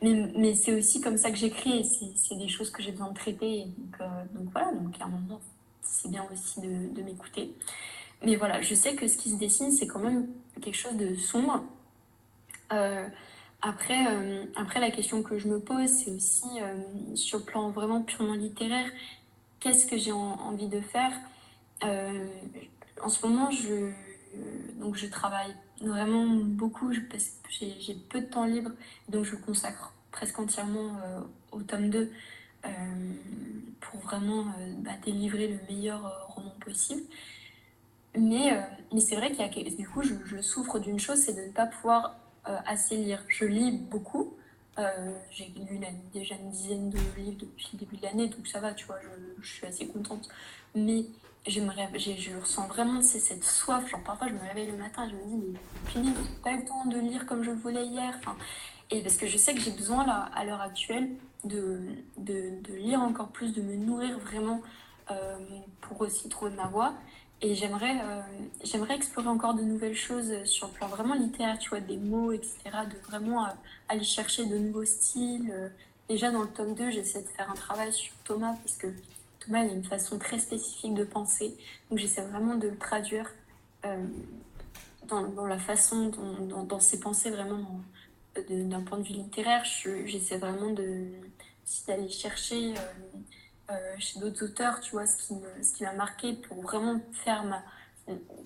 mais, 0.02 0.54
c'est 0.54 0.74
aussi 0.74 1.00
comme 1.00 1.16
ça 1.16 1.30
que 1.30 1.36
j'écris 1.36 1.84
c'est 2.16 2.36
des 2.36 2.48
choses 2.48 2.70
que 2.70 2.82
j'ai 2.82 2.92
besoin 2.92 3.10
de 3.10 3.14
traiter. 3.14 3.64
donc, 3.64 4.00
euh, 4.00 4.04
donc, 4.34 4.50
voilà, 4.52 4.72
donc 4.72 4.94
à 5.00 5.04
un 5.04 5.08
moment, 5.08 5.40
c'est 5.82 6.10
bien 6.10 6.26
aussi 6.32 6.60
de, 6.60 7.02
m'écouter. 7.02 7.54
Mais 8.22 8.36
voilà, 8.36 8.60
je 8.60 8.74
sais 8.74 8.94
que 8.94 9.08
ce 9.08 9.16
qui 9.16 9.30
se 9.30 9.36
dessine, 9.36 9.70
c'est 9.70 9.86
quand 9.86 10.00
même 10.00 10.28
quelque 10.60 10.76
chose 10.76 10.96
de 10.96 11.14
sombre. 11.16 11.64
Euh, 12.72 13.08
après, 13.62 14.06
euh, 14.08 14.44
après, 14.56 14.80
la 14.80 14.90
question 14.90 15.22
que 15.22 15.38
je 15.38 15.48
me 15.48 15.60
pose, 15.60 15.88
c'est 15.88 16.10
aussi 16.10 16.46
sur 17.14 17.38
le 17.38 17.44
plan 17.44 17.70
vraiment 17.70 18.02
purement 18.02 18.34
littéraire, 18.34 18.90
qu'est-ce 19.60 19.86
que 19.86 19.96
j'ai 19.96 20.12
envie 20.12 20.68
de 20.68 20.80
faire? 20.80 21.12
En 23.02 23.08
ce 23.08 23.26
moment, 23.26 23.50
donc 24.78 24.96
je 24.96 25.06
travaille 25.06 25.54
vraiment 25.80 26.26
beaucoup, 26.26 26.92
j'ai 26.92 27.94
peu 28.08 28.20
de 28.20 28.26
temps 28.26 28.44
libre, 28.44 28.70
donc 29.08 29.24
je 29.24 29.36
consacre 29.36 29.92
presque 30.10 30.38
entièrement 30.38 30.98
au 31.52 31.62
tome 31.62 31.90
2 31.90 32.10
pour 33.80 34.00
vraiment 34.00 34.46
bah, 34.78 34.92
délivrer 35.04 35.48
le 35.48 35.58
meilleur 35.68 36.26
roman 36.34 36.54
possible. 36.64 37.02
Mais, 38.18 38.50
mais 38.92 39.00
c'est 39.00 39.16
vrai 39.16 39.30
qu'il 39.32 39.76
du 39.76 39.86
coup, 39.88 40.02
je, 40.02 40.14
je 40.24 40.40
souffre 40.40 40.78
d'une 40.78 40.98
chose, 40.98 41.18
c'est 41.18 41.34
de 41.34 41.42
ne 41.42 41.52
pas 41.52 41.66
pouvoir 41.66 42.16
euh, 42.48 42.56
assez 42.64 42.96
lire. 42.96 43.24
Je 43.26 43.44
lis 43.44 43.72
beaucoup. 43.72 44.34
Euh, 44.78 45.12
j'ai 45.30 45.46
lu 45.68 45.80
déjà 46.12 46.36
une 46.36 46.50
dizaine 46.50 46.90
de 46.90 46.98
livres 47.16 47.38
depuis 47.40 47.70
le 47.72 47.78
début 47.78 47.96
de 47.96 48.02
l'année, 48.02 48.28
donc 48.28 48.46
ça 48.46 48.60
va, 48.60 48.72
tu 48.72 48.86
vois, 48.86 49.00
je, 49.40 49.48
suis 49.48 49.66
assez 49.66 49.88
contente. 49.88 50.28
Mais 50.74 51.06
j'aimerais, 51.46 51.88
je 51.98 52.36
ressens 52.38 52.66
vraiment 52.66 53.02
cette 53.02 53.44
soif. 53.44 53.88
Genre, 53.88 54.02
parfois, 54.02 54.28
je 54.28 54.34
me 54.34 54.40
réveille 54.40 54.70
le 54.70 54.76
matin 54.76 55.06
et 55.06 55.10
je 55.10 55.14
me 55.14 55.24
dis, 55.24 55.36
mais 55.96 56.04
j'ai 56.04 56.42
pas 56.42 56.52
le 56.52 56.64
temps 56.64 56.84
de 56.86 56.98
lire 56.98 57.26
comme 57.26 57.42
je 57.42 57.50
voulais 57.50 57.86
hier. 57.86 58.14
Enfin, 58.18 58.36
et 58.90 59.02
parce 59.02 59.16
que 59.16 59.26
je 59.26 59.36
sais 59.36 59.54
que 59.54 59.60
j'ai 59.60 59.72
besoin, 59.72 60.06
là, 60.06 60.30
à 60.34 60.44
l'heure 60.44 60.60
actuelle, 60.60 61.10
de, 61.44 61.80
de, 62.18 62.60
de, 62.62 62.74
lire 62.74 63.00
encore 63.00 63.28
plus, 63.28 63.52
de 63.52 63.62
me 63.62 63.76
nourrir 63.76 64.18
vraiment 64.18 64.60
euh, 65.10 65.36
pour 65.80 66.00
aussi 66.00 66.28
trouver 66.28 66.52
ma 66.52 66.66
voie. 66.66 66.94
Et 67.42 67.54
j'aimerais 67.54 68.00
euh, 68.02 68.22
j'aimerais 68.64 68.94
explorer 68.96 69.28
encore 69.28 69.52
de 69.52 69.62
nouvelles 69.62 69.94
choses 69.94 70.42
sur 70.44 70.68
le 70.68 70.72
plan 70.72 70.86
vraiment 70.88 71.14
littéraire, 71.14 71.58
tu 71.58 71.68
vois, 71.68 71.80
des 71.80 71.98
mots, 71.98 72.32
etc. 72.32 72.58
De 72.90 72.96
vraiment 73.06 73.44
euh, 73.44 73.50
aller 73.88 74.04
chercher 74.04 74.46
de 74.46 74.56
nouveaux 74.56 74.86
styles. 74.86 75.70
Déjà 76.08 76.30
dans 76.30 76.42
le 76.42 76.48
tome 76.48 76.74
2, 76.74 76.90
j'essaie 76.90 77.22
de 77.22 77.28
faire 77.28 77.50
un 77.50 77.54
travail 77.54 77.92
sur 77.92 78.14
Thomas 78.24 78.54
parce 78.54 78.76
que 78.76 78.86
Thomas 79.46 79.64
il 79.64 79.70
a 79.70 79.72
une 79.74 79.84
façon 79.84 80.18
très 80.18 80.38
spécifique 80.38 80.94
de 80.94 81.04
penser. 81.04 81.56
Donc 81.90 81.98
j'essaie 81.98 82.22
vraiment 82.22 82.56
de 82.56 82.68
le 82.68 82.76
traduire 82.76 83.30
dans, 85.08 85.22
dans, 85.28 85.46
la 85.46 85.58
façon, 85.58 86.08
dont, 86.08 86.64
dans, 86.64 86.80
ses 86.80 86.98
pensées 86.98 87.30
vraiment 87.30 87.80
d'un 88.48 88.80
point 88.80 88.98
de 88.98 89.04
vue 89.04 89.14
littéraire. 89.14 89.64
J'essaie 90.04 90.38
vraiment 90.38 90.70
d'aller 90.72 92.08
chercher 92.08 92.74
euh, 93.70 93.74
chez 93.98 94.20
d'autres 94.20 94.44
auteurs, 94.44 94.80
tu 94.80 94.92
vois, 94.92 95.06
ce 95.06 95.16
qui, 95.16 95.34
ce 95.62 95.72
qui 95.72 95.82
m'a 95.82 95.92
marqué 95.92 96.34
pour 96.34 96.62
vraiment 96.62 97.00
faire 97.12 97.44
ma. 97.44 97.62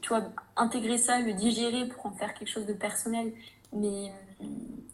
Tu 0.00 0.08
vois, 0.08 0.22
intégrer 0.56 0.96
ça, 0.96 1.20
le 1.20 1.34
digérer 1.34 1.86
pour 1.86 2.06
en 2.06 2.12
faire 2.12 2.32
quelque 2.32 2.48
chose 2.48 2.64
de 2.64 2.72
personnel. 2.72 3.32
Mais 3.74 4.10
euh, 4.40 4.46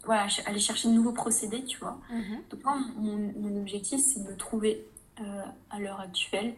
voilà, 0.03 0.27
aller 0.45 0.59
chercher 0.59 0.89
de 0.89 0.93
nouveaux 0.93 1.13
procédés, 1.13 1.63
tu 1.63 1.77
vois. 1.77 1.97
Mhm. 2.11 2.43
Donc, 2.49 2.63
moi, 2.65 2.77
mon, 2.97 3.33
mon 3.37 3.61
objectif, 3.61 4.01
c'est 4.01 4.21
de 4.27 4.33
trouver 4.33 4.85
euh, 5.21 5.43
à 5.69 5.79
l'heure 5.79 5.99
actuelle. 5.99 6.53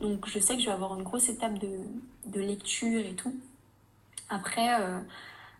Donc, 0.00 0.26
je 0.28 0.38
sais 0.38 0.54
que 0.54 0.60
je 0.60 0.66
vais 0.66 0.72
avoir 0.72 0.94
une 0.96 1.04
grosse 1.04 1.28
étape 1.28 1.58
de, 1.58 1.78
de 2.26 2.40
lecture 2.40 3.00
et 3.00 3.14
tout. 3.14 3.34
Après, 4.28 4.68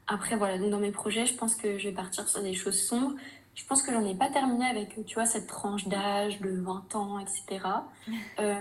après, 0.09 0.37
voilà, 0.37 0.59
donc 0.59 0.71
dans 0.71 0.81
mes 0.81 0.91
projets, 0.91 1.27
je 1.27 1.35
pense 1.35 1.55
que 1.55 1.79
je 1.79 1.89
vais 1.89 1.95
partir 1.95 2.29
sur 2.29 2.43
des 2.43 2.55
choses 2.55 2.81
sombres 2.81 3.15
je 3.55 3.65
pense 3.65 3.83
que 3.83 3.93
j'en 3.93 4.05
ai 4.05 4.15
pas 4.15 4.29
terminé 4.29 4.67
avec, 4.67 5.05
tu 5.07 5.15
vois, 5.15 5.27
cette 5.27 5.47
tranche 5.47 5.87
d'âge 5.87 6.41
de 6.41 6.51
20 6.51 6.95
ans, 6.97 7.19
etc. 7.19 7.67
Euh, 8.39 8.61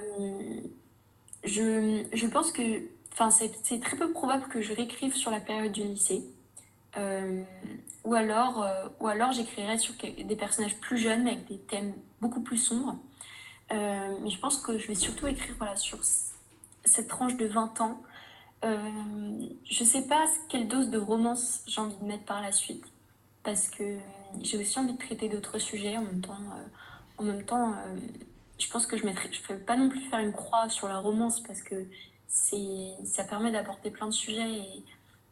je, 1.44 2.06
je, 2.14 2.28
pense 2.28 2.52
que, 2.54 2.62
enfin, 3.12 3.30
c'est 3.32 3.80
très 3.82 3.98
peu 3.98 4.12
probable 4.12 4.48
que 4.48 4.62
je 4.62 4.74
réécrive 4.74 5.14
sur 5.14 5.32
la 5.32 5.42
période 5.42 5.72
du 5.72 5.82
lycée. 5.82 6.24
Euh, 6.96 7.44
ou 8.06 8.14
alors, 8.14 8.64
euh, 8.64 8.88
ou 9.02 9.08
alors 9.08 9.32
j'écrirai 9.32 9.78
sur 9.78 9.96
des 9.96 10.36
personnages 10.36 10.78
plus 10.78 10.98
jeunes, 10.98 11.24
mais 11.24 11.32
avec 11.32 11.48
des 11.48 11.58
thèmes 11.58 11.94
beaucoup 12.22 12.42
plus 12.42 12.58
sombres. 12.58 12.96
Mais 13.72 14.30
je 14.30 14.40
pense 14.40 14.58
que 14.58 14.78
je 14.78 14.88
vais 14.88 14.96
surtout 14.96 15.28
écrire 15.28 15.56
voilà, 15.58 15.76
sur 15.76 16.00
cette 16.84 17.08
tranche 17.08 17.36
de 17.38 17.46
20 17.46 17.82
ans. 17.82 18.02
je 18.64 19.84
sais 19.84 20.04
pas 20.08 20.26
quelle 20.50 20.68
dose 20.68 20.90
de 20.90 20.98
romance 21.00 21.64
j'ai 21.68 21.82
envie 21.82 21.98
de 21.98 22.06
mettre 22.06 22.26
par 22.26 22.42
la 22.42 22.52
suite. 22.52 22.86
Parce 23.44 23.68
que 23.68 23.98
j'ai 24.42 24.58
aussi 24.58 24.80
envie 24.80 24.94
de 24.94 24.98
traiter 24.98 25.30
d'autres 25.30 25.60
sujets 25.60 25.98
en 25.98 26.02
même 26.02 26.22
temps. 26.22 26.34
Euh, 26.34 26.64
en 27.18 27.24
même 27.24 27.44
temps, 27.44 27.72
euh, 27.72 27.96
je 28.58 28.70
pense 28.70 28.86
que 28.86 28.98
je 28.98 29.06
ne 29.06 29.12
vais 29.12 29.58
pas 29.58 29.76
non 29.76 29.90
plus 29.90 30.00
faire 30.02 30.20
une 30.20 30.32
croix 30.32 30.70
sur 30.70 30.88
la 30.88 31.00
romance 31.00 31.42
parce 31.42 31.62
que 31.62 31.86
ça 32.28 33.24
permet 33.24 33.52
d'aborder 33.52 33.92
plein 33.92 34.08
de 34.08 34.14
sujets. 34.14 34.50
Et, 34.50 34.84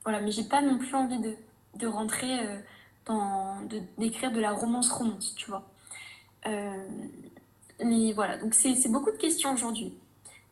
voilà, 0.03 0.21
mais 0.21 0.31
j'ai 0.31 0.43
pas 0.43 0.61
non 0.61 0.77
plus 0.77 0.93
envie 0.95 1.19
de, 1.19 1.35
de 1.75 1.87
rentrer 1.87 2.39
euh, 2.39 2.59
dans, 3.05 3.61
d'écrire 3.97 4.31
de 4.31 4.39
la 4.39 4.51
romance-romance, 4.51 5.35
tu 5.35 5.49
vois. 5.49 5.67
Mais 7.83 8.13
voilà, 8.13 8.37
donc 8.37 8.53
c'est, 8.53 8.89
beaucoup 8.89 9.11
de 9.11 9.17
questions 9.17 9.53
aujourd'hui. 9.53 9.93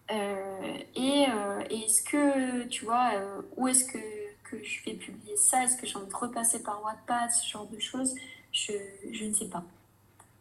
et 0.10 1.26
est-ce 1.70 2.02
que, 2.04 2.66
tu 2.68 2.86
vois, 2.86 3.12
où 3.58 3.68
est-ce 3.68 3.86
que, 3.86 4.00
que 4.44 4.64
je 4.64 4.84
vais 4.86 4.94
publier 4.94 5.36
ça? 5.38 5.64
Est-ce 5.64 5.78
que 5.78 5.86
j'ai 5.86 5.98
envie 5.98 6.10
de 6.10 6.16
repasser 6.16 6.64
par 6.64 6.84
Wattpad, 6.84 7.32
ce 7.32 7.48
genre 7.48 7.68
de 7.68 7.80
choses? 7.80 8.16
Je, 8.52 8.74
je 9.12 9.26
ne 9.26 9.34
sais 9.34 9.46
pas. 9.46 9.64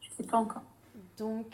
Je 0.01 0.09
ne 0.11 0.15
sais 0.17 0.25
pas 0.25 0.39
encore. 0.39 0.63
Donc, 1.19 1.47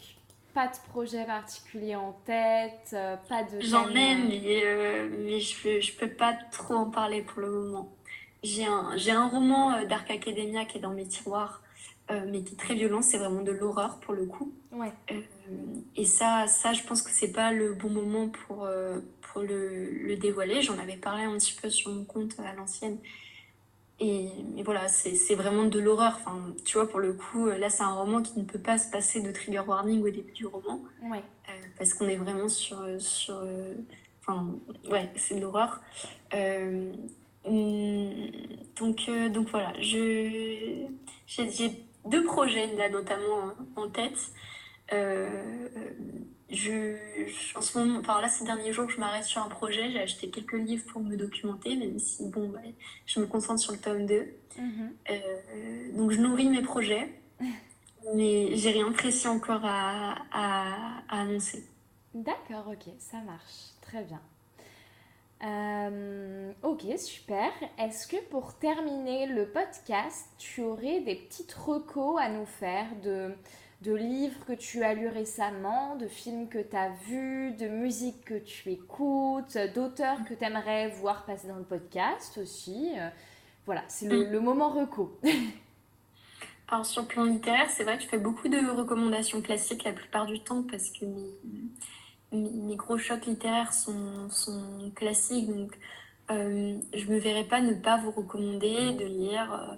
pas 0.55 0.69
de 0.69 0.77
projet 0.91 1.25
particulier 1.25 1.97
en 1.97 2.13
tête, 2.25 2.91
euh, 2.93 3.17
pas 3.29 3.43
de... 3.43 3.61
J'en 3.61 3.89
ai, 3.91 4.15
mais, 4.15 4.63
euh, 4.65 5.09
mais 5.25 5.41
je 5.41 5.69
ne 5.69 5.81
je 5.81 5.97
peux 5.97 6.09
pas 6.09 6.33
trop 6.53 6.75
en 6.75 6.91
parler 6.91 7.23
pour 7.23 7.41
le 7.41 7.51
moment. 7.51 7.93
J'ai 8.45 8.65
un, 8.65 8.97
un 9.09 9.29
roman 9.29 9.75
euh, 9.75 9.85
Dark 9.85 10.09
Academia 10.11 10.65
qui 10.65 10.79
est 10.79 10.81
dans 10.81 10.93
mes 10.93 11.07
tiroirs, 11.07 11.61
mais 12.11 12.43
qui 12.43 12.55
est 12.55 12.59
très 12.59 12.75
violent, 12.75 13.03
c'est 13.03 13.19
vraiment 13.19 13.43
de 13.43 13.53
l'horreur 13.53 13.99
pour 14.01 14.15
le 14.15 14.27
coup. 14.27 14.53
Ouais. 14.73 14.93
et 15.97 16.05
ça, 16.05 16.47
ça, 16.49 16.73
je 16.73 16.83
pense 16.83 17.03
que 17.03 17.11
c'est 17.11 17.33
pas 17.33 17.53
le 17.53 17.75
bon 17.75 17.91
moment 17.91 18.29
pour, 18.29 18.69
pour 19.23 19.43
le, 19.43 19.91
le 19.91 20.17
dévoiler. 20.17 20.63
J'en 20.63 20.79
avais 20.79 20.97
parlé 20.97 21.25
un 21.25 21.37
petit 21.39 21.55
peu 21.61 21.71
sur 21.71 21.93
mon 21.93 22.05
compte 22.05 22.35
à 22.41 22.53
l'ancienne, 22.55 22.99
et, 24.01 24.29
voilà, 24.65 24.89
c'est 24.89 25.35
vraiment 25.35 25.65
de 25.65 25.79
l'horreur. 25.79 26.15
Enfin, 26.17 26.55
tu 26.65 26.77
vois, 26.79 26.89
pour 26.89 26.99
le 26.99 27.13
coup, 27.13 27.47
là, 27.47 27.71
c'est 27.71 27.85
un 27.85 27.95
roman 27.95 28.23
qui 28.23 28.39
ne 28.39 28.45
peut 28.45 28.59
pas 28.59 28.77
se 28.77 28.91
passer 28.91 29.21
de 29.21 29.31
trigger 29.31 29.61
warning 29.61 30.03
au 30.03 30.11
début 30.11 30.33
du 30.33 30.47
roman. 30.47 30.81
Ouais. 31.03 31.23
parce 31.79 31.95
qu'on 31.95 32.09
est 32.09 32.17
vraiment 32.17 32.49
sur. 32.49 32.79
sur 32.99 33.41
enfin, 34.21 34.49
ouais, 34.91 35.11
c'est 35.17 35.37
de 35.37 35.41
l'horreur. 35.41 35.81
Hum, 37.47 38.31
donc, 38.77 39.11
donc 39.33 39.49
voilà, 39.51 39.75
j'ai 39.79 40.89
deux 42.05 42.25
projets 42.25 42.75
là 42.77 42.89
notamment 42.89 43.53
en 43.77 43.89
tête. 43.89 44.19
Euh, 44.93 45.69
je, 46.51 46.97
en 47.57 47.61
ce 47.61 47.79
moment, 47.79 48.01
enfin 48.01 48.21
là, 48.21 48.29
ces 48.29 48.45
derniers 48.45 48.73
jours, 48.73 48.89
je 48.89 49.01
m'arrête 49.01 49.25
sur 49.25 49.43
un 49.43 49.49
projet. 49.49 49.91
J'ai 49.91 50.01
acheté 50.01 50.31
quelques 50.31 50.53
livres 50.53 50.85
pour 50.93 51.03
me 51.03 51.17
documenter, 51.17 51.77
même 51.77 51.99
si, 51.99 52.29
bon, 52.29 52.53
je 53.07 53.21
me 53.21 53.27
concentre 53.27 53.61
sur 53.61 53.73
le 53.73 53.79
tome 53.79 54.07
2. 54.07 54.27
Mhm. 54.59 54.93
Euh, 55.11 55.93
donc, 55.97 56.11
je 56.11 56.21
nourris 56.21 56.49
mes 56.49 56.63
projets, 56.63 57.13
mais 58.15 58.57
j'ai 58.57 58.71
rien 58.71 58.93
précis 58.93 59.27
encore 59.27 59.65
à, 59.65 60.17
à, 60.33 61.03
annoncer. 61.09 61.65
D'accord, 62.13 62.69
ok, 62.69 62.93
ça 62.99 63.19
marche. 63.23 63.73
Très 63.81 64.05
bien. 64.05 64.21
Euh, 65.43 66.53
ok, 66.63 66.85
super. 66.97 67.51
Est-ce 67.79 68.07
que 68.07 68.17
pour 68.31 68.55
terminer 68.55 69.27
le 69.27 69.47
podcast, 69.47 70.29
tu 70.39 70.63
aurais 70.63 71.01
des 71.01 71.17
petites 71.17 71.53
recos 71.53 72.21
à 72.21 72.29
nous 72.29 72.47
faire 72.47 72.87
de 73.03 73.35
de 73.85 73.95
livres 73.95 74.45
que 74.47 74.55
tu 74.55 74.83
as 74.83 74.95
lus 74.95 75.09
récemment, 75.09 75.97
de 75.97 76.09
films 76.09 76.49
que 76.49 76.59
tu 76.59 76.75
as 76.75 76.89
vus, 77.07 77.53
de 77.53 77.69
musique 77.69 78.25
que 78.25 78.39
tu 78.39 78.71
écoutes, 78.71 79.59
d'auteurs 79.75 80.25
que 80.25 80.33
tu 80.33 80.43
aimerais 80.43 80.89
voir 80.89 81.27
passer 81.27 81.49
dans 81.49 81.57
le 81.57 81.65
podcast 81.65 82.39
aussi? 82.39 82.93
Euh, 82.97 83.09
voilà, 83.67 83.85
c'est 83.89 84.09
le, 84.09 84.41
moment 84.41 84.71
reco. 84.71 85.19
Alors 86.69 86.87
sur 86.87 87.03
le 87.03 87.09
plan 87.09 87.25
littéraire, 87.25 87.69
c'est 87.69 87.85
vrai 87.85 87.99
que 87.99 88.05
je 88.05 88.09
fais 88.09 88.19
beaucoup 88.19 88.49
de 88.49 88.71
recommandations 88.71 89.43
classiques 89.43 89.85
la 89.85 89.93
plupart 89.93 90.25
du 90.25 90.41
temps 90.41 90.63
parce 90.63 90.91
que 90.91 91.05
mes, 91.05 91.31
gros 92.77 92.99
chocs 92.99 93.27
littéraires 93.27 93.73
sont, 93.73 94.29
sont 94.31 94.91
classiques. 94.95 95.49
Donc 95.49 95.79
euh, 96.31 96.77
je 96.95 97.07
me 97.07 97.19
verrais 97.19 97.45
pas 97.45 97.61
ne 97.61 97.75
pas 97.75 97.99
vous 97.99 98.11
recommander 98.11 98.93
de 98.93 99.05
lire... 99.05 99.53
Euh, 99.53 99.75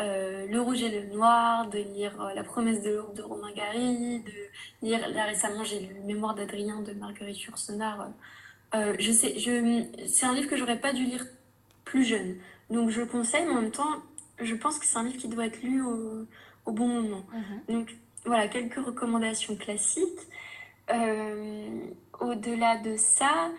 euh, 0.00 0.46
le 0.46 0.60
Rouge 0.62 0.82
et 0.82 0.88
le 0.88 1.12
Noir, 1.14 1.68
de 1.68 1.78
lire 1.78 2.18
euh, 2.22 2.32
La 2.32 2.42
promesse 2.42 2.80
de 2.80 2.90
l'Aube 2.90 3.14
de 3.14 3.22
Romain 3.22 3.52
Gary, 3.52 4.20
de 4.20 4.86
lire, 4.86 5.06
là 5.10 5.26
récemment 5.26 5.62
j'ai 5.62 5.80
lu 5.80 6.00
Mémoire 6.06 6.34
d'Adrien 6.34 6.80
de 6.80 6.92
Marguerite 6.94 7.38
Yourcenar. 7.42 8.08
Je 8.72 9.12
sais, 9.12 9.38
je, 9.38 9.84
c'est 10.06 10.24
un 10.24 10.32
livre 10.32 10.48
que 10.48 10.56
j'aurais 10.56 10.80
pas 10.80 10.94
dû 10.94 11.04
lire 11.04 11.26
plus 11.84 12.04
jeune. 12.04 12.36
Donc 12.70 12.88
je 12.88 13.00
le 13.00 13.06
conseille, 13.06 13.44
mais 13.44 13.52
en 13.52 13.62
même 13.62 13.72
temps, 13.72 13.96
je 14.40 14.54
pense 14.54 14.78
que 14.78 14.86
c'est 14.86 14.96
un 14.96 15.04
livre 15.04 15.18
qui 15.18 15.28
doit 15.28 15.46
être 15.46 15.60
lu 15.62 15.82
au, 15.82 16.26
bon 16.72 16.86
moment. 16.86 17.24
Mhm. 17.32 17.76
Donc 17.76 17.96
voilà, 18.24 18.48
quelques 18.48 18.76
recommandations 18.76 19.56
classiques. 19.56 20.20
Au-delà 22.20 22.76
de 22.78 22.96
ça, 22.96 23.50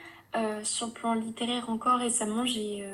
sur 0.64 0.88
le 0.88 0.94
plan 0.94 1.14
littéraire 1.14 1.70
encore 1.70 2.00
récemment, 2.00 2.46
j'ai 2.46 2.86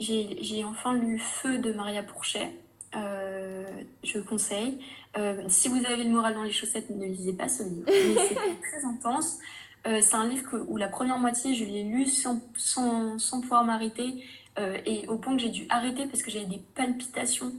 j'ai 0.00 0.64
enfin 0.64 0.94
lu 0.94 1.18
Feu 1.18 1.58
de 1.58 1.72
Maria 1.72 2.02
Pourchet. 2.02 2.52
Euh, 2.96 3.66
je 4.02 4.18
conseille. 4.18 4.78
Euh, 5.16 5.42
si 5.48 5.68
vous 5.68 5.84
avez 5.84 6.04
le 6.04 6.10
moral 6.10 6.34
dans 6.34 6.42
les 6.42 6.52
chaussettes, 6.52 6.88
ne 6.90 7.04
lisez 7.04 7.32
pas 7.32 7.48
ce 7.48 7.62
livre. 7.62 7.84
C'est 7.86 8.34
très 8.70 8.84
intense. 8.84 9.38
Euh, 9.86 10.00
c'est 10.00 10.14
un 10.14 10.26
livre 10.26 10.64
où 10.68 10.76
la 10.76 10.88
première 10.88 11.18
moitié, 11.18 11.54
je 11.54 11.64
l'ai 11.64 11.82
lu 11.82 12.06
sans, 12.06 12.40
sans, 12.56 13.18
sans 13.18 13.40
pouvoir 13.40 13.64
m'arrêter. 13.64 14.24
et 14.86 15.06
au 15.06 15.18
point 15.18 15.36
que 15.36 15.42
j'ai 15.42 15.50
dû 15.50 15.66
arrêter 15.68 16.06
parce 16.06 16.22
que 16.22 16.30
j'avais 16.30 16.46
des 16.46 16.62
palpitations. 16.74 17.52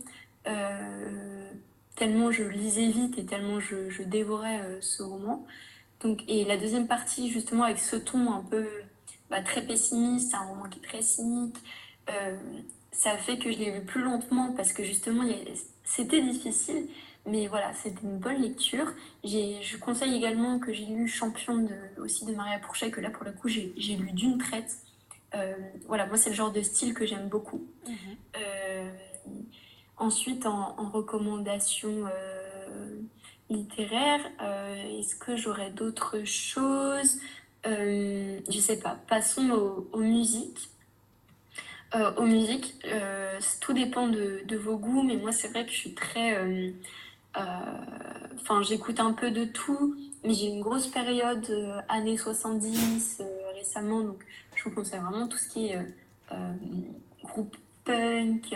Tellement 2.00 2.32
je 2.32 2.44
lisais 2.44 2.88
vite 2.88 3.20
et 3.20 3.26
tellement 3.26 3.60
je, 3.60 3.90
je 3.90 4.02
dévorais 4.02 4.60
ce 4.82 5.04
roman. 5.04 5.46
Donc, 6.02 6.24
et 6.28 6.46
la 6.46 6.58
deuxième 6.58 6.88
partie, 6.88 7.30
justement, 7.30 7.64
avec 7.64 7.80
ce 7.80 7.96
ton 7.96 8.32
un 8.32 8.44
peu 8.44 8.66
bah, 9.30 9.42
très 9.42 9.62
pessimiste, 9.62 10.32
c'est 10.32 10.38
un 10.38 10.46
roman 10.46 10.64
qui 10.70 10.80
est 10.80 10.84
très 10.84 11.02
cynique. 11.02 11.58
Euh, 12.10 12.38
ça 12.92 13.18
fait 13.18 13.38
que 13.38 13.52
je 13.52 13.58
l'ai 13.58 13.72
lu 13.72 13.86
plus 13.86 14.02
lentement 14.02 14.54
parce 14.54 14.74
que 14.74 14.84
justement, 14.84 15.24
c'était 15.84 16.22
difficile. 16.22 16.88
Mais 17.26 17.48
voilà, 17.48 17.74
c'était 17.74 18.02
une 18.02 18.18
bonne 18.18 18.42
lecture. 18.42 18.88
Je 19.24 19.78
conseille 19.78 20.16
également 20.16 20.58
que 20.58 20.74
j'ai 20.74 20.86
lu 20.86 21.08
Champion 21.08 21.58
de, 21.58 22.02
aussi 22.02 22.26
de 22.26 22.34
Maria 22.34 22.60
Pourchet, 22.60 22.92
que 22.92 23.02
là, 23.02 23.10
pour 23.10 23.26
le 23.26 23.34
coup, 23.34 23.50
j'ai 23.50 23.96
lu 23.96 24.12
d'une 24.14 24.38
traite. 24.38 24.78
Euh, 25.36 25.54
voilà, 25.88 26.08
moi, 26.08 26.18
c'est 26.18 26.30
le 26.30 26.36
genre 26.36 26.52
de 26.52 26.62
style 26.62 26.94
que 26.94 27.06
j'aime 27.06 27.28
beaucoup. 27.28 27.68
Mhm. 27.88 27.96
Euh, 28.38 28.90
ensuite, 30.00 30.46
en, 30.46 30.90
recommandation 30.90 32.06
littéraire, 33.50 34.22
est-ce 35.00 35.16
que 35.16 35.36
j'aurais 35.36 35.72
d'autres 35.72 36.24
choses? 36.26 37.20
Je 37.66 38.60
sais 38.60 38.80
pas. 38.80 38.98
Passons 39.08 39.50
aux 39.92 40.00
musiques. 40.00 40.70
Euh, 41.96 42.12
aux 42.18 42.26
musiques. 42.26 42.76
Euh, 42.86 43.40
tout 43.62 43.74
dépend 43.74 44.08
de, 44.08 44.56
vos 44.58 44.78
goûts, 44.78 45.02
mais 45.02 45.16
moi, 45.16 45.32
c'est 45.32 45.48
vrai 45.48 45.66
que 45.66 45.72
je 45.72 45.78
suis 45.78 45.94
très. 45.94 46.38
Euh, 46.38 46.72
enfin, 48.36 48.62
j'écoute 48.62 49.00
un 49.00 49.14
peu 49.14 49.32
de 49.32 49.46
tout, 49.46 49.96
mais 50.24 50.34
j'ai 50.34 50.48
une 50.48 50.62
grosse 50.62 50.88
période 50.88 51.48
années 51.88 52.18
70 52.18 53.22
récemment, 53.56 54.02
donc 54.02 54.24
je 54.56 54.64
vous 54.64 54.72
conseille 54.72 55.00
vraiment 55.00 55.28
tout 55.28 55.38
ce 55.38 55.50
qui 55.50 55.68
est 55.68 55.80
groupe 57.24 57.56
punk. 57.86 58.54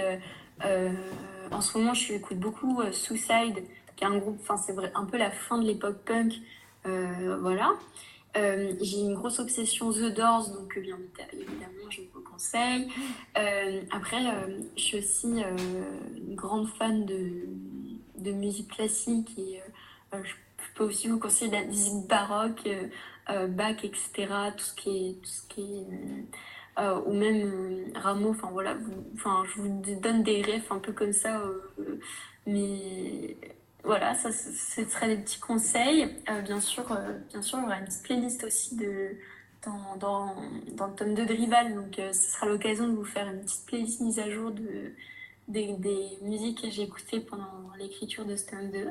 En 1.51 1.61
ce 1.61 1.77
moment, 1.77 1.93
je 1.93 2.13
écoute 2.13 2.37
beaucoup 2.37 2.81
Suicide, 2.91 3.63
qui 3.95 4.03
est 4.03 4.07
un 4.07 4.17
groupe, 4.17 4.37
enfin, 4.41 4.57
c'est 4.57 4.75
un 4.95 5.05
peu 5.05 5.17
la 5.17 5.31
fin 5.31 5.57
de 5.57 5.65
l'époque 5.65 5.97
punk. 6.05 6.33
voilà. 6.83 7.73
Euh, 8.35 8.73
j'ai 8.81 8.99
une 8.99 9.13
grosse 9.13 9.39
obsession 9.39 9.91
The 9.91 10.13
Doors, 10.13 10.49
donc 10.49 10.75
euh, 10.77 10.81
bien 10.81 10.97
évidemment, 11.33 11.89
je 11.89 12.01
vous 12.13 12.21
conseille. 12.21 12.87
Euh, 13.37 13.81
après, 13.91 14.17
je 14.75 14.81
suis 14.81 14.97
aussi 14.97 15.27
une 15.27 16.35
grande 16.35 16.67
fan 16.67 17.05
de, 17.05 17.47
de 18.17 18.31
musique 18.31 18.71
classique 18.71 19.37
et 19.37 19.61
je 20.11 20.33
peux 20.75 20.85
aussi 20.85 21.07
vous 21.09 21.19
conseiller 21.19 21.51
la 21.51 21.63
musique 21.65 22.07
baroque, 22.07 22.67
Bach, 23.49 23.83
etc. 23.83 24.27
Tout 24.57 24.63
ce 24.63 24.73
qui 24.73 24.89
est 24.97 26.25
ou 26.77 27.13
même 27.13 27.91
Rameau. 27.95 28.31
Enfin 28.31 28.49
voilà, 28.51 28.75
enfin 29.15 29.43
je 29.45 29.61
vous 29.61 29.81
donne 30.01 30.23
des 30.23 30.41
rêves 30.41 30.67
un 30.69 30.79
peu 30.79 30.91
comme 30.91 31.13
ça, 31.13 31.41
mais 32.47 33.37
voilà, 33.83 34.15
ça, 34.15 34.31
ce 34.31 34.85
serait 34.85 35.15
des 35.15 35.21
petits 35.21 35.39
conseils. 35.39 36.07
Euh, 36.29 36.41
bien 36.41 36.61
sûr, 36.61 36.89
euh, 36.91 37.17
bien 37.29 37.41
sûr, 37.41 37.59
il 37.59 37.63
y 37.63 37.65
aura 37.65 37.79
une 37.79 37.85
petite 37.85 38.03
playlist 38.03 38.43
aussi 38.45 38.75
de, 38.77 39.17
dans, 39.65 39.97
dans, 39.97 40.35
dans 40.75 40.87
le 40.87 40.93
tome 40.95 41.13
2 41.13 41.25
de 41.25 41.33
Rival. 41.33 41.75
Donc, 41.75 41.99
euh, 41.99 42.13
ce 42.13 42.31
sera 42.31 42.45
l'occasion 42.45 42.87
de 42.87 42.93
vous 42.93 43.03
faire 43.03 43.27
une 43.27 43.41
petite 43.41 43.65
playlist 43.65 44.01
mise 44.01 44.19
à 44.19 44.29
jour 44.29 44.51
de, 44.51 44.93
des 45.49 46.17
musiques 46.21 46.61
que 46.61 46.69
j'ai 46.69 46.83
écoutées 46.83 47.19
pendant 47.19 47.71
l'écriture 47.77 48.25
de 48.25 48.37
ce 48.37 48.45
tome 48.45 48.71
2. 48.71 48.87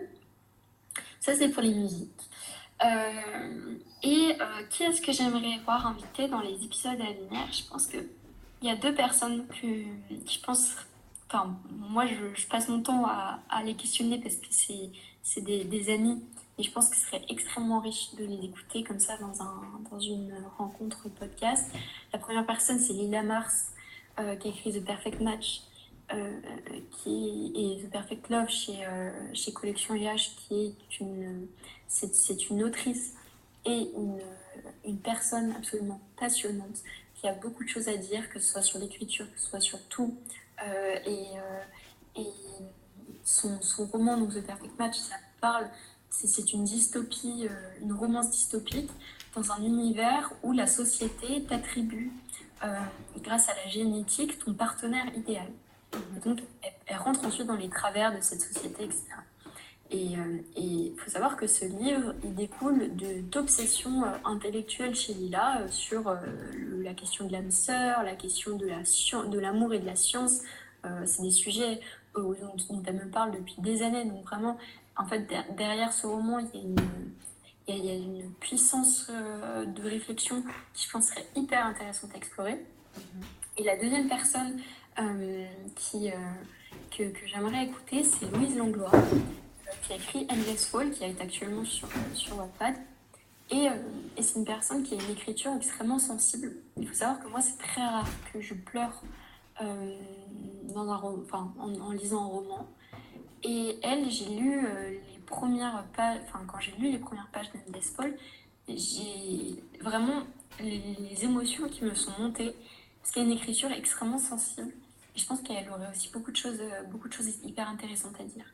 Ça, 1.20 1.34
c'est 1.34 1.48
pour 1.48 1.62
les 1.62 1.74
musiques. 1.74 2.10
Et 2.80 4.36
qui 4.70 4.82
est-ce 4.82 5.00
que 5.00 5.12
j'aimerais 5.12 5.58
voir 5.64 5.86
invité 5.86 6.28
dans 6.28 6.40
les 6.40 6.64
épisodes 6.64 7.00
à 7.00 7.12
venir? 7.12 7.46
Je 7.52 7.62
pense 7.70 7.86
qu'il 7.86 8.08
y 8.62 8.70
a 8.70 8.76
deux 8.76 8.94
personnes 8.94 9.46
que 9.48 9.66
je 10.10 10.38
pense 10.44 10.76
Enfin, 11.32 11.56
moi, 11.70 12.04
je, 12.06 12.46
passe 12.46 12.68
mon 12.68 12.82
temps 12.82 13.06
à, 13.06 13.62
les 13.64 13.74
questionner 13.74 14.18
parce 14.18 14.36
que 14.36 14.48
c'est 14.50 15.40
des, 15.40 15.64
des, 15.64 15.90
amis. 15.90 16.22
Et 16.58 16.62
je 16.62 16.70
pense 16.70 16.90
que 16.90 16.96
ce 16.96 17.06
serait 17.06 17.24
extrêmement 17.30 17.80
riche 17.80 18.14
de 18.18 18.24
les 18.24 18.44
écouter 18.44 18.84
comme 18.84 18.98
ça 18.98 19.16
dans, 19.16 19.40
un, 19.40 19.62
dans 19.90 19.98
une 19.98 20.34
rencontre 20.58 21.08
podcast. 21.08 21.72
La 22.12 22.18
première 22.18 22.44
personne, 22.44 22.78
c'est 22.78 22.92
Lila 22.92 23.22
Mars, 23.22 23.68
euh, 24.20 24.36
qui 24.36 24.48
a 24.48 24.50
écrit 24.50 24.72
The 24.72 24.84
Perfect 24.84 25.22
Match. 25.22 25.62
Euh, 26.14 26.40
qui 26.90 27.52
et 27.54 27.82
The 27.82 27.90
Perfect 27.90 28.28
Love 28.28 28.48
chez, 28.48 28.84
euh, 28.86 29.10
chez 29.32 29.52
Collection 29.52 29.94
IH, 29.94 30.34
qui 30.36 30.54
est 30.66 31.00
une, 31.00 31.46
c'est, 31.88 32.50
une 32.50 32.62
autrice 32.64 33.14
et 33.64 33.88
une, 33.96 34.18
une 34.84 34.98
personne 34.98 35.52
absolument 35.52 36.00
passionnante 36.18 36.82
qui 37.14 37.26
a 37.28 37.32
beaucoup 37.32 37.64
de 37.64 37.68
choses 37.68 37.88
à 37.88 37.96
dire, 37.96 38.28
que 38.28 38.40
ce 38.40 38.52
soit 38.52 38.60
sur 38.60 38.78
l'écriture, 38.78 39.26
que 39.32 39.40
ce 39.40 39.48
soit 39.48 39.60
sur 39.60 39.82
tout, 39.88 40.14
euh, 40.66 40.96
et, 41.06 42.20
et 42.20 42.26
son, 43.24 43.60
son, 43.62 43.86
roman, 43.86 44.18
donc 44.18 44.34
The 44.34 44.44
Perfect 44.44 44.78
Match, 44.78 44.98
ça 44.98 45.16
parle, 45.40 45.66
c'est 46.10 46.52
une 46.52 46.64
dystopie, 46.64 47.48
une 47.80 47.94
romance 47.94 48.30
dystopique 48.30 48.90
dans 49.34 49.50
un 49.52 49.62
univers 49.62 50.30
où 50.42 50.52
la 50.52 50.66
société 50.66 51.42
t'attribue, 51.44 52.12
grâce 53.18 53.48
à 53.48 53.54
la 53.54 53.68
génétique, 53.68 54.38
ton 54.40 54.52
partenaire 54.52 55.06
idéal. 55.16 55.48
Donc, 56.24 56.40
elle, 56.86 56.96
rentre 56.96 57.24
ensuite 57.24 57.46
dans 57.46 57.56
les 57.56 57.68
travers 57.68 58.14
de 58.14 58.20
cette 58.20 58.40
société, 58.40 58.84
etc. 58.84 59.04
Et 59.90 60.16
il 60.56 60.94
faut 60.96 61.10
savoir 61.10 61.36
que 61.36 61.46
ce 61.46 61.66
livre, 61.66 62.14
il 62.24 62.34
découle 62.34 62.90
d'obsessions 63.30 64.04
intellectuelles 64.24 64.94
chez 64.94 65.12
Lila 65.12 65.68
sur 65.68 66.16
la 66.82 66.94
question 66.94 67.26
de 67.26 67.32
l'âme 67.32 67.50
sœur, 67.50 68.02
la 68.02 68.14
question 68.14 68.56
de 68.56 69.38
l'amour 69.38 69.70
la, 69.70 69.76
et 69.76 69.80
de 69.80 69.86
la 69.86 69.96
science, 69.96 70.40
c'est 71.04 71.20
des 71.20 71.30
sujets 71.30 71.80
dont, 72.14 72.34
dont, 72.70 72.82
elle 72.86 72.94
me 72.94 73.10
parle 73.10 73.32
depuis 73.32 73.56
des 73.58 73.82
années. 73.82 74.06
Donc 74.06 74.24
vraiment, 74.24 74.56
en 74.96 75.04
fait, 75.04 75.30
derrière 75.58 75.92
ce 75.92 76.06
roman, 76.06 76.38
il 76.38 76.46
y 76.54 76.58
a 76.58 76.62
une, 76.62 76.76
il 77.68 77.84
y 77.84 77.90
a 77.90 77.94
une 77.94 78.32
puissance 78.40 79.10
de 79.10 79.82
réflexion 79.82 80.42
qui, 80.72 80.86
je 80.86 80.90
pense, 80.90 81.08
serait 81.08 81.26
hyper 81.36 81.66
intéressante 81.66 82.12
à 82.14 82.16
explorer. 82.16 82.54
Mm-hmm. 82.54 83.58
Et 83.58 83.64
la 83.64 83.76
deuxième 83.76 84.08
personne 84.08 84.58
qui, 85.74 86.10
que, 86.96 87.04
que 87.04 87.26
j'aimerais 87.26 87.64
écouter, 87.64 88.04
c'est 88.04 88.30
Louise 88.32 88.56
Langlois, 88.56 88.92
qui 89.82 89.92
a 89.92 89.96
écrit 89.96 90.26
Endless 90.30 90.66
Fall, 90.66 90.90
qui 90.90 91.04
est 91.04 91.20
actuellement 91.20 91.64
sur, 91.64 91.88
sur 92.14 92.38
Wattpad. 92.38 92.74
Et, 93.50 93.68
euh, 93.68 93.72
et 94.16 94.22
c'est 94.22 94.38
une 94.38 94.44
personne 94.44 94.82
qui 94.82 94.94
a 94.94 95.02
une 95.02 95.10
écriture 95.10 95.52
extrêmement 95.54 95.98
sensible. 95.98 96.52
Il 96.78 96.88
faut 96.88 96.94
savoir 96.94 97.20
que 97.20 97.28
moi, 97.28 97.40
c'est 97.42 97.58
très 97.58 97.82
rare 97.82 98.08
que 98.32 98.40
je 98.40 98.54
pleure 98.54 99.02
euh, 99.60 99.96
dans 100.74 100.90
un 100.90 100.96
en, 101.58 101.92
lisant 101.92 102.24
un 102.24 102.28
roman. 102.28 102.68
Et 103.44 103.78
elle, 103.82 104.10
j'ai 104.10 104.28
lu 104.28 104.64
euh, 104.64 104.90
les 104.90 105.18
premières 105.26 105.84
pages, 105.94 106.20
enfin, 106.28 106.44
quand 106.46 106.60
j'ai 106.60 106.72
lu 106.78 106.92
les 106.92 106.98
premières 106.98 107.28
pages 107.32 107.50
d'Endless 107.52 107.90
Fall, 107.94 108.16
j'ai 108.68 109.62
vraiment 109.80 110.22
les, 110.60 110.80
les, 111.10 111.24
émotions 111.24 111.68
qui 111.68 111.84
me 111.84 111.94
sont 111.94 112.12
montées. 112.18 112.54
Parce 113.00 113.12
qu'il 113.12 113.22
y 113.22 113.26
a 113.26 113.28
une 113.28 113.36
écriture 113.36 113.70
extrêmement 113.72 114.18
sensible. 114.18 114.72
Et 115.14 115.18
je 115.18 115.26
pense 115.26 115.42
qu'elle 115.42 115.68
aurait 115.70 115.90
aussi 115.90 116.10
beaucoup 116.10 116.30
de 116.30 116.36
choses, 116.36 116.60
beaucoup 116.90 117.08
de 117.08 117.12
choses 117.12 117.28
hyper 117.44 117.68
intéressantes 117.68 118.18
à 118.20 118.24
dire. 118.24 118.46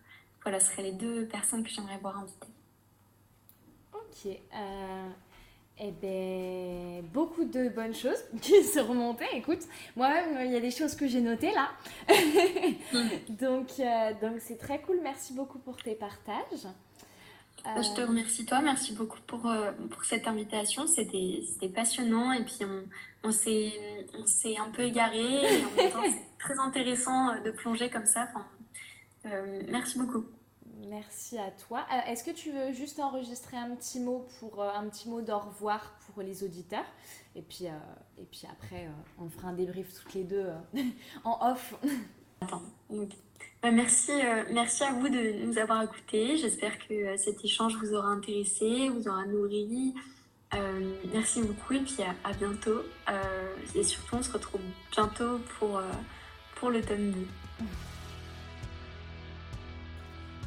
Voilà, 0.43 0.61
ce 0.61 0.71
seraient 0.71 0.83
les 0.83 0.93
deux 0.93 1.27
personnes 1.27 1.63
que 1.63 1.71
j'aimerais 1.71 1.99
voir 1.99 2.19
invitées. 2.19 2.49
Ok. 3.93 4.27
Euh, 4.27 5.09
eh 5.81 5.91
bien, 5.93 7.03
beaucoup 7.13 7.45
de 7.45 7.69
bonnes 7.69 7.95
choses 7.95 8.25
qui 8.43 8.65
se 8.65 8.81
remontaient. 8.81 9.37
Écoute, 9.37 9.61
moi-même, 9.97 10.47
il 10.47 10.53
y 10.53 10.57
a 10.57 10.61
des 10.61 10.71
choses 10.71 10.95
que 10.95 11.07
j'ai 11.07 11.21
notées 11.21 11.53
là. 11.53 11.71
donc, 13.29 13.69
euh, 13.79 14.13
donc 14.21 14.41
c'est 14.41 14.59
très 14.59 14.81
cool. 14.81 15.01
Merci 15.03 15.35
beaucoup 15.35 15.59
pour 15.59 15.77
tes 15.77 15.95
partages. 15.95 16.67
Euh, 17.77 17.83
Je 17.83 17.95
te 17.95 18.01
remercie 18.01 18.47
toi, 18.47 18.61
merci 18.61 18.93
beaucoup 18.93 19.21
pour, 19.27 19.51
pour 19.91 20.05
cette 20.05 20.27
invitation. 20.27 20.87
C'était 20.87 21.69
passionnant 21.69 22.33
et 22.33 22.45
puis 22.45 22.59
on, 22.63 23.29
on 23.29 23.33
s'est 23.33 23.73
un 24.59 24.71
peu 24.71 24.83
égaré 24.83 25.43
c'est 25.77 26.39
très 26.39 26.59
intéressant 26.59 27.41
de 27.43 27.51
plonger 27.51 27.91
comme 27.91 28.07
ça. 28.07 28.29
Merci 29.69 29.99
beaucoup. 29.99 30.25
Merci 30.87 31.39
à 31.39 31.51
toi. 31.51 31.85
Euh, 31.93 32.11
est-ce 32.11 32.23
que 32.23 32.31
tu 32.31 32.53
veux 32.53 32.73
juste 32.73 33.01
enregistrer 33.01 33.57
un 33.57 33.75
petit 33.75 34.01
mot 34.01 34.27
pour 34.39 34.63
euh, 34.63 34.71
un 34.71 34.89
petit 34.89 35.09
mot 35.09 35.21
d'au 35.21 35.39
revoir 35.39 35.99
pour 36.07 36.23
les 36.23 36.45
auditeurs? 36.45 36.85
Et 37.35 37.43
puis 37.43 37.67
euh, 37.67 37.73
et 38.17 38.25
puis 38.25 38.43
après 38.51 38.89
on 39.19 39.29
fera 39.29 39.49
un 39.49 39.53
débrief 39.53 39.93
toutes 39.95 40.15
les 40.15 40.25
deux 40.25 40.47
en 41.25 41.53
off. 41.53 41.75
Attends. 42.41 42.63
Bah, 43.63 43.71
merci 43.71 44.13
merci 44.51 44.85
à 44.85 44.93
vous 44.93 45.09
de 45.09 45.45
nous 45.45 45.59
avoir 45.59 45.83
écoutés. 45.83 46.37
J'espère 46.37 46.79
que 46.79 47.17
cet 47.17 47.45
échange 47.45 47.77
vous 47.77 47.95
aura 47.95 48.09
intéressé, 48.09 48.89
vous 48.89 49.09
aura 49.09 49.27
nourri. 49.27 49.95
merci 51.13 51.43
beaucoup 51.43 51.75
et 51.75 51.81
puis 51.81 51.99
à, 52.25 52.33
bientôt. 52.33 52.83
et 53.75 53.83
surtout 53.83 54.17
on 54.17 54.23
se 54.23 54.33
retrouve 54.33 54.61
bientôt 54.93 55.41
pour 55.59 55.81
pour 56.57 56.71
le 56.71 56.83
tome 56.83 57.13
2. 57.13 57.27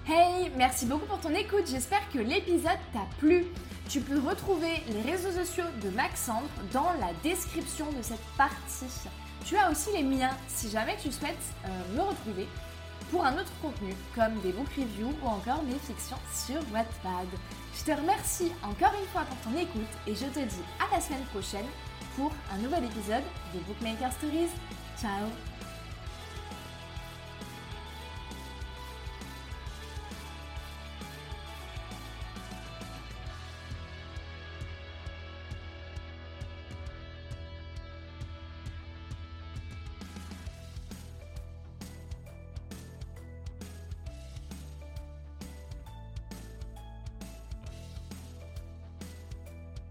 Hey, 0.08 0.52
merci 0.58 0.86
beaucoup 0.88 1.06
pour 1.06 1.20
ton 1.20 1.30
écoute, 1.30 1.68
j'espère 1.68 2.02
que 2.12 2.18
l'épisode 2.18 2.80
t'a 2.92 3.08
plu. 3.20 3.46
Tu 3.88 4.02
peux 4.02 4.20
retrouver 4.20 4.82
les 4.89 5.12
réseaux 5.12 5.32
sociaux 5.32 5.66
de 5.84 5.89
Maxandre 5.89 6.50
dans 6.74 6.92
la 7.00 7.14
description 7.24 7.86
de 7.92 8.02
cette 8.02 8.20
partie. 8.36 8.88
Tu 9.46 9.58
as 9.58 9.70
aussi 9.70 9.92
les 9.94 10.04
miens 10.04 10.36
si 10.48 10.70
jamais 10.70 10.98
tu 11.02 11.12
souhaites 11.12 11.36
euh, 11.66 11.96
me 11.96 12.02
retrouver 12.02 12.48
pour 13.10 13.26
un 13.26 13.34
autre 13.34 13.52
contenu 13.62 13.94
comme 14.16 14.39
des 14.42 14.52
book 14.52 14.68
reviews 14.78 15.14
ou 15.24 15.28
encore 15.28 15.64
mes 15.64 15.80
fictions 15.80 16.18
sur 16.34 16.62
Wattpad. 16.72 17.28
Je 17.74 17.84
te 17.84 18.00
remercie 18.00 18.52
encore 18.64 18.94
une 19.00 19.08
fois 19.08 19.24
pour 19.24 19.38
ton 19.52 19.58
écoute 19.58 19.92
et 20.08 20.16
je 20.16 20.26
te 20.26 20.39
dis 20.39 20.64
à 20.80 20.96
la 20.96 21.02
semaine 21.02 21.26
prochaine 21.34 21.66
pour 22.16 22.32
un 22.54 22.58
nouvel 22.58 22.86
épisode 22.86 23.24
de 23.54 23.60
Bookmaker 23.60 24.12
Stories. 24.14 24.50
Ciao 25.00 25.51